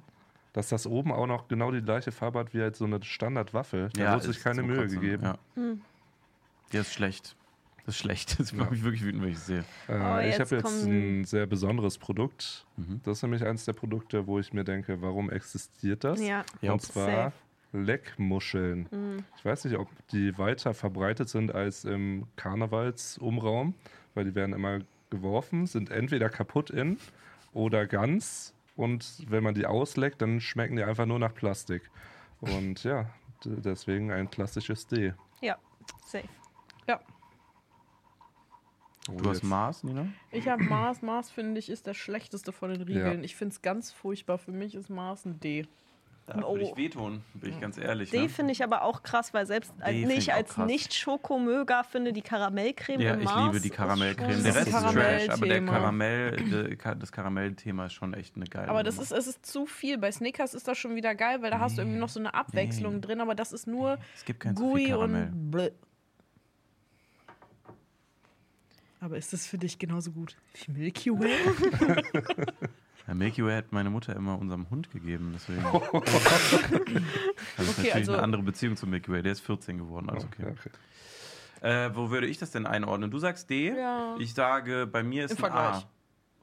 [0.56, 3.90] Dass das oben auch noch genau die gleiche Farbe hat wie halt so eine Standardwaffe.
[3.94, 5.24] Da ja, wird sich keine Mühe Kotzen, gegeben.
[5.24, 5.38] Ja.
[6.72, 7.36] Der ist schlecht.
[7.86, 8.40] Das ist schlecht.
[8.40, 9.66] Das macht mich wirklich wütend, wenn ich es sehe.
[9.90, 12.66] Äh, Oh, ich habe jetzt ein sehr besonderes Produkt.
[12.78, 13.02] Mhm.
[13.04, 16.22] Das ist nämlich eines der Produkte, wo ich mir denke, warum existiert das?
[16.22, 16.46] Ja.
[16.62, 17.34] Ja, Und zwar safe.
[17.74, 18.88] Leckmuscheln.
[18.90, 19.26] Mhm.
[19.38, 23.76] Ich weiß nicht, ob die weiter verbreitet sind als im Karnevalsumraum,
[24.14, 24.80] weil die werden immer
[25.10, 26.98] geworfen, sind entweder kaputt in
[27.54, 28.54] oder ganz.
[28.76, 31.90] Und wenn man die ausleckt, dann schmecken die einfach nur nach Plastik.
[32.42, 33.10] Und ja,
[33.44, 35.14] deswegen ein klassisches D.
[35.42, 35.58] Ja,
[36.06, 36.28] safe.
[36.88, 37.00] Ja.
[39.10, 40.08] Oh, Du hast Mars, Nina?
[40.32, 41.02] Ich habe Mars.
[41.02, 43.20] Mars, finde ich, ist der schlechteste von den Riegeln.
[43.20, 43.24] Ja.
[43.24, 44.38] Ich finde es ganz furchtbar.
[44.38, 45.68] Für mich ist Mars ein D.
[46.28, 46.54] Da Oh.
[46.54, 48.10] würde ich wehtun, bin ich ganz ehrlich.
[48.10, 48.30] D ne?
[48.30, 50.66] finde ich aber auch krass, weil selbst als, nee, ich als krass.
[50.66, 54.42] Nicht-Schokomöger finde die Karamellcreme Ja, im ich Mars liebe die Karamellcreme.
[54.44, 55.64] Der Rest ist ist Trash, aber der.
[55.66, 60.00] Karamell, das Karamellthema ist schon echt eine geile Aber das ist, es ist zu viel.
[60.00, 62.34] Bei Snickers ist das schon wieder geil, weil da hast du irgendwie noch so eine
[62.34, 63.02] Abwechslung Nee.
[63.02, 65.28] drin, aber das ist nur Es gibt kein Gui Karamell.
[65.28, 65.70] und Blö.
[69.00, 71.36] Aber ist das für dich genauso gut wie Milky Way?
[73.08, 75.64] Ja, Milky Way hat meine Mutter immer unserem Hund gegeben, deswegen.
[75.66, 77.02] also das ist Okay,
[77.58, 79.22] natürlich also- eine andere Beziehung zu Milky Way.
[79.24, 80.44] Der ist 14 geworden, also okay.
[80.44, 80.70] Okay, okay.
[81.68, 83.12] Äh, wo würde ich das denn einordnen?
[83.12, 83.76] Du sagst D.
[83.76, 84.16] Ja.
[84.20, 85.84] Ich sage, bei mir ist Im ein A.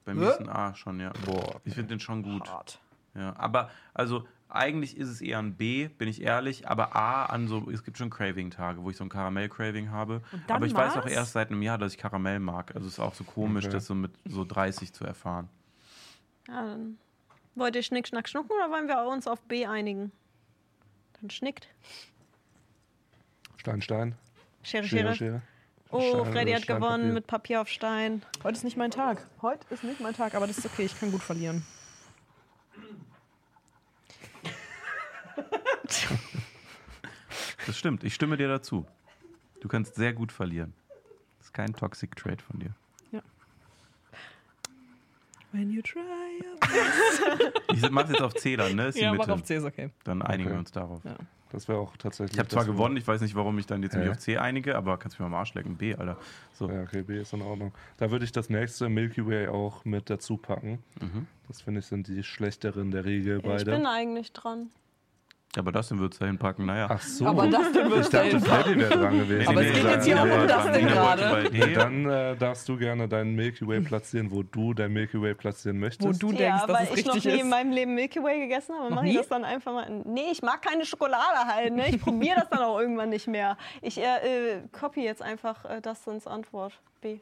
[0.04, 1.12] Bei mir ist ein A schon, ja.
[1.24, 1.60] Boah.
[1.64, 2.50] Ich finde den schon gut.
[2.50, 2.80] Hart.
[3.14, 7.46] Ja, aber also eigentlich ist es eher ein B, bin ich ehrlich, aber A an
[7.46, 10.22] so, es gibt schon Craving-Tage, wo ich so ein Karamell-Craving habe.
[10.48, 11.12] Aber ich weiß auch Mars?
[11.12, 12.74] erst seit einem Jahr, dass ich Karamell mag.
[12.74, 13.74] Also es ist auch so komisch, Okay.
[13.74, 15.48] das so mit so 30 zu erfahren.
[16.48, 16.98] Ja, dann
[17.54, 20.12] wollt ihr Schnick, Schnack, Schnucken oder wollen wir uns auf B einigen?
[21.20, 21.68] Dann schnickt.
[23.56, 24.16] Stein, Stein.
[24.62, 25.14] Schere, Schere, Schere.
[25.14, 25.42] Schere.
[25.90, 27.12] Oh, Stein, Freddy hat Stein, gewonnen Papier.
[27.14, 28.22] mit Papier auf Stein.
[28.42, 29.26] Heute ist nicht mein Tag.
[29.40, 30.84] Heute ist nicht mein Tag, aber das ist okay.
[30.84, 31.64] Ich kann gut verlieren.
[37.66, 38.86] Das stimmt, ich stimme dir dazu.
[39.60, 40.74] Du kannst sehr gut verlieren.
[41.38, 42.74] Das ist kein Toxic Trade von dir.
[45.52, 46.00] When you try.
[47.74, 48.88] Ich mach's jetzt auf C dann, ne?
[48.88, 49.32] Ist die Ja, mach Mitte.
[49.34, 49.90] auf C, ist okay.
[50.04, 50.54] Dann einigen Okay.
[50.56, 51.04] wir uns darauf.
[51.04, 51.16] Ja.
[51.50, 52.32] Das wäre auch tatsächlich.
[52.32, 54.10] Ich habe zwar das, gewonnen, ich weiß nicht, warum ich dann jetzt mich Hä?
[54.10, 55.76] auf C einige, aber kannst du mir mal am Arsch lecken.
[55.76, 56.16] B, Alter.
[56.54, 56.70] So.
[56.70, 57.72] Ja, okay, B ist in Ordnung.
[57.98, 60.82] Da würde ich das nächste Milky Way auch mit dazu packen.
[61.00, 61.26] Mhm.
[61.48, 63.88] Das finde ich sind die schlechteren der Regel Ich bin beide.
[63.88, 64.70] eigentlich dran.
[65.58, 66.86] Aber das den würdest du dahin packen, naja.
[66.90, 67.26] Ach so.
[67.26, 69.48] Aber das denn ich wirst du dachte, dahin Freddy wäre dran gewesen.
[69.48, 71.74] Aber es geht jetzt hier auch um das dann- denn gerade.
[71.74, 75.78] Dann äh, darfst du gerne deinen Milky Way platzieren, wo du dein Milky Way platzieren
[75.78, 76.08] möchtest.
[76.08, 77.50] Wo du denkst, ja, dass weil es ich noch richtig nie in ist.
[77.50, 79.90] meinem Leben Milky Way gegessen habe, mache ich das dann einfach mal.
[80.06, 81.74] Nee, ich mag keine Schokolade halt.
[81.74, 81.88] Ne?
[81.90, 83.58] Ich probiere das dann auch irgendwann nicht mehr.
[83.82, 84.04] Ich äh,
[84.54, 86.72] äh, copy jetzt einfach äh, Dustins Antwort.
[87.02, 87.18] B.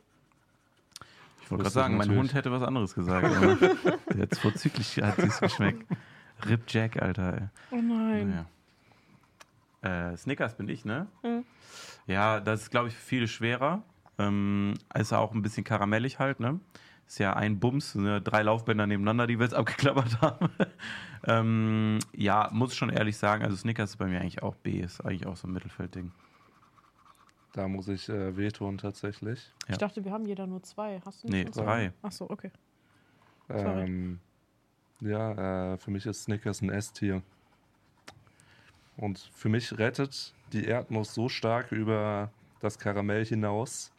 [1.42, 2.16] Ich wollte gerade ich sagen, mein.
[2.16, 3.26] Hund hätte was anderes gesagt.
[3.26, 3.56] aber
[4.16, 5.84] Jetzt vorzüglich hat es geschmeckt.
[6.48, 7.34] Rip Jack, Alter.
[7.34, 7.48] Ey.
[7.70, 8.44] Oh nein.
[9.82, 10.10] Naja.
[10.12, 11.06] Äh, Snickers bin ich, ne?
[11.22, 11.44] Mhm.
[12.06, 13.82] Ja, das ist, glaube ich, für viele schwerer.
[14.18, 16.60] Ähm, ist auch ein bisschen karamellig halt, ne?
[17.06, 18.20] Ist ja ein Bums, ne?
[18.20, 20.48] drei Laufbänder nebeneinander, die wir jetzt abgeklappert haben.
[21.26, 25.00] ähm, ja, muss schon ehrlich sagen, also Snickers ist bei mir eigentlich auch B, ist
[25.00, 26.12] eigentlich auch so ein Mittelfeldding.
[27.52, 29.50] Da muss ich äh, wehtun tatsächlich.
[29.66, 29.72] Ja.
[29.72, 31.00] Ich dachte, wir haben jeder nur zwei.
[31.04, 31.56] Hast du Nee, nicht?
[31.56, 31.92] nur drei.
[32.02, 32.50] Ach so, okay.
[33.48, 33.82] Sorry.
[33.82, 34.20] Ähm,
[35.00, 37.22] ja, äh, für mich ist Snickers ein S-Tier.
[38.96, 42.30] Und für mich rettet die Erdnuss so stark über
[42.60, 43.92] das Karamell hinaus,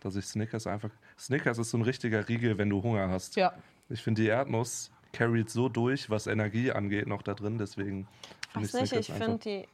[0.00, 0.90] dass ich Snickers einfach.
[1.18, 3.36] Snickers ist so ein richtiger Riegel, wenn du Hunger hast.
[3.36, 3.54] Ja.
[3.88, 7.56] Ich finde, die Erdnuss carried so durch, was Energie angeht, noch da drin.
[7.56, 8.06] Deswegen
[8.52, 9.68] finde ich nicht, Snickers ich finde die.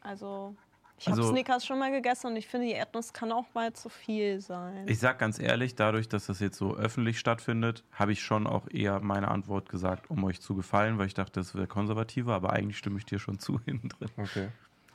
[0.00, 0.54] Also,
[0.98, 3.72] ich habe Also- Snickers schon mal gegessen und ich finde, die Erdnuss kann auch mal
[3.72, 4.84] zu viel sein.
[4.88, 8.66] Ich sag ganz ehrlich, dadurch, dass das jetzt so öffentlich stattfindet, habe ich schon auch
[8.70, 12.52] eher meine Antwort gesagt, um euch zu gefallen, weil ich dachte, das wäre konservativer, aber
[12.52, 14.10] eigentlich stimme ich dir schon zu hinten drin.
[14.16, 14.48] Okay.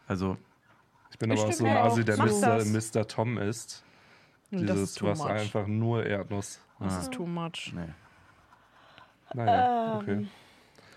[0.08, 0.38] Also,
[1.12, 2.18] Ich bin Ich aber auch so ein Asi, der.
[2.18, 2.58] Mr.
[2.58, 2.66] Das.
[2.96, 3.08] Mr.
[3.08, 3.84] Tom ist.
[4.52, 5.30] Das Dieses, ist too was much.
[5.30, 6.60] einfach nur Erdnuss.
[6.80, 7.00] Das Ah.
[7.02, 7.72] ist too much.
[7.76, 7.86] nee.
[9.36, 10.28] Naja, Ähm, okay.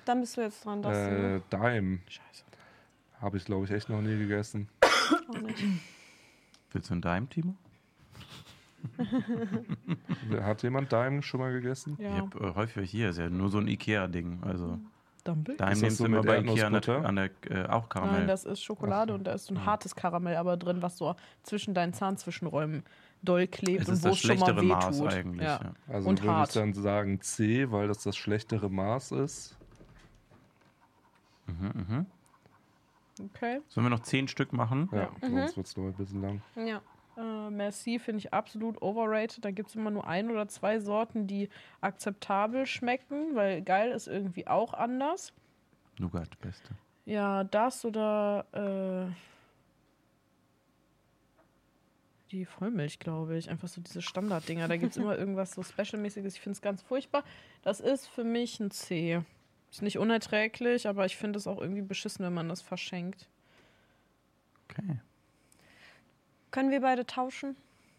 [0.05, 1.37] Dann bist du jetzt dran, Dustin.
[1.37, 2.45] Äh, Dime Scheiße.
[3.21, 4.69] habe ich, glaube ich, echt noch nie gegessen.
[5.37, 5.65] Auch nicht.
[6.73, 7.55] Willst du ein Dime, Timo?
[10.43, 11.95] Hat jemand Dime schon mal gegessen?
[11.99, 12.17] Ich Ja.
[12.17, 14.43] habe äh, häufiger hier, ist ja nur so ein Ikea-Ding.
[14.43, 14.79] Also,
[15.25, 15.57] Dumble?
[15.59, 18.21] Nehmen so sie immer bei Ikea an der, an der äh, auch Karamell.
[18.21, 21.17] Nein, das ist Schokolade und da ist so ein hartes Karamell aber drin, was so
[21.43, 22.85] zwischen deinen Zahnzwischenräumen
[23.23, 25.13] doll klebt es und ist wo das es schon mal schlechtere Maß wehtut.
[25.13, 25.43] eigentlich.
[25.43, 25.61] Ja.
[25.65, 25.73] Ja.
[25.89, 26.57] Also Und würde ich hart.
[26.57, 29.57] dann sagen C, weil das das schlechtere Maß ist.
[33.21, 33.61] Okay.
[33.69, 34.89] Sollen wir noch zehn Stück machen?
[34.93, 36.43] Ja, sonst wird es noch ein bisschen lang.
[36.57, 36.83] Ja.
[37.17, 39.45] Äh, Merci finde ich absolut overrated.
[39.45, 41.49] Da gibt es immer nur ein oder zwei Sorten, die
[41.81, 45.33] akzeptabel schmecken, weil geil ist irgendwie auch anders.
[45.99, 46.71] Nougat, beste.
[47.07, 49.13] Ja, das oder äh,
[52.33, 53.49] die Vollmilch, glaube ich.
[53.49, 54.69] Einfach so diese Standarddinger.
[54.69, 56.35] Da gibt es immer irgendwas so Specialmäßiges.
[56.35, 57.25] Ich finde es ganz furchtbar.
[57.63, 59.23] Das ist für mich ein C.
[59.77, 63.29] Ist nicht unerträglich, aber ich finde es auch irgendwie beschissen, wenn man das verschenkt.
[64.71, 65.01] Okay.
[66.51, 67.57] Können wir beide tauschen?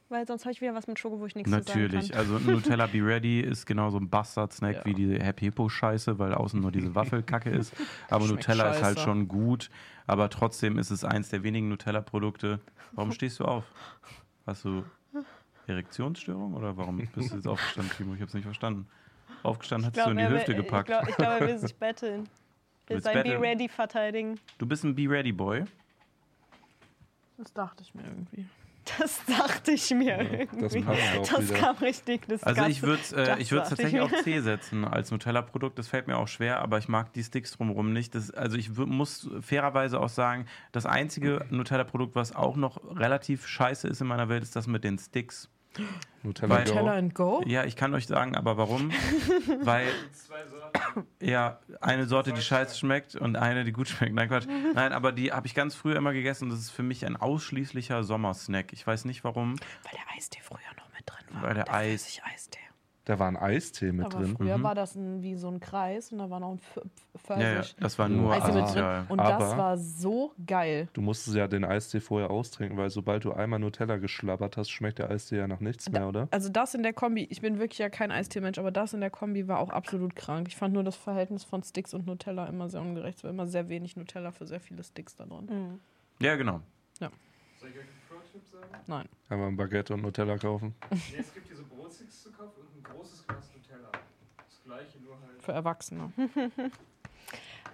[0.09, 2.07] Weil sonst habe ich wieder was mit Schoko, wo ich nichts zu Natürlich.
[2.07, 2.35] sagen kann.
[2.39, 4.85] Also Nutella Be Ready ist genauso ein Bastard-Snack Ja.
[4.85, 7.75] wie die Happy Hippo-Scheiße, weil außen nur diese Waffelkacke ist.
[8.09, 9.05] Aber Schmeckt Nutella ist halt scheiße.
[9.07, 9.69] schon gut.
[10.07, 12.59] Aber trotzdem ist es eins der wenigen Nutella-Produkte.
[12.93, 13.65] Warum stehst du auf?
[14.47, 14.83] Hast du
[15.67, 18.15] Erektionsstörung oder warum bist du jetzt aufgestanden, Timo?
[18.15, 18.87] Ich habe es nicht verstanden.
[19.43, 20.89] Aufgestanden, hast du in die Hüfte gepackt.
[20.89, 22.27] Ich glaube, glaub, er will sich betteln.
[22.87, 23.39] Will sein Be?
[23.39, 24.39] Ready verteidigen.
[24.57, 25.65] Du bist ein Be Ready Boy.
[27.37, 28.45] Das dachte ich mir irgendwie.
[28.97, 30.81] Das dachte ich mir Das irgendwie.
[30.81, 31.59] passt auch Das wieder.
[31.59, 35.11] kam richtig Also ich würde es äh, Das ich tatsächlich ich auf C setzen als
[35.11, 35.77] Nutella-Produkt.
[35.77, 38.15] Das fällt mir auch schwer, aber ich mag die Sticks drumherum nicht.
[38.15, 43.89] Das, also ich muss fairerweise auch sagen, das einzige Nutella-Produkt, was auch noch relativ scheiße
[43.89, 45.49] ist in meiner Welt, ist das mit den Sticks.
[46.23, 46.63] Nutella Weil-.
[46.65, 47.41] Teller and Go?
[47.45, 48.91] Ja, ich kann euch sagen, aber warum?
[49.61, 49.87] Weil
[51.21, 54.13] ja eine Sorte, die scheiße schmeckt und eine, die gut schmeckt.
[54.13, 54.47] Nein, Quatsch.
[54.73, 57.15] Nein, aber die habe ich ganz früher immer gegessen und das ist für mich ein
[57.15, 58.73] ausschließlicher Sommersnack.
[58.73, 59.55] Ich weiß nicht warum.
[59.83, 61.43] Weil der Eistee früher noch mit drin war.
[61.43, 62.59] Weil der Eis- Flüssig-Eistee.
[63.07, 64.35] Da war ein Eistee mit Aber drin.
[64.35, 66.83] früher war das ein, wie so ein Kreis und da war noch ein Pf-
[67.25, 67.75] Pf- Ja, ja, Pfirsich.
[67.79, 69.05] das war nur Eistee mit drin.
[69.07, 70.89] Und Aber- das war so geil.
[70.91, 74.99] Du musstest ja den Eistee vorher austrinken, weil sobald du einmal Nutella geschlabbert hast, schmeckt
[74.99, 76.27] der Eistee ja nach nichts mehr, oder?
[76.31, 79.09] Also das in der Kombi, ich bin wirklich ja kein Eistee-Mensch, aber das in der
[79.09, 80.49] Kombi war auch absolut krank.
[80.49, 83.19] Ich fand nur das Verhältnis von Sticks und Nutella immer sehr ungerecht.
[83.19, 85.45] Es war immer sehr wenig Nutella für sehr viele Sticks da drin.
[85.49, 85.79] Mhm.
[86.25, 86.59] Ja, genau.
[86.99, 88.83] Soll ich euch einen Pro-Tipp sagen?
[88.85, 89.05] Nein.
[89.29, 90.75] Einmal ein Baguette und Nutella kaufen.
[90.91, 93.91] Nee, es gibt diese Brotsticks zu kaufen und ein großes Glas Nutella.
[94.37, 95.41] Das gleiche, nur halt.
[95.41, 96.11] Für Erwachsene.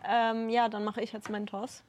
[0.05, 1.83] Ähm, ja, dann mache ich jetzt Mentos.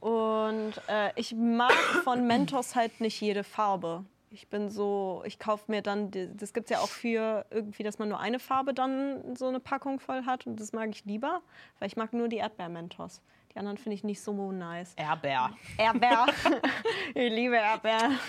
[0.00, 4.04] Und äh, ich mag von Mentos halt nicht jede Farbe.
[4.30, 7.98] Ich bin so, ich kaufe mir dann, das gibt es ja auch für irgendwie, dass
[7.98, 10.46] man nur eine Farbe dann so eine Packung voll hat.
[10.46, 11.40] Und das mag ich lieber,
[11.78, 13.22] weil ich mag nur die Erdbeer-Mentos.
[13.54, 14.94] Die anderen finde ich nicht so nice.
[14.96, 15.50] Erdbeer.
[15.78, 16.26] Erdbeer.
[17.14, 18.10] ich liebe Erdbeer.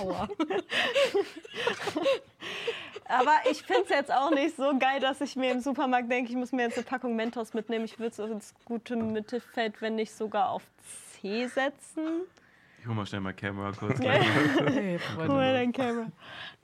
[0.00, 0.28] Aua.
[3.08, 6.30] Aber ich finde es jetzt auch nicht so geil, dass ich mir im Supermarkt denke,
[6.30, 7.84] ich muss mir jetzt eine Packung Mentos mitnehmen.
[7.84, 10.62] Ich würde es ins gute Mittelfeld, wenn nicht sogar auf
[11.20, 12.22] C setzen.
[12.80, 13.98] Ich hol mal schnell mal Camera kurz.
[14.00, 14.06] Guck
[15.28, 16.10] mal, dein Camera.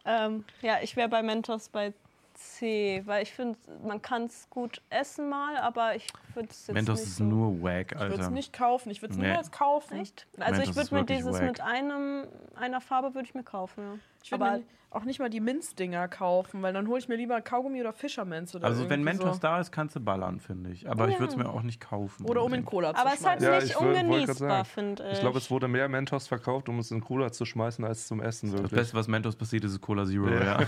[0.04, 1.92] Ähm, ja, ich wäre bei Mentos bei
[2.38, 6.74] C, weil ich finde, man kann es gut essen mal, aber ich würde es jetzt
[6.74, 8.30] Mentos nicht ist so nur wack, Ich würde es Alter.
[8.30, 8.90] nicht kaufen.
[8.90, 9.26] Ich würde es Nee.
[9.28, 9.98] niemals kaufen.
[10.00, 10.26] Echt?
[10.38, 11.42] Also Mentos ich würde mir dieses wack.
[11.42, 13.98] mit einem, einer Farbe würde ich mir kaufen, ja.
[14.28, 17.40] Ich würde Aber auch nicht mal die Minzdinger kaufen, weil dann hole ich mir lieber
[17.40, 19.40] Kaugummi oder Fischermans oder Also wenn Mentos so.
[19.42, 20.88] da ist, kannst du ballern, finde ich.
[20.88, 21.20] Aber ich Ja.
[21.20, 22.26] würde es mir auch nicht kaufen.
[22.26, 22.64] Oder um in.
[22.64, 23.52] Cola zu aber es ist halt schmeißen.
[23.54, 25.12] Ja, nicht ich woll- wollte grad ungenießbar, finde ich.
[25.14, 28.20] Ich glaube, es wurde mehr Mentos verkauft, um es in Cooler zu schmeißen, als zum
[28.20, 28.78] Essen Das wirklich.
[28.80, 30.60] Beste, was Mentos passiert, ist Cola Zero, Ja.
[30.60, 30.66] ja.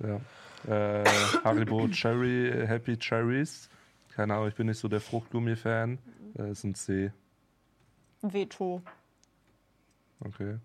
[0.66, 1.00] Ja.
[1.00, 1.04] Äh,
[1.44, 3.68] Haribo Cherry, Happy Cherries.
[4.14, 5.98] Keine Ahnung, ich bin nicht so der Fruchtgummi-Fan.
[6.38, 7.12] Äh, ist ein C.
[8.22, 8.82] Veto.
[10.24, 10.56] Okay.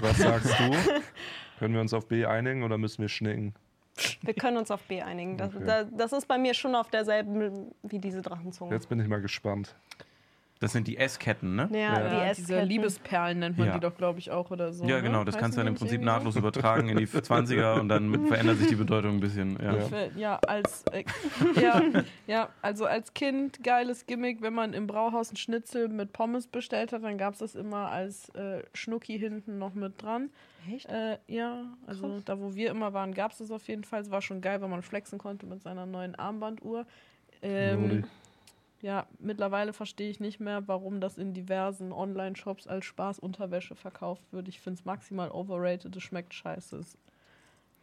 [0.00, 0.70] Was sagst du?
[1.58, 3.54] Können wir uns auf B einigen oder müssen wir schnicken?
[4.22, 5.36] Wir können uns auf B einigen.
[5.36, 5.64] Das, Okay.
[5.66, 8.72] da, das ist bei mir schon auf derselben wie diese Drachenzunge.
[8.74, 9.74] Jetzt bin ich mal gespannt.
[10.62, 11.68] Das sind die S-Ketten, ne?
[11.72, 12.08] Ja, Ja.
[12.08, 13.74] die Ja, diese Liebesperlen nennt man Ja.
[13.74, 14.84] die doch, glaube ich, auch oder so.
[14.84, 15.02] Ja, ne?
[15.02, 15.24] genau.
[15.24, 18.68] Das kannst du dann im Prinzip nahtlos übertragen in die 20er und dann verändert sich
[18.68, 19.58] die Bedeutung ein bisschen.
[20.16, 20.38] Ja.
[20.46, 21.02] Als, äh,
[21.60, 21.82] ja,
[22.28, 26.92] ja, also als Kind, geiles Gimmick, wenn man im Brauhaus ein Schnitzel mit Pommes bestellt
[26.92, 30.30] hat, dann gab es das immer als äh, Schnucki hinten noch mit dran.
[30.72, 30.88] Echt?
[30.88, 34.02] Äh, ja, also da wo wir immer waren, gab es das auf jeden Fall.
[34.02, 36.86] Es war schon geil, weil man flexen konnte mit seiner neuen Armbanduhr.
[37.42, 38.04] Ähm.
[38.82, 44.48] Ja, mittlerweile verstehe ich nicht mehr, warum das in diversen Online-Shops als Spaßunterwäsche verkauft wird.
[44.48, 46.76] Ich finde es maximal overrated, es schmeckt scheiße.
[46.76, 46.98] Ist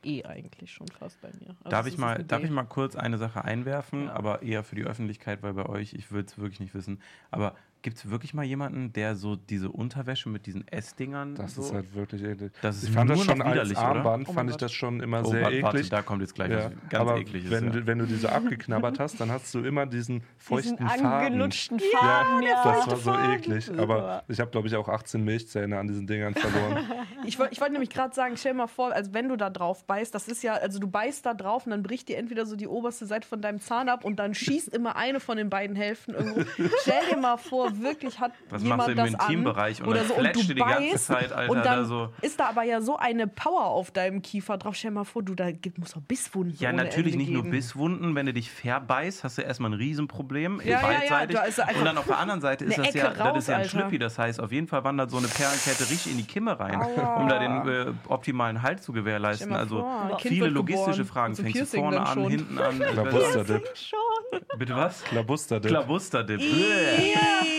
[0.03, 1.49] eh eigentlich schon fast bei mir.
[1.63, 4.13] Also Darf ich, mal, darf ich mal kurz eine Sache einwerfen, Ja.
[4.13, 7.01] aber eher für die Öffentlichkeit, weil bei euch, ich will es wirklich nicht wissen.
[7.31, 11.61] Aber Gibt es wirklich mal jemanden, der so diese Unterwäsche mit diesen S-Dingern Das so
[11.61, 12.51] ist halt wirklich eklig.
[12.61, 13.87] Das ist ich fand das nur schon als widerlich, oder?
[13.87, 14.61] Armband, Oh fand ich Gott.
[14.63, 15.89] das schon immer Oh, sehr wa- warte, eklig.
[15.89, 17.49] da kommt jetzt gleich Ja, was ganz aber ekliges.
[17.49, 17.69] wenn, ja.
[17.71, 21.05] du, wenn du diese abgeknabbert hast, dann hast du immer diesen feuchten Diesen Faden.
[21.05, 22.63] angelutschten Ja, Faden, ja.
[22.63, 23.31] das war so Faden.
[23.35, 23.71] eklig.
[23.79, 26.85] Aber ich habe, glaube ich, auch 18 Milchzähne an diesen Dingern verloren.
[27.25, 29.49] Ich, woll- ich wollte nämlich gerade sagen, stell dir mal vor, als wenn du da
[29.49, 32.45] drauf beißt, das ist ja, also du beißt da drauf und dann bricht dir entweder
[32.45, 35.49] so die oberste Seite von deinem Zahn ab und dann schießt immer eine von den
[35.49, 36.41] beiden Hälften irgendwo.
[36.81, 39.87] Stell dir mal vor, wirklich hat Was jemand machst du im das an Intimbereich und
[39.87, 42.09] oder so und du dir die ganze beißt Zeit, Alter, und da dann so.
[42.21, 44.75] ist da aber ja so eine Power auf deinem Kiefer drauf.
[44.75, 47.43] Stell dir mal vor, du da gibt, muss doch Bisswunden Ja, natürlich Ende nicht nur
[47.43, 47.51] geben.
[47.51, 48.15] Bisswunden.
[48.15, 50.61] Wenn du dich verbeißt, hast du erstmal ein Riesenproblem.
[50.61, 51.39] Ja, ja, ja, beidseitig.
[51.47, 53.55] ist einfach und dann auf der anderen Seite ist das ja, Ecke das ist ja
[53.55, 53.69] ein raus, Alter.
[53.69, 53.99] Schlüppi.
[53.99, 57.27] Das heißt, auf jeden Fall wandert so eine Perlenkette richtig in die Kimme rein, um
[57.27, 59.53] da den äh, optimalen Halt zu gewährleisten.
[59.53, 59.87] Also
[60.19, 61.05] viele logistische geboren.
[61.05, 61.35] Fragen.
[61.35, 62.79] Fängst du vorne an, hinten an?
[62.79, 63.69] Klabuster-Dip.
[63.75, 64.41] Schon.
[64.57, 65.03] Bitte was?
[65.03, 65.69] Klabuster-Dip.
[65.69, 66.39] Klabusterdip.
[66.41, 67.58] Ih.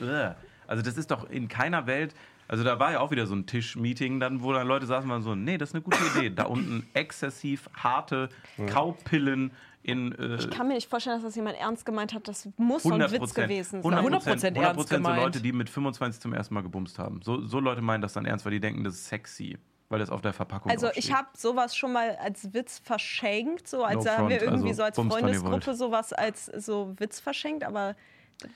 [0.00, 0.34] Ugh.
[0.66, 2.14] Also das ist doch in keiner Welt.
[2.46, 5.22] Also da war ja auch wieder so ein Tischmeeting, dann wo dann Leute saßen und
[5.22, 6.30] so, nee, das ist eine gute Idee.
[6.30, 8.30] Da unten exzessiv harte
[8.68, 9.52] Kaupillen
[9.82, 12.26] in äh, Ich kann mir nicht vorstellen, dass das jemand ernst gemeint hat.
[12.26, 14.38] Das muss so ein 100 Witz gewesen 100 sein.
[14.38, 15.22] 100% ernst 100 so gemeint.
[15.22, 17.20] Leute, die mit 25 zum ersten Mal gebumst haben.
[17.22, 19.58] So, so Leute meinen das dann ernst, weil die denken, das ist sexy,
[19.88, 23.84] weil das auf der Verpackung Also ich habe sowas schon mal als Witz verschenkt, so
[23.84, 27.94] als No haben wir irgendwie also so als Freundesgruppe sowas als so Witz verschenkt, aber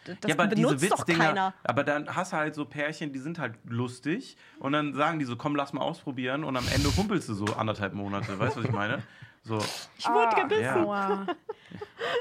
[0.05, 1.55] das ja, aber diese benutzt doch Witzdinger, keiner.
[1.65, 5.25] aber dann hast du halt so Pärchen, die sind halt lustig und dann sagen die
[5.25, 8.61] so, komm, lass mal ausprobieren und am Ende humpelst du so anderthalb Monate, weißt du,
[8.61, 9.03] was ich meine?
[9.45, 9.59] So,
[9.99, 10.63] Ich wurde gebissen.
[10.87, 11.27] ja.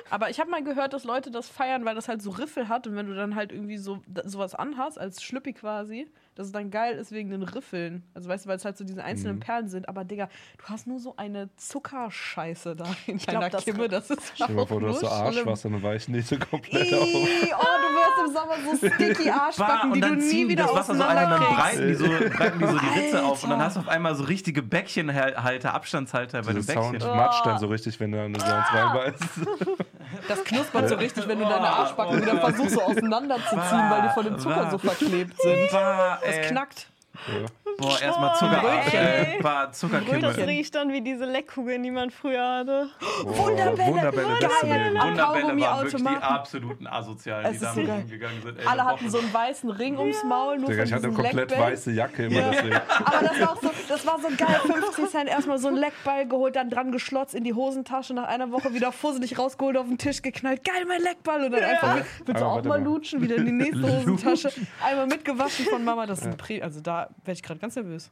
[0.09, 2.87] Aber ich habe mal gehört, dass Leute das feiern, weil das halt so Riffel hat
[2.87, 6.71] und wenn du dann halt irgendwie so sowas anhast, als Schlüppi quasi, dass es dann
[6.71, 8.03] geil ist wegen den Riffeln.
[8.13, 9.89] Also weißt du, weil es halt so diese einzelnen Perlen sind.
[9.89, 10.29] Aber Digga,
[10.59, 13.87] du hast nur so eine Zuckerscheiße da in glaub, deiner das- Kimme.
[13.89, 15.07] Das ist Stell dir mal vor, du hast so.
[15.09, 17.01] Arschwasser und weichen nicht so komplett auf.
[17.03, 20.75] Oh, du wirst im Sommer so sticky Arschbacken, die und du dann nie wieder das
[20.75, 23.49] Wasser so ein und dann breiten die so, breiten die so die Ritze auf und
[23.49, 27.15] dann hast du auf einmal so richtige Bäckchenhalter, Abstandshalter bei dem Dieser Sound Bäckchen.
[27.15, 29.23] matscht dann so richtig, wenn du dann so eins reinbeißt.
[30.27, 34.25] Das knuspert so richtig, wenn du deine Arschbacken wieder versuchst so auseinanderzuziehen, weil die von
[34.25, 35.71] dem Zucker so verklebt sind.
[35.71, 36.47] Das ey.
[36.47, 36.90] knackt.
[37.27, 37.45] Ja.
[37.77, 38.99] Boah, erstmal Zucker, Brötchen.
[38.99, 42.89] äh, bah, Das riecht dann wie diese Leckkugeln, die man früher hatte.
[43.23, 43.87] Wunderbälle.
[43.91, 44.27] Wunderbälle.
[44.39, 44.97] Geil.
[44.97, 47.99] Am Wunderbälle waren wirklich die absoluten Asozialen, die Es da ist so geil.
[48.01, 48.59] rumgegangen sind.
[48.59, 51.33] Ey, Alle hatten so einen weißen Ring ums Maul, nur Digga, ich hatte eine komplett
[51.35, 51.63] Leckbällen.
[51.63, 52.75] weiße Jacke immer deswegen.
[53.05, 54.59] Aber das war, auch so, das war so geil.
[54.65, 58.51] 50 Cent erstmal so einen Leckball geholt, dann dran geschlotzt in die Hosentasche, nach einer
[58.51, 60.63] Woche wieder fusselig rausgeholt, auf den Tisch geknallt.
[60.63, 61.43] Geil, mein Leckball.
[61.45, 63.21] Und dann einfach, mit, willst du auch mal lutschen?
[63.21, 64.51] Wieder in die nächste Hosentasche.
[64.85, 66.05] Einmal mitgewaschen von Mama.
[66.05, 68.11] Das ist ein Prä Also da werde ich gerade ganz nervös.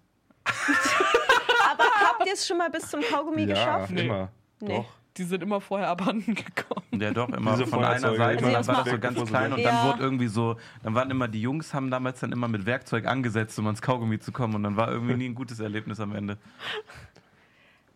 [1.72, 3.92] Aber habt ihr es schon mal bis zum Kaugummi Ja, geschafft?
[3.92, 4.30] immer.
[4.60, 4.78] Nee.
[4.78, 4.86] Doch.
[5.18, 6.86] Die sind immer vorher abhanden gekommen.
[7.02, 9.52] Ja, doch, immer Diese von einer Seite und immer dann war das so ganz klein
[9.52, 9.86] und weg- dann Ja.
[9.86, 13.58] wurde irgendwie so, dann waren immer die Jungs, haben damals dann immer mit Werkzeug angesetzt,
[13.60, 16.38] um ans Kaugummi zu kommen und dann war irgendwie nie ein gutes Erlebnis am Ende.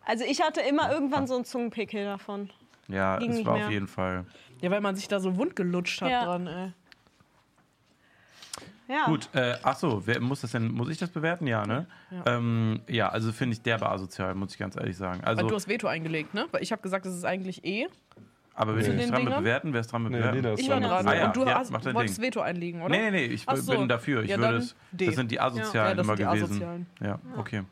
[0.05, 2.49] Also ich hatte immer irgendwann so einen Zungenpickel davon.
[2.89, 3.65] Ja, Ging es war mehr.
[3.67, 4.25] auf jeden Fall.
[4.61, 6.25] Ja, weil man sich da so wund gelutscht hat Ja.
[6.25, 6.73] dran, ey.
[8.87, 9.05] Ja.
[9.05, 11.47] Gut, äh, ach so, wer muss das denn, muss ich das bewerten?
[11.47, 11.87] Ja, ne?
[12.11, 15.21] Ja, ähm, ja also finde ich derbe asozial, muss ich ganz ehrlich sagen.
[15.23, 16.47] Weil du Also, hast Veto eingelegt, ne?
[16.51, 17.87] Weil ich habe gesagt, das ist eigentlich eh.
[18.53, 20.45] aber wir sind den nicht dran mit bewerten, wer ist dran mit Nee, bewerten?
[20.45, 21.07] Ist Ich war dran.
[21.07, 22.25] Ah ja, Und du ja, hast, wolltest Ding.
[22.25, 22.89] Veto einlegen, oder?
[22.95, 23.71] Nee, nee, nee, ich so.
[23.71, 24.23] bin dafür.
[24.23, 26.51] Ich Ja, würde es, das sind die Ja, Asozialen das immer sind die gewesen.
[26.51, 26.87] Asozialen.
[27.01, 27.63] Ja, okay.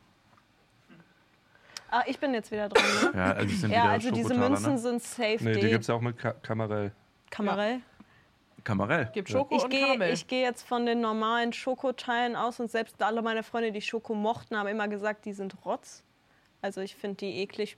[1.94, 2.84] Ah, ich bin jetzt wieder dran,
[3.14, 3.20] ne?
[3.20, 4.78] Ja, also Ja, also diese Schokotaler, Münzen ne?
[4.80, 6.94] sind safe Nee, die gibt es ja auch mit Ka Kamerell.
[7.30, 7.82] Kamerell.
[8.64, 9.10] Kamerell.
[9.14, 10.14] Gibt Schoko Ich und gehe Karamell.
[10.14, 14.14] ich geh jetzt von den normalen Schokoteilen aus und selbst alle meine Freunde, die Schoko
[14.14, 16.04] mochten, haben immer gesagt, die sind Rotz.
[16.62, 17.78] Also ich finde die eklig.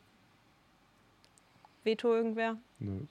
[1.83, 2.57] Veto irgendwer?
[2.79, 3.01] Nö.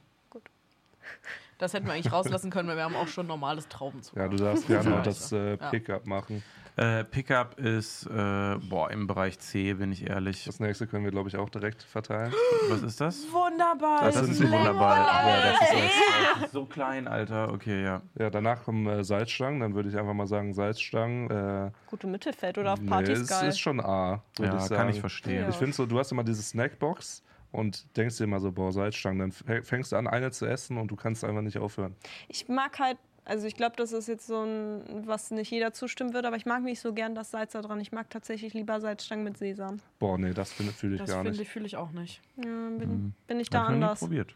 [1.58, 4.22] Das hätten wir eigentlich rauslassen können, weil wir haben auch schon normales Traubenzucker.
[4.22, 4.96] Ja, du darfst gerne Ja.
[4.96, 5.70] noch das äh, Ja.
[5.70, 6.42] Pickup machen.
[6.76, 10.44] Äh, Pickup ist, äh, boah, im Bereich C, bin ich ehrlich.
[10.46, 12.32] Das nächste können wir, glaube ich, auch direkt verteilen.
[12.70, 13.26] Was ist das?
[13.30, 14.04] Wunderbar.
[14.04, 14.96] Das Das sind ist wunderbar.
[15.06, 17.52] Ja, das ist So klein, Alter.
[17.52, 18.00] Okay, ja.
[18.18, 19.60] Ja, danach kommen äh, Salzstangen.
[19.60, 21.30] Dann würde ich einfach mal sagen, Salzstangen.
[21.30, 23.48] Äh, Gute Mittelfeld oder auf nee, Partys es geil.
[23.50, 24.76] ist schon A, würde Ja, ich sagen.
[24.80, 25.42] kann ich verstehen.
[25.42, 25.48] Ja.
[25.50, 29.18] Ich finde so, du hast immer diese Snackbox und denkst dir immer so, boah, Salzstangen.
[29.18, 31.94] Dann fäng- fängst du an, eine zu essen und du kannst einfach nicht aufhören.
[32.28, 36.12] Ich mag halt, also ich glaube, das ist jetzt so ein, was nicht jeder zustimmen
[36.14, 37.80] würde, aber ich mag nicht so gern das Salz da dran.
[37.80, 39.78] Ich mag tatsächlich lieber Salzstangen mit Sesam.
[39.98, 41.40] Boah, nee, das fühle fühl ich Das gar finde nicht.
[41.40, 42.20] ich, fühle ich auch nicht.
[42.36, 43.12] Ja, bin, Mhm.
[43.26, 43.98] bin ich da ich anders.
[44.00, 44.34] probiert.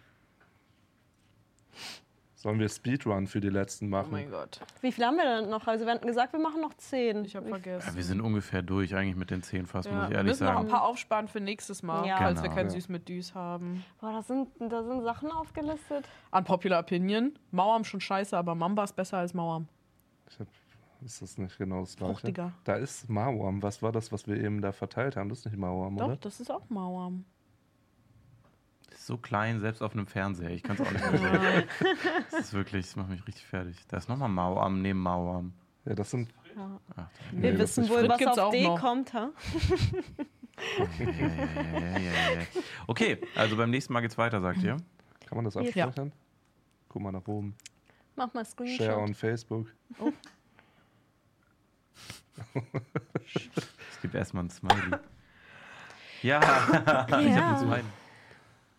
[2.46, 4.12] Sollen wir Speedrun für die letzten Oh machen?
[4.12, 4.60] mein Gott.
[4.80, 5.66] Wie viel haben wir denn noch?
[5.66, 7.24] Also wir hatten gesagt, wir machen noch zehn.
[7.24, 7.88] Ich habe vergessen.
[7.90, 10.30] Ja, wir sind ungefähr durch eigentlich mit den zehn fast, Ja, muss ich wir ehrlich
[10.30, 10.68] müssen noch ein sagen.
[10.68, 12.18] paar aufsparen für nächstes Mal, Ja.
[12.18, 12.50] falls Genau.
[12.54, 12.70] wir kein Ja.
[12.70, 13.84] Süß mit Düs haben.
[14.00, 16.04] Boah, da sind, da sind Sachen aufgelistet.
[16.30, 17.36] Unpopular Opinion.
[17.50, 19.66] Mauam schon scheiße, aber Mamba ist besser als Mauam.
[20.30, 20.46] Ich hab,
[21.04, 22.12] ist das nicht genau das gleiche?
[22.12, 22.52] Fruchtiger.
[22.62, 23.60] Da ist Mawam.
[23.64, 25.30] Was war das, was wir eben da verteilt haben?
[25.30, 26.14] Das ist nicht Doch, oder?
[26.14, 27.24] das ist auch Mauam.
[29.06, 30.50] Ist so klein, selbst auf einem Fernseher.
[30.50, 31.64] Ich kann es auch nicht verstehen.
[32.32, 33.76] Das ist wirklich, das macht mich richtig fertig.
[33.86, 35.52] Da ist nochmal Mauam neben Mauam.
[35.84, 36.34] Ja, das sind.
[36.96, 38.80] Ach, Wir wissen wohl, was gibt's auf D noch.
[38.80, 39.28] kommt, ha?
[40.98, 42.46] ja, ja, ja, ja, ja.
[42.88, 44.76] Okay, also beim nächsten Mal geht's weiter, sagt ihr?
[45.26, 45.60] Kann man das Ja.
[45.60, 46.10] abspeichern?
[46.88, 47.54] Guck mal nach oben.
[48.16, 48.96] Mach mal Share Screenshot.
[48.96, 49.72] on Facebook.
[53.88, 54.98] Es gibt erstmal ein Smiley.
[56.22, 56.46] Ja, ich
[57.06, 57.84] habe ein Smiley.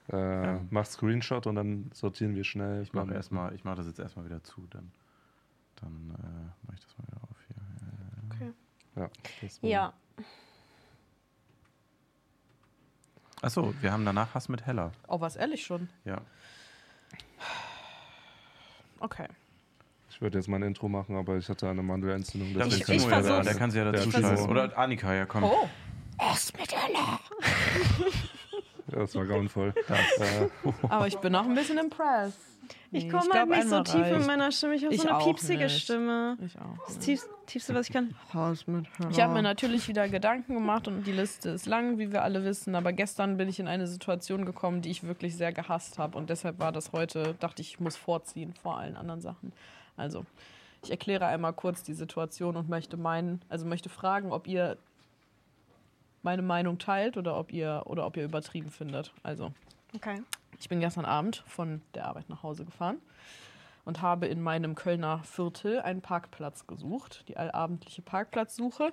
[0.10, 2.82] Äh, Mach Screenshot und dann sortieren wir schnell.
[2.84, 4.92] Ich mache erstmal, ich mache das jetzt erstmal wieder zu, dann,
[5.82, 7.58] dann äh, mache ich das mal wieder auf hier.
[8.48, 8.54] Okay.
[8.96, 9.10] Ja,
[9.42, 9.94] das war- Ja,
[13.42, 14.92] Achso, wir haben danach Hass mit Heller.
[15.08, 15.90] Oh, was ehrlich schon.
[16.06, 16.22] Ja.
[19.00, 19.28] Okay.
[20.10, 22.52] Ich würde jetzt mal ein Intro machen, aber ich hatte eine Mandelentzündung.
[22.56, 24.50] Kann ich Timo ja da, der kann sie ja dazu schalten.
[24.50, 25.44] Oder Annika, ja komm.
[25.44, 25.70] Oh,
[26.20, 26.34] Ja,
[28.98, 29.74] das war grauenvoll.
[29.88, 32.38] äh, aber ich bin auch ein bisschen impressed.
[32.92, 34.28] ich Nee, komme halt nicht so tief in reicht.
[34.28, 34.76] meiner Stimme.
[34.76, 35.82] Ich habe Ich so eine piepsige nicht.
[35.84, 36.38] Stimme.
[36.46, 36.86] Ich auch.
[36.86, 38.16] Das tief, tiefste, was ich kann.
[38.34, 42.12] Haus mit Ich habe mir natürlich wieder Gedanken gemacht und die Liste ist lang, wie
[42.12, 42.76] wir alle wissen.
[42.76, 46.18] Aber gestern bin ich in eine Situation gekommen, die ich wirklich sehr gehasst habe.
[46.18, 49.54] Und deshalb war das heute, dachte ich, ich muss vorziehen vor allen anderen Sachen.
[49.96, 50.26] Also,
[50.84, 54.78] ich erkläre einmal kurz die Situation und möchte meinen, also möchte fragen, ob ihr
[56.28, 59.14] meine Meinung teilt oder ob ihr oder ob ihr übertrieben findet.
[59.24, 59.54] Also,
[59.96, 60.22] Okay.
[60.60, 62.98] ich bin gestern Abend von der Arbeit nach Hause gefahren
[63.86, 68.92] und habe in meinem Kölner Viertel einen Parkplatz gesucht, die allabendliche Parkplatzsuche.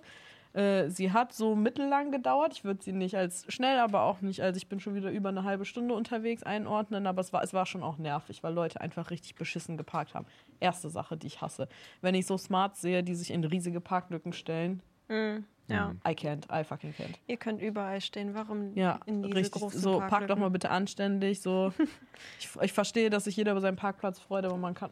[0.53, 2.53] Äh, sie hat so mittellang gedauert.
[2.53, 5.31] Ich würde sie nicht als schnell, aber auch nicht als ich bin schon wieder über
[5.31, 7.09] eine halbe Stunde unterwegs einordnen.
[7.09, 10.27] Aber es war, es war schon auch nervig, weil Leute einfach richtig beschissen geparkt haben.
[10.61, 11.67] Erste Sache, die ich hasse.
[12.01, 15.45] Wenn ich so Smart sehe, die sich in riesige Parklücken stellen, Mhm.
[15.67, 17.15] Ja, I can't, I fucking can't.
[17.27, 18.35] ihr könnt überall stehen.
[18.35, 19.61] Warum Ja, in diese richtig.
[19.63, 20.41] großen So, park doch Parklücken?
[20.43, 21.41] mal bitte anständig.
[21.41, 21.73] So,
[22.39, 24.91] ich, ich verstehe, dass sich jeder über seinen Parkplatz freut, aber man kann.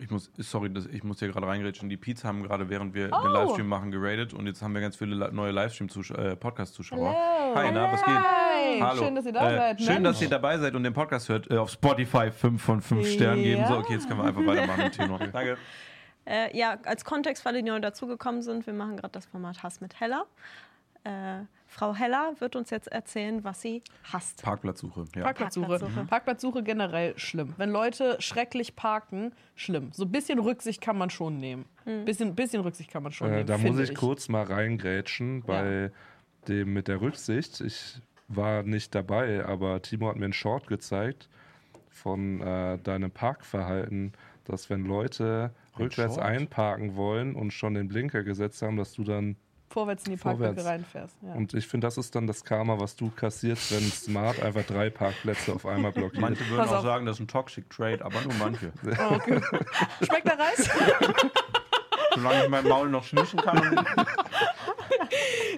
[0.00, 1.88] Ich muss, sorry, das, ich muss hier gerade reingrätschen.
[1.88, 3.20] Die Pizza haben gerade, während wir Oh.
[3.22, 7.10] den Livestream machen, geradet und jetzt haben wir ganz viele neue Livestream-Podcast-Zuschauer.
[7.12, 7.54] Hello.
[7.56, 8.14] Hi, na, was geht?
[8.14, 9.02] Hi, Hallo.
[9.02, 9.80] schön, dass ihr da Äh, seid.
[9.82, 10.22] Schön, dass Mensch.
[10.22, 11.50] ihr dabei seid und den Podcast hört.
[11.50, 13.64] Äh, auf Spotify 5 von 5 Sternen geben.
[13.66, 13.80] So, Ja.
[13.80, 15.18] okay, jetzt können wir einfach weitermachen, Tino.
[15.18, 15.58] Danke.
[16.28, 19.80] Äh, ja, als Kontext, weil die neu dazugekommen sind, wir machen gerade das Format Hass
[19.80, 20.26] mit Heller.
[21.04, 23.82] Äh, Frau Heller wird uns jetzt erzählen, was sie
[24.12, 24.42] hasst.
[24.42, 25.04] Parkplatzsuche.
[25.14, 25.22] Ja.
[25.22, 25.66] Parkplatzsuche.
[25.66, 26.06] Parkplatzsuche.
[26.06, 27.54] Parkplatzsuche generell schlimm.
[27.56, 29.90] Wenn Leute schrecklich parken, schlimm.
[29.92, 31.66] So ein bisschen Rücksicht kann man schon nehmen.
[32.04, 33.46] Bisschen, bisschen Rücksicht kann man schon äh, nehmen.
[33.46, 35.90] da muss finde ich, kurz mal reingrätschen bei
[36.46, 37.60] dem mit der Rücksicht.
[37.60, 41.28] Ich war nicht dabei, aber Timo hat mir einen Short gezeigt
[41.90, 44.12] von äh, deinem Parkverhalten,
[44.44, 46.26] dass wenn Leute rückwärts Short?
[46.26, 49.36] einparken wollen und schon den Blinker gesetzt haben, dass du dann
[49.70, 50.16] Vorwärts in die.
[50.16, 51.14] Parklücke reinfährst.
[51.22, 51.34] Ja.
[51.34, 54.88] Und ich finde, das ist dann das Karma, was du kassierst, wenn Smart einfach drei
[54.88, 56.22] Parkplätze auf einmal blockiert.
[56.22, 56.84] Manche würden Pass auch auf.
[56.84, 58.72] sagen, das ist ein Toxic Trade, aber nur manche.
[58.98, 59.40] Oh, okay.
[60.02, 60.70] Schmeckt der Reis?
[62.14, 63.84] Solange ich mein Maul noch schnischen kann.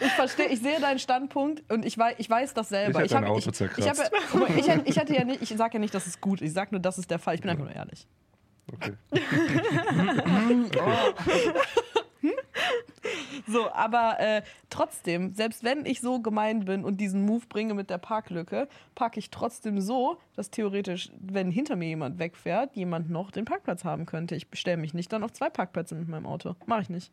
[0.00, 3.04] Ich verstehe, ich sehe deinen Standpunkt und ich weiß, ich weiß das selber.
[3.04, 3.98] Ich hab- ein Auto ich, ich, habe,
[4.34, 6.48] mal, ich, hatte ja nicht, ich sage ja nicht, dass es gut ist.
[6.48, 7.34] Ich sage nur, das ist der Fall.
[7.34, 8.06] Ich bin einfach nur ehrlich.
[8.72, 8.92] Okay.
[13.46, 17.88] So, aber äh, trotzdem, selbst wenn ich so gemein bin und diesen Move bringe mit
[17.90, 23.30] der Parklücke, parke ich trotzdem so, dass theoretisch, wenn hinter mir jemand wegfährt, jemand noch
[23.30, 24.34] den Parkplatz haben könnte.
[24.36, 26.54] Ich bestelle mich nicht dann auf zwei Parkplätze mit meinem Auto.
[26.66, 27.10] Mache ich nicht.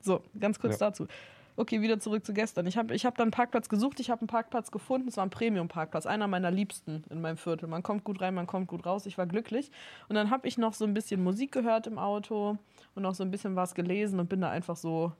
[0.00, 0.86] So, ganz kurz Ja.
[0.88, 1.06] dazu.
[1.56, 2.66] Okay, wieder zurück zu gestern.
[2.66, 5.06] Ich habe ich hab dann einen Parkplatz gesucht, ich habe einen Parkplatz gefunden.
[5.06, 7.68] Es war ein Premium-Parkplatz, einer meiner liebsten in meinem Viertel.
[7.68, 9.06] Man kommt gut rein, man kommt gut raus.
[9.06, 9.70] Ich war glücklich.
[10.08, 12.58] Und dann habe ich noch so ein bisschen Musik gehört im Auto
[12.96, 15.12] und noch so ein bisschen was gelesen und bin da einfach so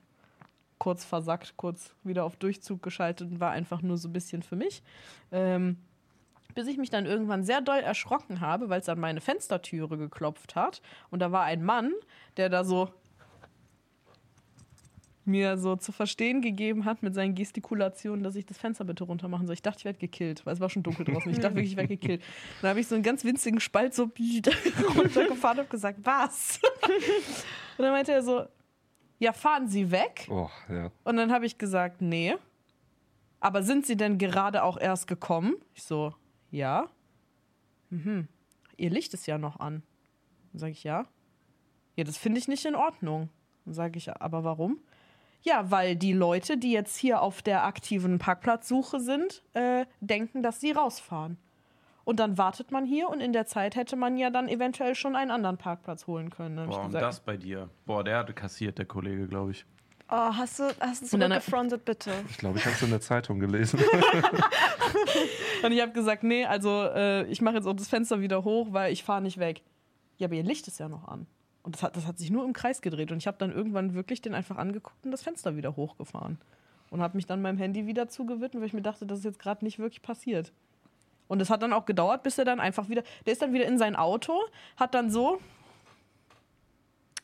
[0.78, 4.56] kurz versackt, kurz wieder auf Durchzug geschaltet und war einfach nur so ein bisschen für
[4.56, 4.82] mich.
[5.30, 5.76] Ähm,
[6.54, 10.56] bis ich mich dann irgendwann sehr doll erschrocken habe, weil es an meine Fenstertüre geklopft
[10.56, 10.82] hat.
[11.10, 11.92] Und da war ein Mann,
[12.36, 12.90] der da so
[15.26, 19.28] mir so zu verstehen gegeben hat mit seinen Gestikulationen, dass ich das Fenster bitte runter
[19.28, 19.54] machen soll.
[19.54, 21.30] Ich dachte, ich werde gekillt, weil es war schon dunkel draußen.
[21.30, 22.22] Ich dachte wirklich, ich werde gekillt.
[22.60, 24.04] Dann habe ich so einen ganz winzigen Spalt so
[24.96, 26.60] runtergefahren und habe gesagt, was?
[27.76, 28.44] Und dann meinte er so,
[29.18, 30.26] ja, fahren Sie weg.
[30.30, 30.90] Oh, ja.
[31.04, 32.36] Und dann habe ich gesagt, nee.
[33.40, 35.56] Aber sind Sie denn gerade auch erst gekommen?
[35.74, 36.14] Ich so,
[36.50, 36.88] ja.
[37.90, 38.28] Mhm.
[38.76, 39.82] ihr Licht ist ja noch an.
[40.52, 41.06] Dann sage ich, ja.
[41.96, 43.28] Ja, das finde ich nicht in Ordnung.
[43.64, 44.80] Dann sage ich, aber warum?
[45.44, 50.58] Ja, weil die Leute, die jetzt hier auf der aktiven Parkplatzsuche sind, äh, denken, dass
[50.58, 51.36] sie rausfahren.
[52.04, 55.14] Und dann wartet man hier und in der Zeit hätte man ja dann eventuell schon
[55.14, 56.68] einen anderen Parkplatz holen können.
[56.68, 57.68] Boah, und das bei dir.
[57.84, 59.66] Boah, der hatte kassiert, der Kollege, glaube ich.
[60.10, 62.10] Oh, hast du, hast du zurückgefrontet, bitte?
[62.30, 63.80] Ich glaube, ich habe es in der Zeitung gelesen.
[65.62, 68.68] Und ich habe gesagt, nee, also äh, ich mache jetzt auch das Fenster wieder hoch,
[68.70, 69.62] weil ich fahre nicht weg.
[70.18, 71.26] Ja, aber ihr Licht ist ja noch an.
[71.64, 73.10] Und das hat, das hat sich nur im Kreis gedreht.
[73.10, 76.38] Und ich habe dann irgendwann wirklich den einfach angeguckt und das Fenster wieder hochgefahren.
[76.90, 79.38] Und habe mich dann meinem Handy wieder zugewidmet, weil ich mir dachte, das ist jetzt
[79.38, 80.52] gerade nicht wirklich passiert.
[81.26, 83.64] Und es hat dann auch gedauert, bis er dann einfach wieder, der ist dann wieder
[83.64, 84.38] in sein Auto,
[84.76, 85.40] hat dann so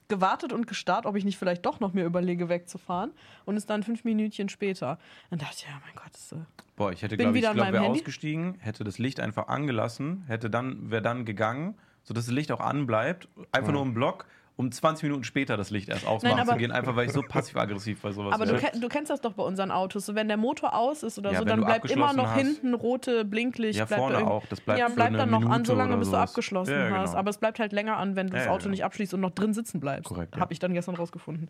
[0.08, 3.12] gewartet und gestarrt, ob ich nicht vielleicht doch noch mir überlege, wegzufahren.
[3.44, 4.98] Und ist dann fünf Minütchen später.
[5.28, 6.36] Dann dachte ich, ja, mein Gott, das, äh,
[6.76, 8.00] Boah, ich hätte, Bin glaube ich, glaub, wäre Handy.
[8.00, 12.60] ausgestiegen, hätte das Licht einfach angelassen, hätte dann, wäre dann gegangen, sodass das Licht auch
[12.60, 13.28] anbleibt.
[13.52, 16.70] Einfach nur im Block, um 20 Minuten später das Licht erst ausmachen Nein, zu gehen,
[16.70, 19.70] einfach weil ich so passiv-aggressiv bei sowas Aber du, du kennst das doch bei unseren
[19.70, 20.04] Autos.
[20.04, 22.40] So, wenn der Motor aus ist oder Ja, so, dann bleibt immer noch hast.
[22.42, 23.78] hinten rote Blinklicht.
[23.78, 24.44] Ja, bleibt vorne auch.
[24.50, 26.28] Das bleibt ja, bleibt dann noch an, Minute solange oder bis du sowas.
[26.30, 27.10] abgeschlossen Ja, ja, hast.
[27.12, 27.18] genau.
[27.20, 28.70] Aber es bleibt halt länger an, wenn du Ja, das ja, Auto genau.
[28.72, 30.04] nicht abschließt und noch drin sitzen bleibst.
[30.08, 30.40] Korrekt, ja.
[30.42, 31.48] Habe ich dann gestern rausgefunden.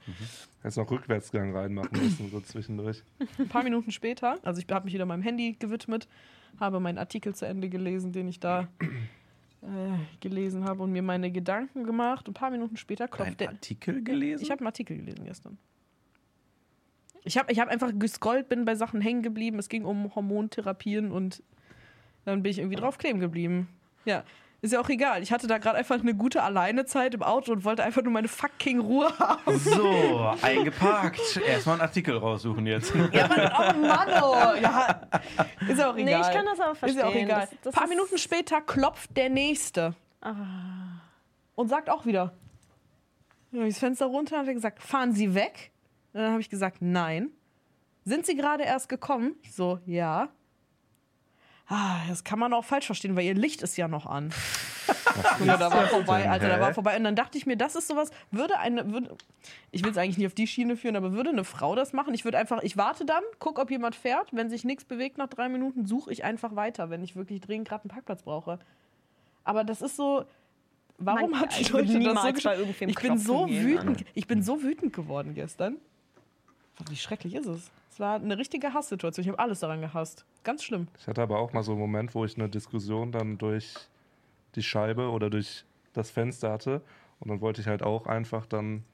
[0.63, 3.03] Hättest noch Rückwärtsgang reinmachen müssen, so zwischendurch.
[3.41, 6.07] Ein paar Minuten später, also ich habe mich wieder meinem Handy gewidmet,
[6.61, 8.69] habe meinen Artikel zu Ende gelesen, den ich da
[9.63, 9.67] äh,
[10.21, 12.27] gelesen habe und mir meine Gedanken gemacht.
[12.29, 13.51] Ein paar Minuten später klopft der.
[13.51, 14.43] Artikel gelesen?
[14.43, 15.59] Ich habe einen Artikel gelesen gestern.
[17.25, 19.59] Ich habe ich hab einfach gescrollt, bin bei Sachen hängen geblieben.
[19.59, 21.43] Es ging um Hormontherapien und
[22.25, 23.69] dann bin ich irgendwie drauf kleben geblieben.
[24.05, 24.25] Ja,
[24.63, 25.23] ist ja auch egal.
[25.23, 28.29] Ich hatte da gerade einfach eine gute Alleinezeit im Auto und wollte einfach nur meine
[28.29, 29.59] fucking Ruhe haben.
[29.59, 31.39] so, eingeparkt.
[31.47, 32.93] Erstmal einen Artikel raussuchen jetzt.
[33.13, 34.61] Ja, Mann, oh Mann, oh.
[34.61, 35.01] Ja,
[35.69, 36.21] ist ja auch egal.
[36.21, 37.25] Nee, ich kann das aber Ist ja auch verstehen.
[37.27, 37.41] egal.
[37.41, 39.95] Das- das Ein paar Minuten später klopft der Nächste.
[41.55, 42.33] Und sagt auch wieder.
[43.51, 45.73] Dann habe ich das Fenster runter und hat er gesagt, fahren Sie weg?
[46.13, 47.31] Und dann habe ich gesagt, nein.
[48.05, 49.35] Sind Sie gerade erst gekommen?
[49.43, 50.29] Ich so, ja.
[51.73, 54.33] Ah, das kann man auch falsch verstehen, weil Ihr Licht ist ja noch an.
[55.39, 56.97] Junge, da war vorbei, Alter, da war vorbei.
[56.97, 59.17] Und dann dachte ich mir, das ist sowas, würde eine, würde,
[59.71, 62.13] ich will es eigentlich nicht auf die Schiene führen, aber würde eine Frau das machen?
[62.13, 64.29] Ich würde einfach, ich warte dann, guck, ob jemand fährt.
[64.33, 67.69] Wenn sich nichts bewegt nach drei Minuten, suche ich einfach weiter, wenn ich wirklich dringend
[67.69, 68.59] gerade einen Parkplatz brauche.
[69.45, 70.25] Aber das ist so,
[70.99, 74.05] warum Man- hat die Leute das so niemals gesch- bei irgendwem Ich bin so wütend,
[74.15, 75.77] ich bin so wütend geworden gestern.
[76.89, 77.71] Wie schrecklich ist es?
[77.91, 79.25] Es war eine richtige Hasssituation.
[79.25, 80.25] Ich habe alles daran gehasst.
[80.45, 80.89] Ganz schlimm.
[80.99, 83.75] Ich hatte aber auch mal so einen Moment, wo ich eine Diskussion dann durch
[84.55, 86.83] die Scheibe oder durch das Fenster hatte.
[87.19, 88.85] Und dann wollte ich halt auch einfach dann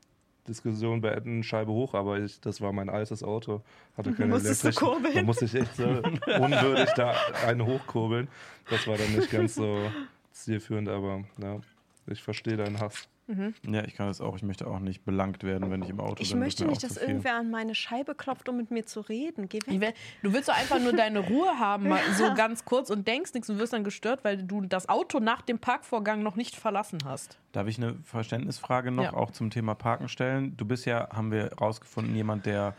[0.48, 3.62] Diskussion beenden, Scheibe hoch, aber ich, das war mein altes Auto,
[3.97, 5.14] hatte keine Musstest du kurbeln?
[5.14, 7.14] Da musste ich echt so unwürdig da
[7.44, 8.28] einen hochkurbeln.
[8.70, 9.90] Das war dann nicht ganz so
[10.32, 11.60] zielführend, aber ja,
[12.06, 13.09] ich verstehe deinen Hass.
[13.28, 14.36] Ja, ich kann das auch.
[14.36, 16.39] Ich möchte auch nicht belangt werden, wenn ich im Auto Ich bin.
[16.40, 19.48] Das möchte nicht, dass irgendwer an meine Scheibe klopft, um mit mir zu reden.
[19.48, 19.81] Geh Ich weg.
[19.81, 19.93] will-
[20.23, 23.51] Du willst doch einfach nur deine Ruhe haben, mal so ganz kurz und denkst nichts
[23.51, 27.39] und wirst dann gestört, weil du das Auto nach dem Parkvorgang noch nicht verlassen hast.
[27.53, 29.15] Darf ich eine Verständnisfrage noch Ja.
[29.15, 30.57] auch zum Thema Parken stellen?
[30.57, 32.74] Du bist ja, haben wir rausgefunden, jemand, der,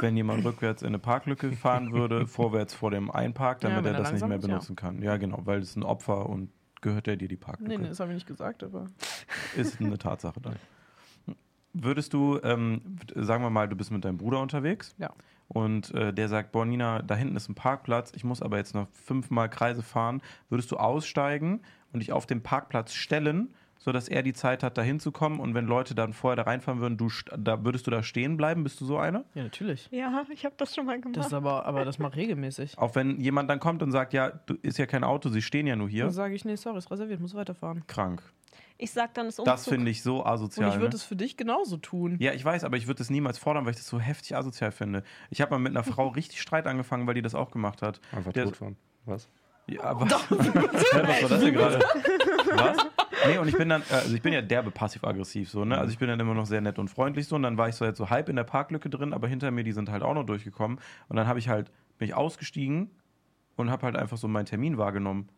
[0.00, 3.94] wenn jemand rückwärts in eine Parklücke fahren würde, vorwärts vor dem einparkt, Ja, damit wenn
[3.94, 4.48] er das nicht mehr ist, ja.
[4.48, 5.00] benutzen kann.
[5.02, 6.50] Ja, genau, weil es ein Opfer und
[6.80, 7.70] gehört ja dir die Parklücke.
[7.70, 8.86] Nee, nee, das habe ich nicht gesagt, aber.
[9.56, 10.56] Ist eine Tatsache dann.
[11.72, 15.12] Würdest du, ähm, sagen wir mal, du bist mit deinem Bruder unterwegs Ja.
[15.46, 18.74] und äh, der sagt, boah Nina, da hinten ist ein Parkplatz, ich muss aber jetzt
[18.74, 20.20] noch fünfmal Kreise fahren.
[20.48, 21.60] Würdest du aussteigen
[21.92, 25.66] und dich auf den Parkplatz stellen, sodass er die Zeit hat, da hinzukommen und wenn
[25.66, 28.62] Leute dann vorher da reinfahren würden, du, st- da, würdest du da stehen bleiben?
[28.62, 29.24] Bist du so einer?
[29.34, 29.88] Ja, natürlich.
[29.90, 31.26] Ja, ich habe das schon mal Das gemacht.
[31.26, 32.78] ist aber, aber das mache regelmäßig.
[32.78, 35.66] Auch wenn jemand dann kommt und sagt, ja, du, ist ja kein Auto, sie stehen
[35.66, 36.04] ja nur hier.
[36.04, 37.84] Dann sage ich, nee, sorry, ist reserviert, muss weiterfahren.
[37.86, 38.22] Krank.
[38.82, 39.74] Ich sag dann, es ist Das Umzug.
[39.74, 40.68] finde ich so Und asozial.
[40.70, 40.94] ich würde ne?
[40.94, 42.16] es für dich genauso tun.
[42.18, 44.72] Ja, ich weiß, aber ich würde das niemals fordern, weil ich das so heftig asozial
[44.72, 45.02] finde.
[45.28, 48.00] Ich habe mal mit einer Frau richtig Streit angefangen, weil die das auch gemacht hat.
[48.12, 48.76] Einfach Der- totfahren.
[49.04, 49.28] Was?
[49.66, 51.78] Ja, aber was war das denn gerade?
[52.54, 52.86] Was?
[53.26, 55.78] Nee, und ich bin dann, also ich bin ja derbe passiv-aggressiv so, ne?
[55.78, 57.74] Also ich bin dann immer noch sehr nett und freundlich so und dann war ich
[57.74, 60.14] so halt so halb in der Parklücke drin, aber hinter mir, die sind halt auch
[60.14, 60.78] noch durchgekommen
[61.08, 62.90] und dann habe ich halt, bin ich ausgestiegen
[63.56, 65.28] und habe halt einfach so meinen Termin wahrgenommen.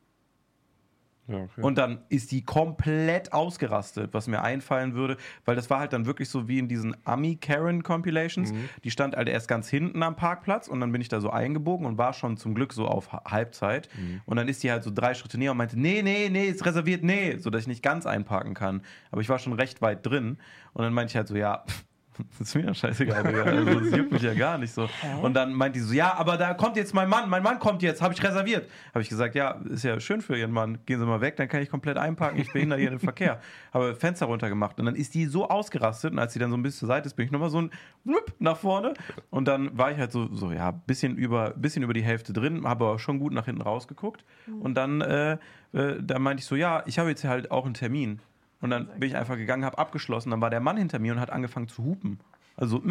[1.28, 1.60] Ja, okay.
[1.62, 6.04] Und dann ist die komplett ausgerastet, was mir einfallen würde, weil das war halt dann
[6.04, 8.52] wirklich so wie in diesen Ami-Karen-Compilations.
[8.84, 11.86] Die stand halt erst ganz hinten am Parkplatz und dann bin ich da so eingebogen
[11.86, 13.88] und war schon zum Glück so auf Ha- Halbzeit.
[14.26, 16.64] Und dann ist die halt so drei Schritte näher und meinte, nee, nee, nee, ist
[16.66, 18.82] reserviert, nee, so dass ich nicht ganz einparken kann.
[19.10, 20.38] Aber ich war schon recht weit drin
[20.72, 21.84] und dann meinte ich halt so, ja, pff,
[22.38, 23.42] Das ist mir ja scheißegal, Digga.
[23.42, 24.88] Also, das juckt mich ja gar nicht so.
[25.22, 27.82] Und dann meint die so, ja, aber da kommt jetzt mein Mann, mein Mann kommt
[27.82, 28.68] jetzt, habe ich reserviert.
[28.92, 30.78] Habe ich gesagt, ja, ist ja schön für Ihren Mann.
[30.86, 33.40] Gehen Sie mal weg, dann kann ich komplett einparken, ich behindere hier den Verkehr.
[33.72, 36.62] Habe Fenster runtergemacht und dann ist die so ausgerastet und als sie dann so ein
[36.62, 37.70] bisschen zur Seite ist, bin ich nochmal so ein
[38.04, 38.94] Wupp nach vorne
[39.30, 42.66] und dann war ich halt so, so ja, bisschen über, bisschen über die Hälfte drin,
[42.66, 44.24] habe aber schon gut nach hinten rausgeguckt
[44.60, 45.38] und dann, äh,
[45.72, 48.20] äh, da meinte ich so, ja, ich habe jetzt halt auch einen Termin.
[48.62, 50.30] Und dann bin ich einfach gegangen, habe abgeschlossen.
[50.30, 52.18] Dann war der Mann hinter mir und hat angefangen zu hupen.
[52.56, 52.88] Also, und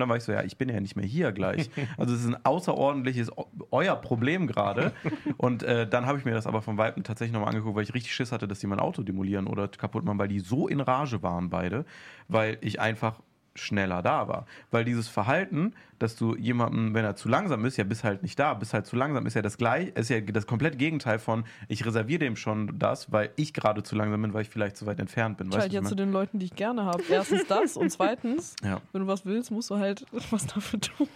[0.00, 1.70] dann war ich so, ja, ich bin ja nicht mehr hier gleich.
[1.98, 4.92] Also, es ist ein außerordentliches, eu- euer Problem gerade.
[5.36, 7.94] Und äh, dann habe ich mir das aber vom Weitem tatsächlich nochmal angeguckt, weil ich
[7.94, 10.80] richtig Schiss hatte, dass die mein Auto demolieren oder kaputt machen, weil die so in
[10.80, 11.84] Rage waren beide,
[12.28, 13.20] weil ich einfach
[13.54, 14.46] schneller da war.
[14.70, 18.38] Weil dieses Verhalten, dass du jemanden, wenn er zu langsam ist, ja, bist halt nicht
[18.38, 21.44] da, bist halt zu langsam, ist ja das gleich, ist ja das komplett Gegenteil von,
[21.68, 24.86] ich reserviere dem schon das, weil ich gerade zu langsam bin, weil ich vielleicht zu
[24.86, 25.48] weit entfernt bin.
[25.50, 27.02] Ich halt was zu ich den Leuten, die ich gerne habe.
[27.08, 28.80] Erstens das und zweitens, ja.
[28.92, 31.08] wenn du was willst, musst du halt was dafür tun.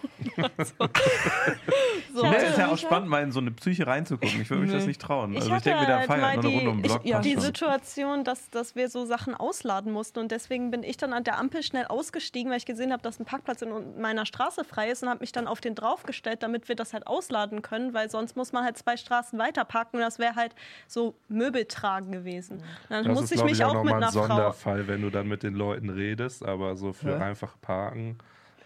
[0.59, 0.73] Also,
[2.15, 2.25] so.
[2.25, 4.41] Ja, Nee, ist ja auch ich spannend, mal in so eine Psyche reinzugucken.
[4.43, 4.77] Ich würde mich Nee.
[4.79, 5.33] das nicht trauen.
[5.33, 7.01] Ich Also ich hatte denke mir, da halt mal nur eine Runde um den Block.
[7.05, 7.41] ich- ja, die schon.
[7.43, 11.39] Situation, dass, dass wir so Sachen ausladen mussten und deswegen bin ich dann an der
[11.39, 15.03] Ampel schnell ausgestiegen, weil ich gesehen habe, dass ein Parkplatz in meiner Straße frei ist
[15.03, 18.37] und habe mich dann auf den draufgestellt, damit wir das halt ausladen können, weil sonst
[18.37, 20.55] muss man halt zwei Straßen weiter parken und das wäre halt
[20.87, 22.63] so Möbeltragen gewesen.
[22.89, 24.27] Dann Das muss ist, ich glaube mich ich, auch auch mit nochmal ein einer Frau
[24.27, 27.19] Sonderfall, wenn du dann mit den Leuten redest, aber so für Ja.
[27.19, 28.19] einfach parken.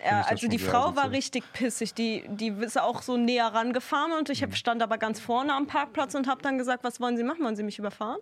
[0.04, 1.94] Ja, das also die Frau war richtig pissig.
[1.94, 5.66] Die, die ist auch so näher rangefahren und ich hab, stand aber ganz vorne am
[5.66, 7.44] Parkplatz und habe dann gesagt, was wollen Sie machen?
[7.44, 8.18] Wollen Sie mich überfahren?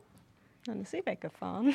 [0.67, 1.73] Dann ist sie weggefahren.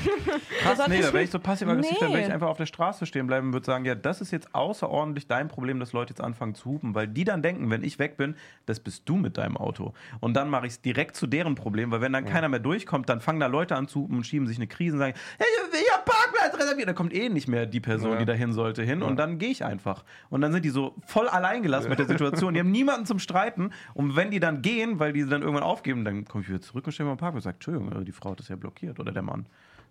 [0.62, 1.98] Krass, hat nee, da wäre ich so passiv-aggressiv, Nee.
[2.02, 4.30] dann wäre ich einfach auf der Straße stehen bleiben und würde sagen, ja, das ist
[4.32, 7.84] jetzt außerordentlich dein Problem, dass Leute jetzt anfangen zu hupen, weil die dann denken, wenn
[7.84, 8.36] ich weg bin,
[8.68, 9.94] das bist du mit deinem Auto.
[10.20, 13.10] Und dann mache ich es direkt zu deren Problem, weil wenn dann keiner mehr durchkommt,
[13.10, 15.48] dann fangen da Leute an zu hupen und schieben sich eine Krise und sagen, hey,
[15.74, 16.88] ich hab Parkplatz reserviert.
[16.88, 18.18] Da kommt eh nicht mehr die Person, Ja.
[18.20, 20.04] die dahin sollte, hin und dann gehe ich einfach.
[20.30, 22.54] Und dann sind die so voll alleingelassen mit der Situation.
[22.54, 26.06] Die haben niemanden zum Streiten und wenn die dann gehen, weil die dann irgendwann aufgeben,
[26.06, 28.30] dann komme ich wieder zurück und stelle mal am Parkplatz und sage, Entschuldigung, die Frau
[28.32, 29.46] hat das ja blockiert oder der Mann.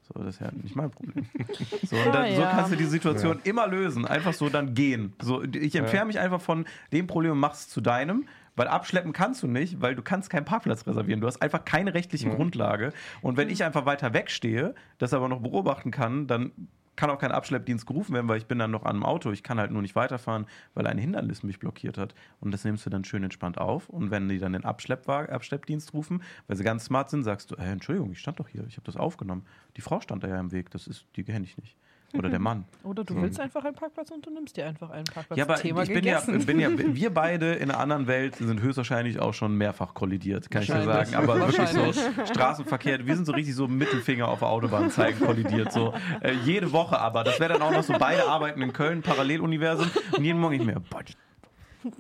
[0.07, 1.27] So, das ist ja nicht mein Problem.
[1.89, 2.51] So, und dann, Ah, so ja.
[2.51, 4.07] kannst du die Situation immer lösen.
[4.07, 5.15] Einfach so dann gehen.
[5.23, 8.27] So, ich entferne mich einfach von dem Problem und mach's zu deinem.
[8.57, 11.21] Weil abschleppen kannst du nicht, weil du kannst keinen Parkplatz reservieren.
[11.21, 12.93] Du hast einfach keine rechtliche Grundlage.
[13.21, 16.53] Und wenn ich einfach weiter wegstehe, das aber noch beobachten kann, dann
[16.97, 19.31] kann auch kein Abschleppdienst gerufen werden, weil ich bin dann noch an einem Auto.
[19.33, 22.15] Ich kann halt nur nicht weiterfahren, weil ein Hindernis mich blockiert hat.
[22.41, 23.89] Und das nimmst du dann schön entspannt auf.
[23.89, 27.57] Und wenn die dann den Abschleppwagen, Abschleppdienst rufen, weil sie ganz smart sind, sagst du,
[27.57, 29.45] äh, Entschuldigung, ich stand doch hier, ich habe das aufgenommen.
[29.77, 31.77] Die Frau stand da ja im Weg, das ist, die kenne ich nicht.
[32.13, 32.65] Oder der Mann.
[32.85, 35.37] Oder du willst einfach einen Parkplatz und du nimmst dir einfach einen Parkplatz.
[35.37, 36.47] Ja, aber Thema ich bin ja, gegessen.
[36.47, 40.63] bin ja, wir beide in einer anderen Welt sind höchstwahrscheinlich auch schon mehrfach kollidiert, kann
[40.63, 41.15] ich dir sagen.
[41.15, 41.93] Aber wirklich so.
[42.27, 45.73] Straßenverkehr, wir sind so richtig so Mittelfinger auf der Autobahn zeigen kollidiert.
[45.73, 47.25] So äh, jede Woche aber.
[47.25, 49.91] Das wäre dann auch noch so, beide arbeiten in Köln, Paralleluniversum.
[50.17, 51.15] Und jeden Morgen ich mir, boah, die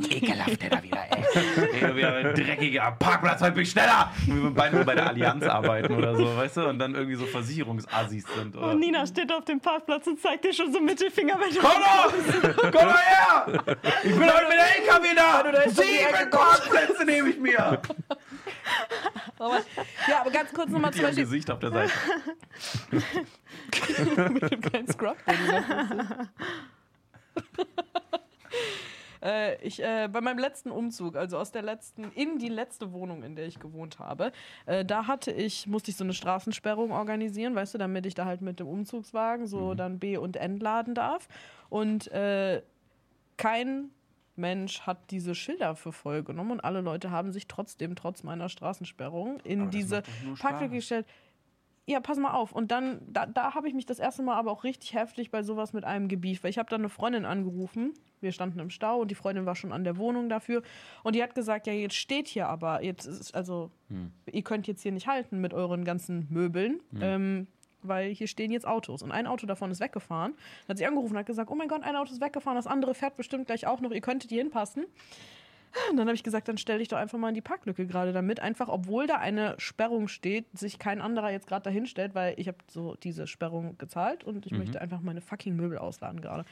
[0.08, 1.96] ekelhaft der da wieder, ey.
[1.96, 4.12] wieder ein dreckiger Parkplatz, heute bin ich schneller.
[4.26, 6.68] Und wir beide so bei der Allianz arbeiten oder so, weißt du?
[6.68, 8.56] Und dann irgendwie so Versicherungsassis sind.
[8.56, 8.70] Oder?
[8.70, 11.70] Und Nina steht auf dem Parkplatz und zeigt dir schon so Mittelfinger, wenn du Komm
[11.70, 12.62] doch!
[12.72, 13.46] Komm mal her!
[14.02, 15.70] Ich bin heute mit der LKW da!
[15.70, 17.80] Sieben Parkplätze nehme ich mir!
[20.08, 21.92] Ja, aber ganz kurz nochmal zum Beispiel Gesicht auf der Seite.
[24.30, 25.16] mit dem kleinen Scrub.
[25.26, 26.28] den du noch hast.
[29.24, 33.22] Äh, ich, äh, bei meinem letzten Umzug, also aus der letzten, in die letzte Wohnung,
[33.22, 34.32] in der ich gewohnt habe,
[34.66, 38.26] äh, da hatte ich, musste ich so eine Straßensperrung organisieren, weißt du, damit ich da
[38.26, 41.28] halt mit dem Umzugswagen so dann B- und entladen darf.
[41.70, 42.62] Und äh,
[43.36, 43.90] kein
[44.36, 48.48] Mensch hat diese Schilder für voll genommen und alle Leute haben sich trotzdem, trotz meiner
[48.48, 50.02] Straßensperrung, in diese
[50.38, 51.06] Parklücke gestellt.
[51.86, 52.52] Ja, pass mal auf.
[52.52, 55.42] Und dann, da, da habe ich mich das erste Mal aber auch richtig heftig bei
[55.42, 57.92] sowas mit einem gebieft, weil ich habe dann eine Freundin angerufen.
[58.20, 60.62] Wir standen im Stau und die Freundin war schon an der Wohnung dafür.
[61.02, 63.70] Und die hat gesagt, ja, jetzt steht hier aber, jetzt ist, also,
[64.32, 66.80] ihr könnt jetzt hier nicht halten mit euren ganzen Möbeln.
[67.02, 67.48] Ähm,
[67.84, 70.32] weil hier stehen jetzt Autos und ein Auto davon ist weggefahren.
[70.32, 72.66] Dann hat sie angerufen und hat gesagt, oh mein Gott, ein Auto ist weggefahren, das
[72.66, 74.86] andere fährt bestimmt gleich auch noch, ihr könntet hier hinpassen.
[75.90, 78.12] Und dann habe ich gesagt, dann stell dich doch einfach mal in die Parklücke gerade
[78.12, 78.40] damit.
[78.40, 82.48] Einfach, obwohl da eine Sperrung steht, sich kein anderer jetzt gerade dahin stellt, weil ich
[82.48, 86.44] habe so diese Sperrung gezahlt und ich möchte einfach meine fucking Möbel ausladen gerade.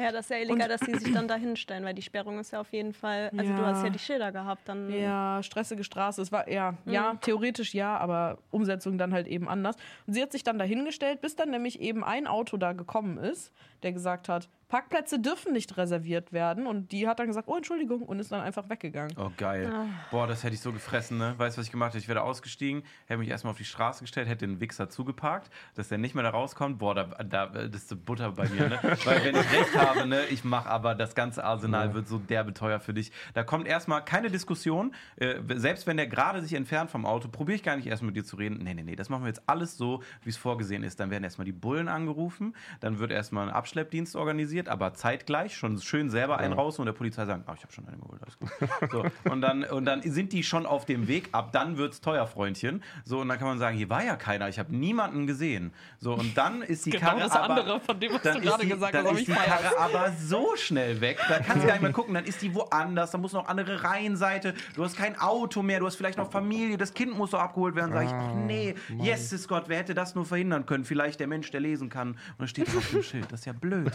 [0.00, 2.52] Ja, das ist ja illegal, dass die sich dann da hinstellen, weil die Sperrung ist
[2.52, 3.30] ja auf jeden Fall.
[3.36, 3.66] Also, du Ja.
[3.66, 4.90] hast ja die Schilder gehabt, dann.
[4.90, 6.20] Ja, stressige Straße.
[6.22, 9.76] Es war ja, ja, theoretisch ja, aber Umsetzung dann halt eben anders.
[10.06, 13.52] Und sie hat sich dann dahingestellt, bis dann nämlich eben ein Auto da gekommen ist,
[13.82, 16.66] der gesagt hat, Parkplätze dürfen nicht reserviert werden.
[16.66, 19.14] Und die hat dann gesagt, oh, Entschuldigung, und ist dann einfach weggegangen.
[19.18, 19.72] Oh, geil.
[20.10, 21.34] Boah, das hätte ich so gefressen, ne?
[21.36, 21.98] Weißt du, was ich gemacht hätte?
[21.98, 25.88] Ich wäre ausgestiegen, hätte mich erstmal auf die Straße gestellt, hätte den Wichser zugeparkt, dass
[25.88, 26.78] der nicht mehr da rauskommt.
[26.78, 28.78] Boah, da, da das ist so Butter bei mir, ne?
[29.04, 32.54] Weil wenn ich recht habe, ne, ich mache aber das ganze Arsenal wird so derbe
[32.54, 33.12] teuer für dich.
[33.34, 34.94] Da kommt erstmal keine Diskussion.
[35.16, 38.16] Äh, selbst wenn der gerade sich entfernt vom Auto, probiere ich gar nicht erst mit
[38.16, 38.58] dir zu reden.
[38.62, 41.00] Nee, nee, nee, das machen wir jetzt alles so, wie es vorgesehen ist.
[41.00, 45.80] Dann werden erstmal die Bullen angerufen, dann wird erstmal ein Abschleppdienst organisiert, aber zeitgleich schon
[45.80, 48.38] schön selber einen raus und der Polizei sagen, ah, ich habe schon einen geholt, alles
[48.38, 48.90] gut.
[48.90, 52.26] So, und, dann, und dann sind die schon auf dem Weg, ab dann wird's teuer,
[52.26, 52.82] Freundchen.
[53.04, 55.72] So, und dann kann man sagen, hier war ja keiner, ich habe niemanden gesehen.
[55.98, 58.38] So, und dann ist die Genau Karre das aber, andere, von dem, was dann du
[58.40, 59.32] ist gerade die, gesagt dann hast, ist die.
[59.32, 62.54] Karre aber so schnell weg, da kannst du gar nicht mehr gucken, dann ist die
[62.54, 66.30] woanders, da muss noch andere Reihenseite, du hast kein Auto mehr, du hast vielleicht noch
[66.30, 67.92] Familie, das Kind muss doch abgeholt werden.
[67.92, 70.84] Sag ich, ach nee, Jesus Gott, wer hätte das nur verhindern können?
[70.84, 72.10] Vielleicht der Mensch, der lesen kann.
[72.10, 73.92] Und dann steht auf dem Schild, das ist ja blöd.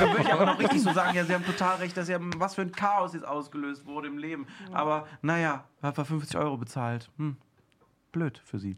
[0.00, 2.18] Dann würde ich aber noch richtig so sagen, ja, sie haben total recht, dass ja
[2.36, 4.46] was für ein Chaos jetzt ausgelöst wurde im Leben.
[4.72, 7.10] Aber naja, hat er 50 Euro bezahlt.
[7.18, 7.36] Hm.
[8.12, 8.76] Blöd für sie.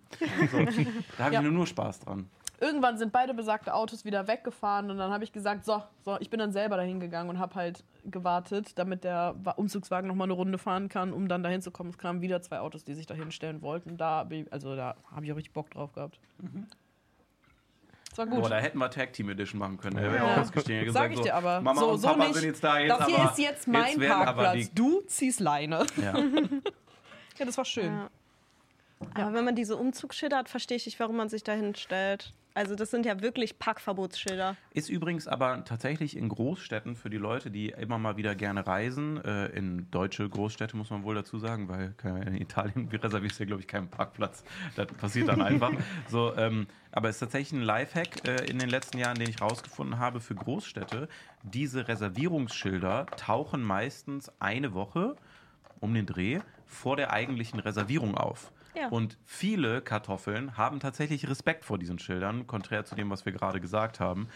[0.51, 0.59] So.
[1.19, 1.43] Da habe ich Ja.
[1.43, 2.29] nur, Spaß dran.
[2.61, 6.31] Irgendwann sind beide besagte Autos wieder weggefahren und dann habe ich gesagt, so, so, ich
[6.31, 10.25] bin dann selber dahin gegangen und habe halt gewartet, damit der Wa- Umzugswagen noch mal
[10.25, 11.91] eine Runde fahren kann, um dann dahin zu kommen.
[11.91, 13.97] Es kamen wieder zwei Autos, die sich dahin stellen wollten.
[13.97, 16.21] Da, ich- also da habe ich auch richtig Bock drauf gehabt.
[18.13, 18.43] Das war gut.
[18.43, 19.97] Boah, da hätten wir Tag Team Edition machen können.
[19.97, 20.23] Ja.
[20.35, 20.87] auch ausgestiegen.
[20.87, 21.63] Er Sag gesagt, ich dir aber.
[21.63, 22.35] Mama so, und so Papa nicht.
[22.35, 22.79] sind jetzt da.
[22.79, 24.55] Jetzt das hier aber, ist jetzt mein aber Parkplatz.
[24.69, 25.87] die- Du ziehst Leine.
[26.01, 26.15] Ja.
[27.39, 28.03] Ja, das war schön.
[29.17, 29.27] Ja.
[29.27, 32.33] Aber wenn man diese Umzugsschilder hat, verstehe ich nicht, warum man sich dahin stellt.
[32.55, 34.57] Also das sind ja wirklich Parkverbotsschilder.
[34.75, 39.23] Ist übrigens aber tatsächlich in Großstädten für die Leute, die immer mal wieder gerne reisen,
[39.25, 41.95] äh, in deutsche Großstädte muss man wohl dazu sagen, weil
[42.27, 44.45] in Italien reservierst du ja, glaube ich, keinen Parkplatz.
[44.77, 45.73] Das passiert dann einfach.
[46.09, 49.41] So, ähm, aber es ist tatsächlich ein Lifehack äh, in den letzten Jahren, den ich
[49.41, 51.09] rausgefunden habe für Großstädte.
[51.43, 55.17] Diese Reservierungsschilder tauchen meistens eine Woche
[55.81, 58.53] um den Dreh vor der eigentlichen Reservierung auf.
[58.75, 58.89] Ja.
[58.89, 63.61] Und viele Kartoffeln haben tatsächlich Respekt vor diesen Schildern, konträr zu dem, was wir gerade
[63.61, 64.29] gesagt haben.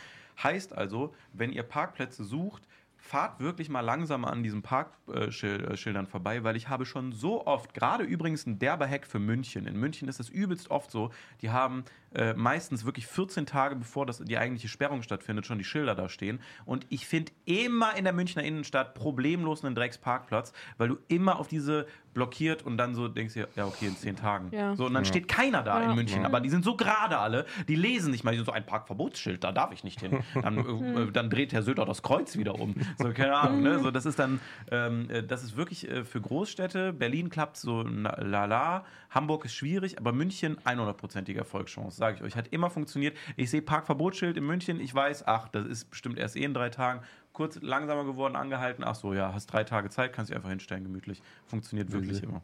[0.42, 2.62] Heißt also, wenn ihr Parkplätze sucht,
[3.06, 8.04] fahrt wirklich mal langsam an diesen Parkschildern vorbei, weil ich habe schon so oft, gerade
[8.04, 9.66] übrigens ein derber Hack für München.
[9.66, 11.10] In München ist es übelst oft so,
[11.40, 11.84] die haben
[12.14, 16.08] äh, meistens wirklich 14 Tage, bevor das, die eigentliche Sperrung stattfindet, schon die Schilder da
[16.08, 16.40] stehen.
[16.64, 21.46] Und ich finde immer in der Münchner Innenstadt problemlos einen Drecksparkplatz, weil du immer auf
[21.46, 21.86] diese
[22.16, 24.48] blockiert und dann so denkst dir, ja okay, in 10 Tagen.
[24.50, 24.74] Ja.
[24.74, 25.90] So, und dann steht keiner da Ja.
[25.90, 28.52] in München, aber die sind so gerade alle, die lesen nicht mal die sind so
[28.52, 30.20] ein Parkverbotsschild, da darf ich nicht hin.
[30.42, 32.74] Dann, äh, dann dreht Herr Söder das Kreuz wieder um.
[32.98, 33.78] So, keine Ahnung, ne?
[33.80, 34.40] So, das ist dann,
[34.70, 36.92] ähm, äh, das ist wirklich äh, für Großstädte.
[36.94, 42.36] Berlin klappt so lala, Hamburg ist schwierig, aber München 100%ige Erfolgschance, sage ich euch.
[42.36, 43.16] Hat immer funktioniert.
[43.36, 46.70] Ich sehe Parkverbotsschild in München, ich weiß, ach, das ist bestimmt erst eh in drei
[46.70, 47.00] Tagen.
[47.36, 48.82] Kurz langsamer geworden, angehalten.
[48.82, 51.22] Ach so, ja, hast drei Tage Zeit, kannst dich einfach hinstellen, gemütlich.
[51.44, 52.40] Funktioniert wirklich immer.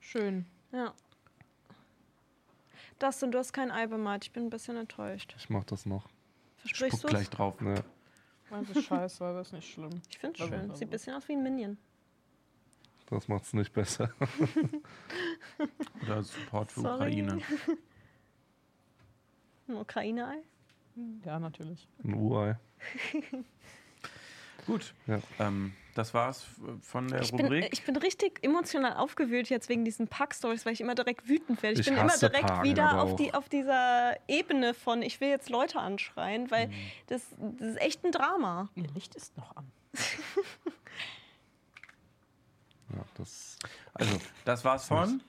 [0.00, 0.46] Schön.
[0.72, 0.94] Ja.
[2.98, 4.24] Das und du hast kein Ei bemalt.
[4.24, 5.34] Ich bin ein bisschen enttäuscht.
[5.36, 6.08] Ich mach das noch.
[6.56, 7.60] Versprichst du gleich drauf.
[7.60, 7.84] Ne.
[8.48, 10.00] Das ist scheiße, aber ist nicht schlimm.
[10.08, 10.60] Ich finde es Also, schön.
[10.62, 10.74] also.
[10.76, 11.76] Sieht ein bisschen aus wie ein Minion.
[13.10, 14.14] Das macht's nicht besser.
[16.04, 17.22] Oder Support für Sorry.
[17.22, 17.42] Ukraine.
[19.68, 20.38] Ein Ukraine-Ei?
[21.24, 21.88] Ja, natürlich.
[22.04, 22.58] Ein Urei.
[24.66, 25.18] Gut, Ja.
[25.40, 26.46] ähm, das war's
[26.82, 27.68] von der Ich bin, Rubrik.
[27.72, 31.80] ich bin richtig emotional aufgewühlt jetzt wegen diesen Pack-Stories, weil ich immer direkt wütend werde.
[31.80, 35.28] Ich, Ich bin immer direkt Paaren wieder auf, die, auf dieser Ebene von, ich will
[35.30, 36.72] jetzt Leute anschreien, weil Mhm.
[37.08, 37.22] das,
[37.58, 38.68] das ist echt ein Drama.
[38.76, 39.70] Ihr Licht ist noch an.
[42.94, 43.56] Ja, das
[43.94, 45.22] also, das war's von.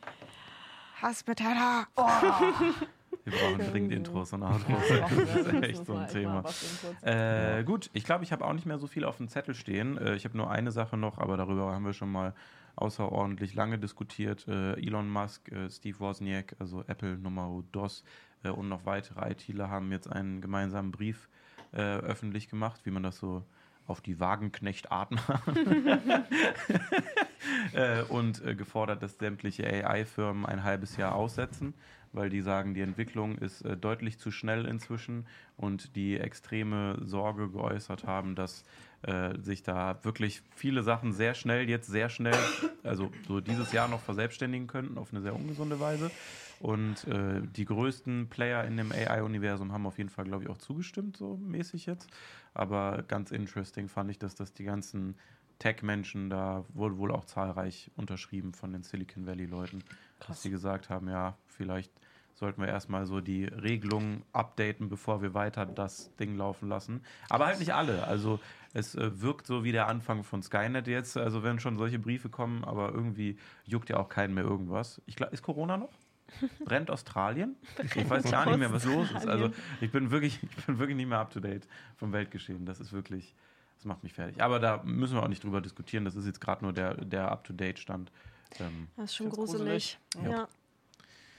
[1.02, 1.88] Hassbetaler.
[3.24, 4.84] Wir brauchen dringend Intros und Outros.
[4.90, 6.44] Das ist echt so ein Thema.
[7.02, 9.98] Äh, gut, ich glaube, ich habe auch nicht mehr so viel auf dem Zettel stehen.
[9.98, 12.34] Äh, ich habe nur eine Sache noch, aber darüber haben wir schon mal
[12.76, 14.48] außerordentlich lange diskutiert.
[14.48, 18.04] Äh, Elon Musk, äh, Steve Wozniak, also Apple Nummer DOS
[18.44, 21.30] und noch weitere ITler haben jetzt einen gemeinsamen Brief
[21.72, 23.42] öffentlich gemacht, wie man das so
[23.88, 25.48] auf die Wagenknecht-Art macht.
[27.74, 31.74] äh, und gefordert, dass sämtliche AI-Firmen ein halbes Jahr aussetzen,
[32.14, 35.26] weil die sagen, die Entwicklung ist äh, deutlich zu schnell inzwischen
[35.58, 38.64] und die extreme Sorge geäußert haben, dass
[39.02, 42.38] äh, sich da wirklich viele Sachen sehr schnell, jetzt sehr schnell,
[42.84, 46.10] also so dieses Jahr noch verselbstständigen könnten auf eine sehr ungesunde Weise.
[46.60, 50.58] Und äh, die größten Player in dem AI-Universum haben auf jeden Fall, glaube ich, auch
[50.58, 52.10] zugestimmt, so mäßig jetzt.
[52.54, 55.16] Aber ganz interesting fand ich, dass das die ganzen
[55.60, 59.84] Tech-Menschen, da wurde wohl auch zahlreich unterschrieben von den Silicon Valley-Leuten,
[60.28, 61.92] dass sie gesagt haben, ja, vielleicht
[62.36, 67.02] sollten wir erstmal so die Regelungen updaten, bevor wir weiter das Ding laufen lassen.
[67.30, 68.06] Aber halt nicht alle.
[68.08, 68.40] Also
[68.74, 71.16] es äh, wirkt so wie der Anfang von Skynet jetzt.
[71.16, 75.02] Also wenn schon solche Briefe kommen, aber irgendwie juckt ja auch keinen mehr irgendwas.
[75.06, 75.94] Ich glaube, ist Corona noch?
[76.66, 77.56] Brennt Australien?
[77.84, 79.28] Ich weiß gar nicht mehr, was los ist.
[79.28, 81.68] Also ich bin wirklich, ich bin wirklich nicht mehr up to date
[81.98, 82.66] vom Weltgeschehen.
[82.66, 83.36] Das ist wirklich,
[83.78, 84.42] das macht mich fertig.
[84.42, 86.04] Aber da müssen wir auch nicht drüber diskutieren.
[86.04, 88.12] Das ist jetzt gerade nur der, der up to date Stand.
[88.60, 90.00] Ähm, Das ist schon gruselig.
[90.14, 90.32] gruselig.
[90.32, 90.48] Ja.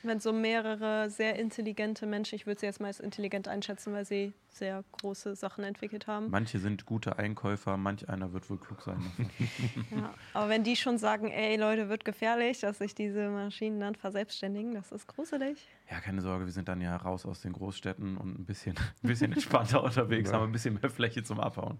[0.06, 4.04] Wenn so mehrere sehr intelligente Menschen, ich würde sie jetzt mal als intelligent einschätzen, weil
[4.04, 6.28] sie sehr große Sachen entwickelt haben.
[6.28, 9.00] manche sind gute Einkäufer, manch einer wird wohl klug sein.
[9.90, 10.12] Ja.
[10.34, 14.74] Aber wenn die schon sagen, ey Leute, wird gefährlich, dass sich diese Maschinen dann verselbstständigen,
[14.74, 15.66] das ist gruselig.
[15.90, 19.08] Ja, keine Sorge, wir sind dann ja raus aus den Großstädten und ein bisschen, ein
[19.08, 20.36] bisschen entspannter unterwegs, Ja.
[20.36, 21.78] haben ein bisschen mehr Fläche zum Abhauen.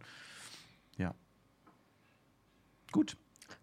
[0.97, 1.15] Ja.
[2.91, 3.19] Gut,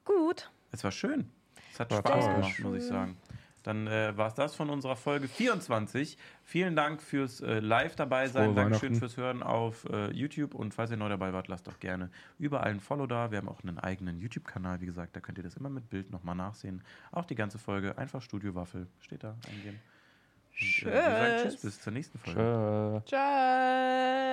[0.06, 0.52] Gut.
[0.72, 1.32] es war schön.
[1.72, 2.34] Es hat War Spaß toll.
[2.36, 3.18] gemacht, muss ich sagen.
[3.64, 6.18] Dann äh, war es das von unserer Folge 24.
[6.44, 8.46] Vielen Dank fürs äh, Live dabei sein.
[8.46, 10.56] Frohe Dankeschön fürs Hören auf äh, YouTube.
[10.56, 13.30] Und falls ihr neu dabei wart, lasst doch gerne überall ein Follow da.
[13.30, 15.16] Wir haben auch einen eigenen YouTube-Kanal, wie gesagt.
[15.16, 16.84] Da könnt ihr das immer mit Bild nochmal nachsehen.
[17.12, 17.98] Auch die ganze Folge.
[18.00, 18.88] Einfach Studio Waffel.
[19.00, 19.36] Steht da.
[19.48, 19.80] Eingeben.
[20.60, 21.54] Und, äh, wir sagen Tschüss.
[21.54, 22.40] Tschüss, bis zur nächsten Folge.
[22.40, 23.10] Tschö.
[23.10, 24.22] Ciao.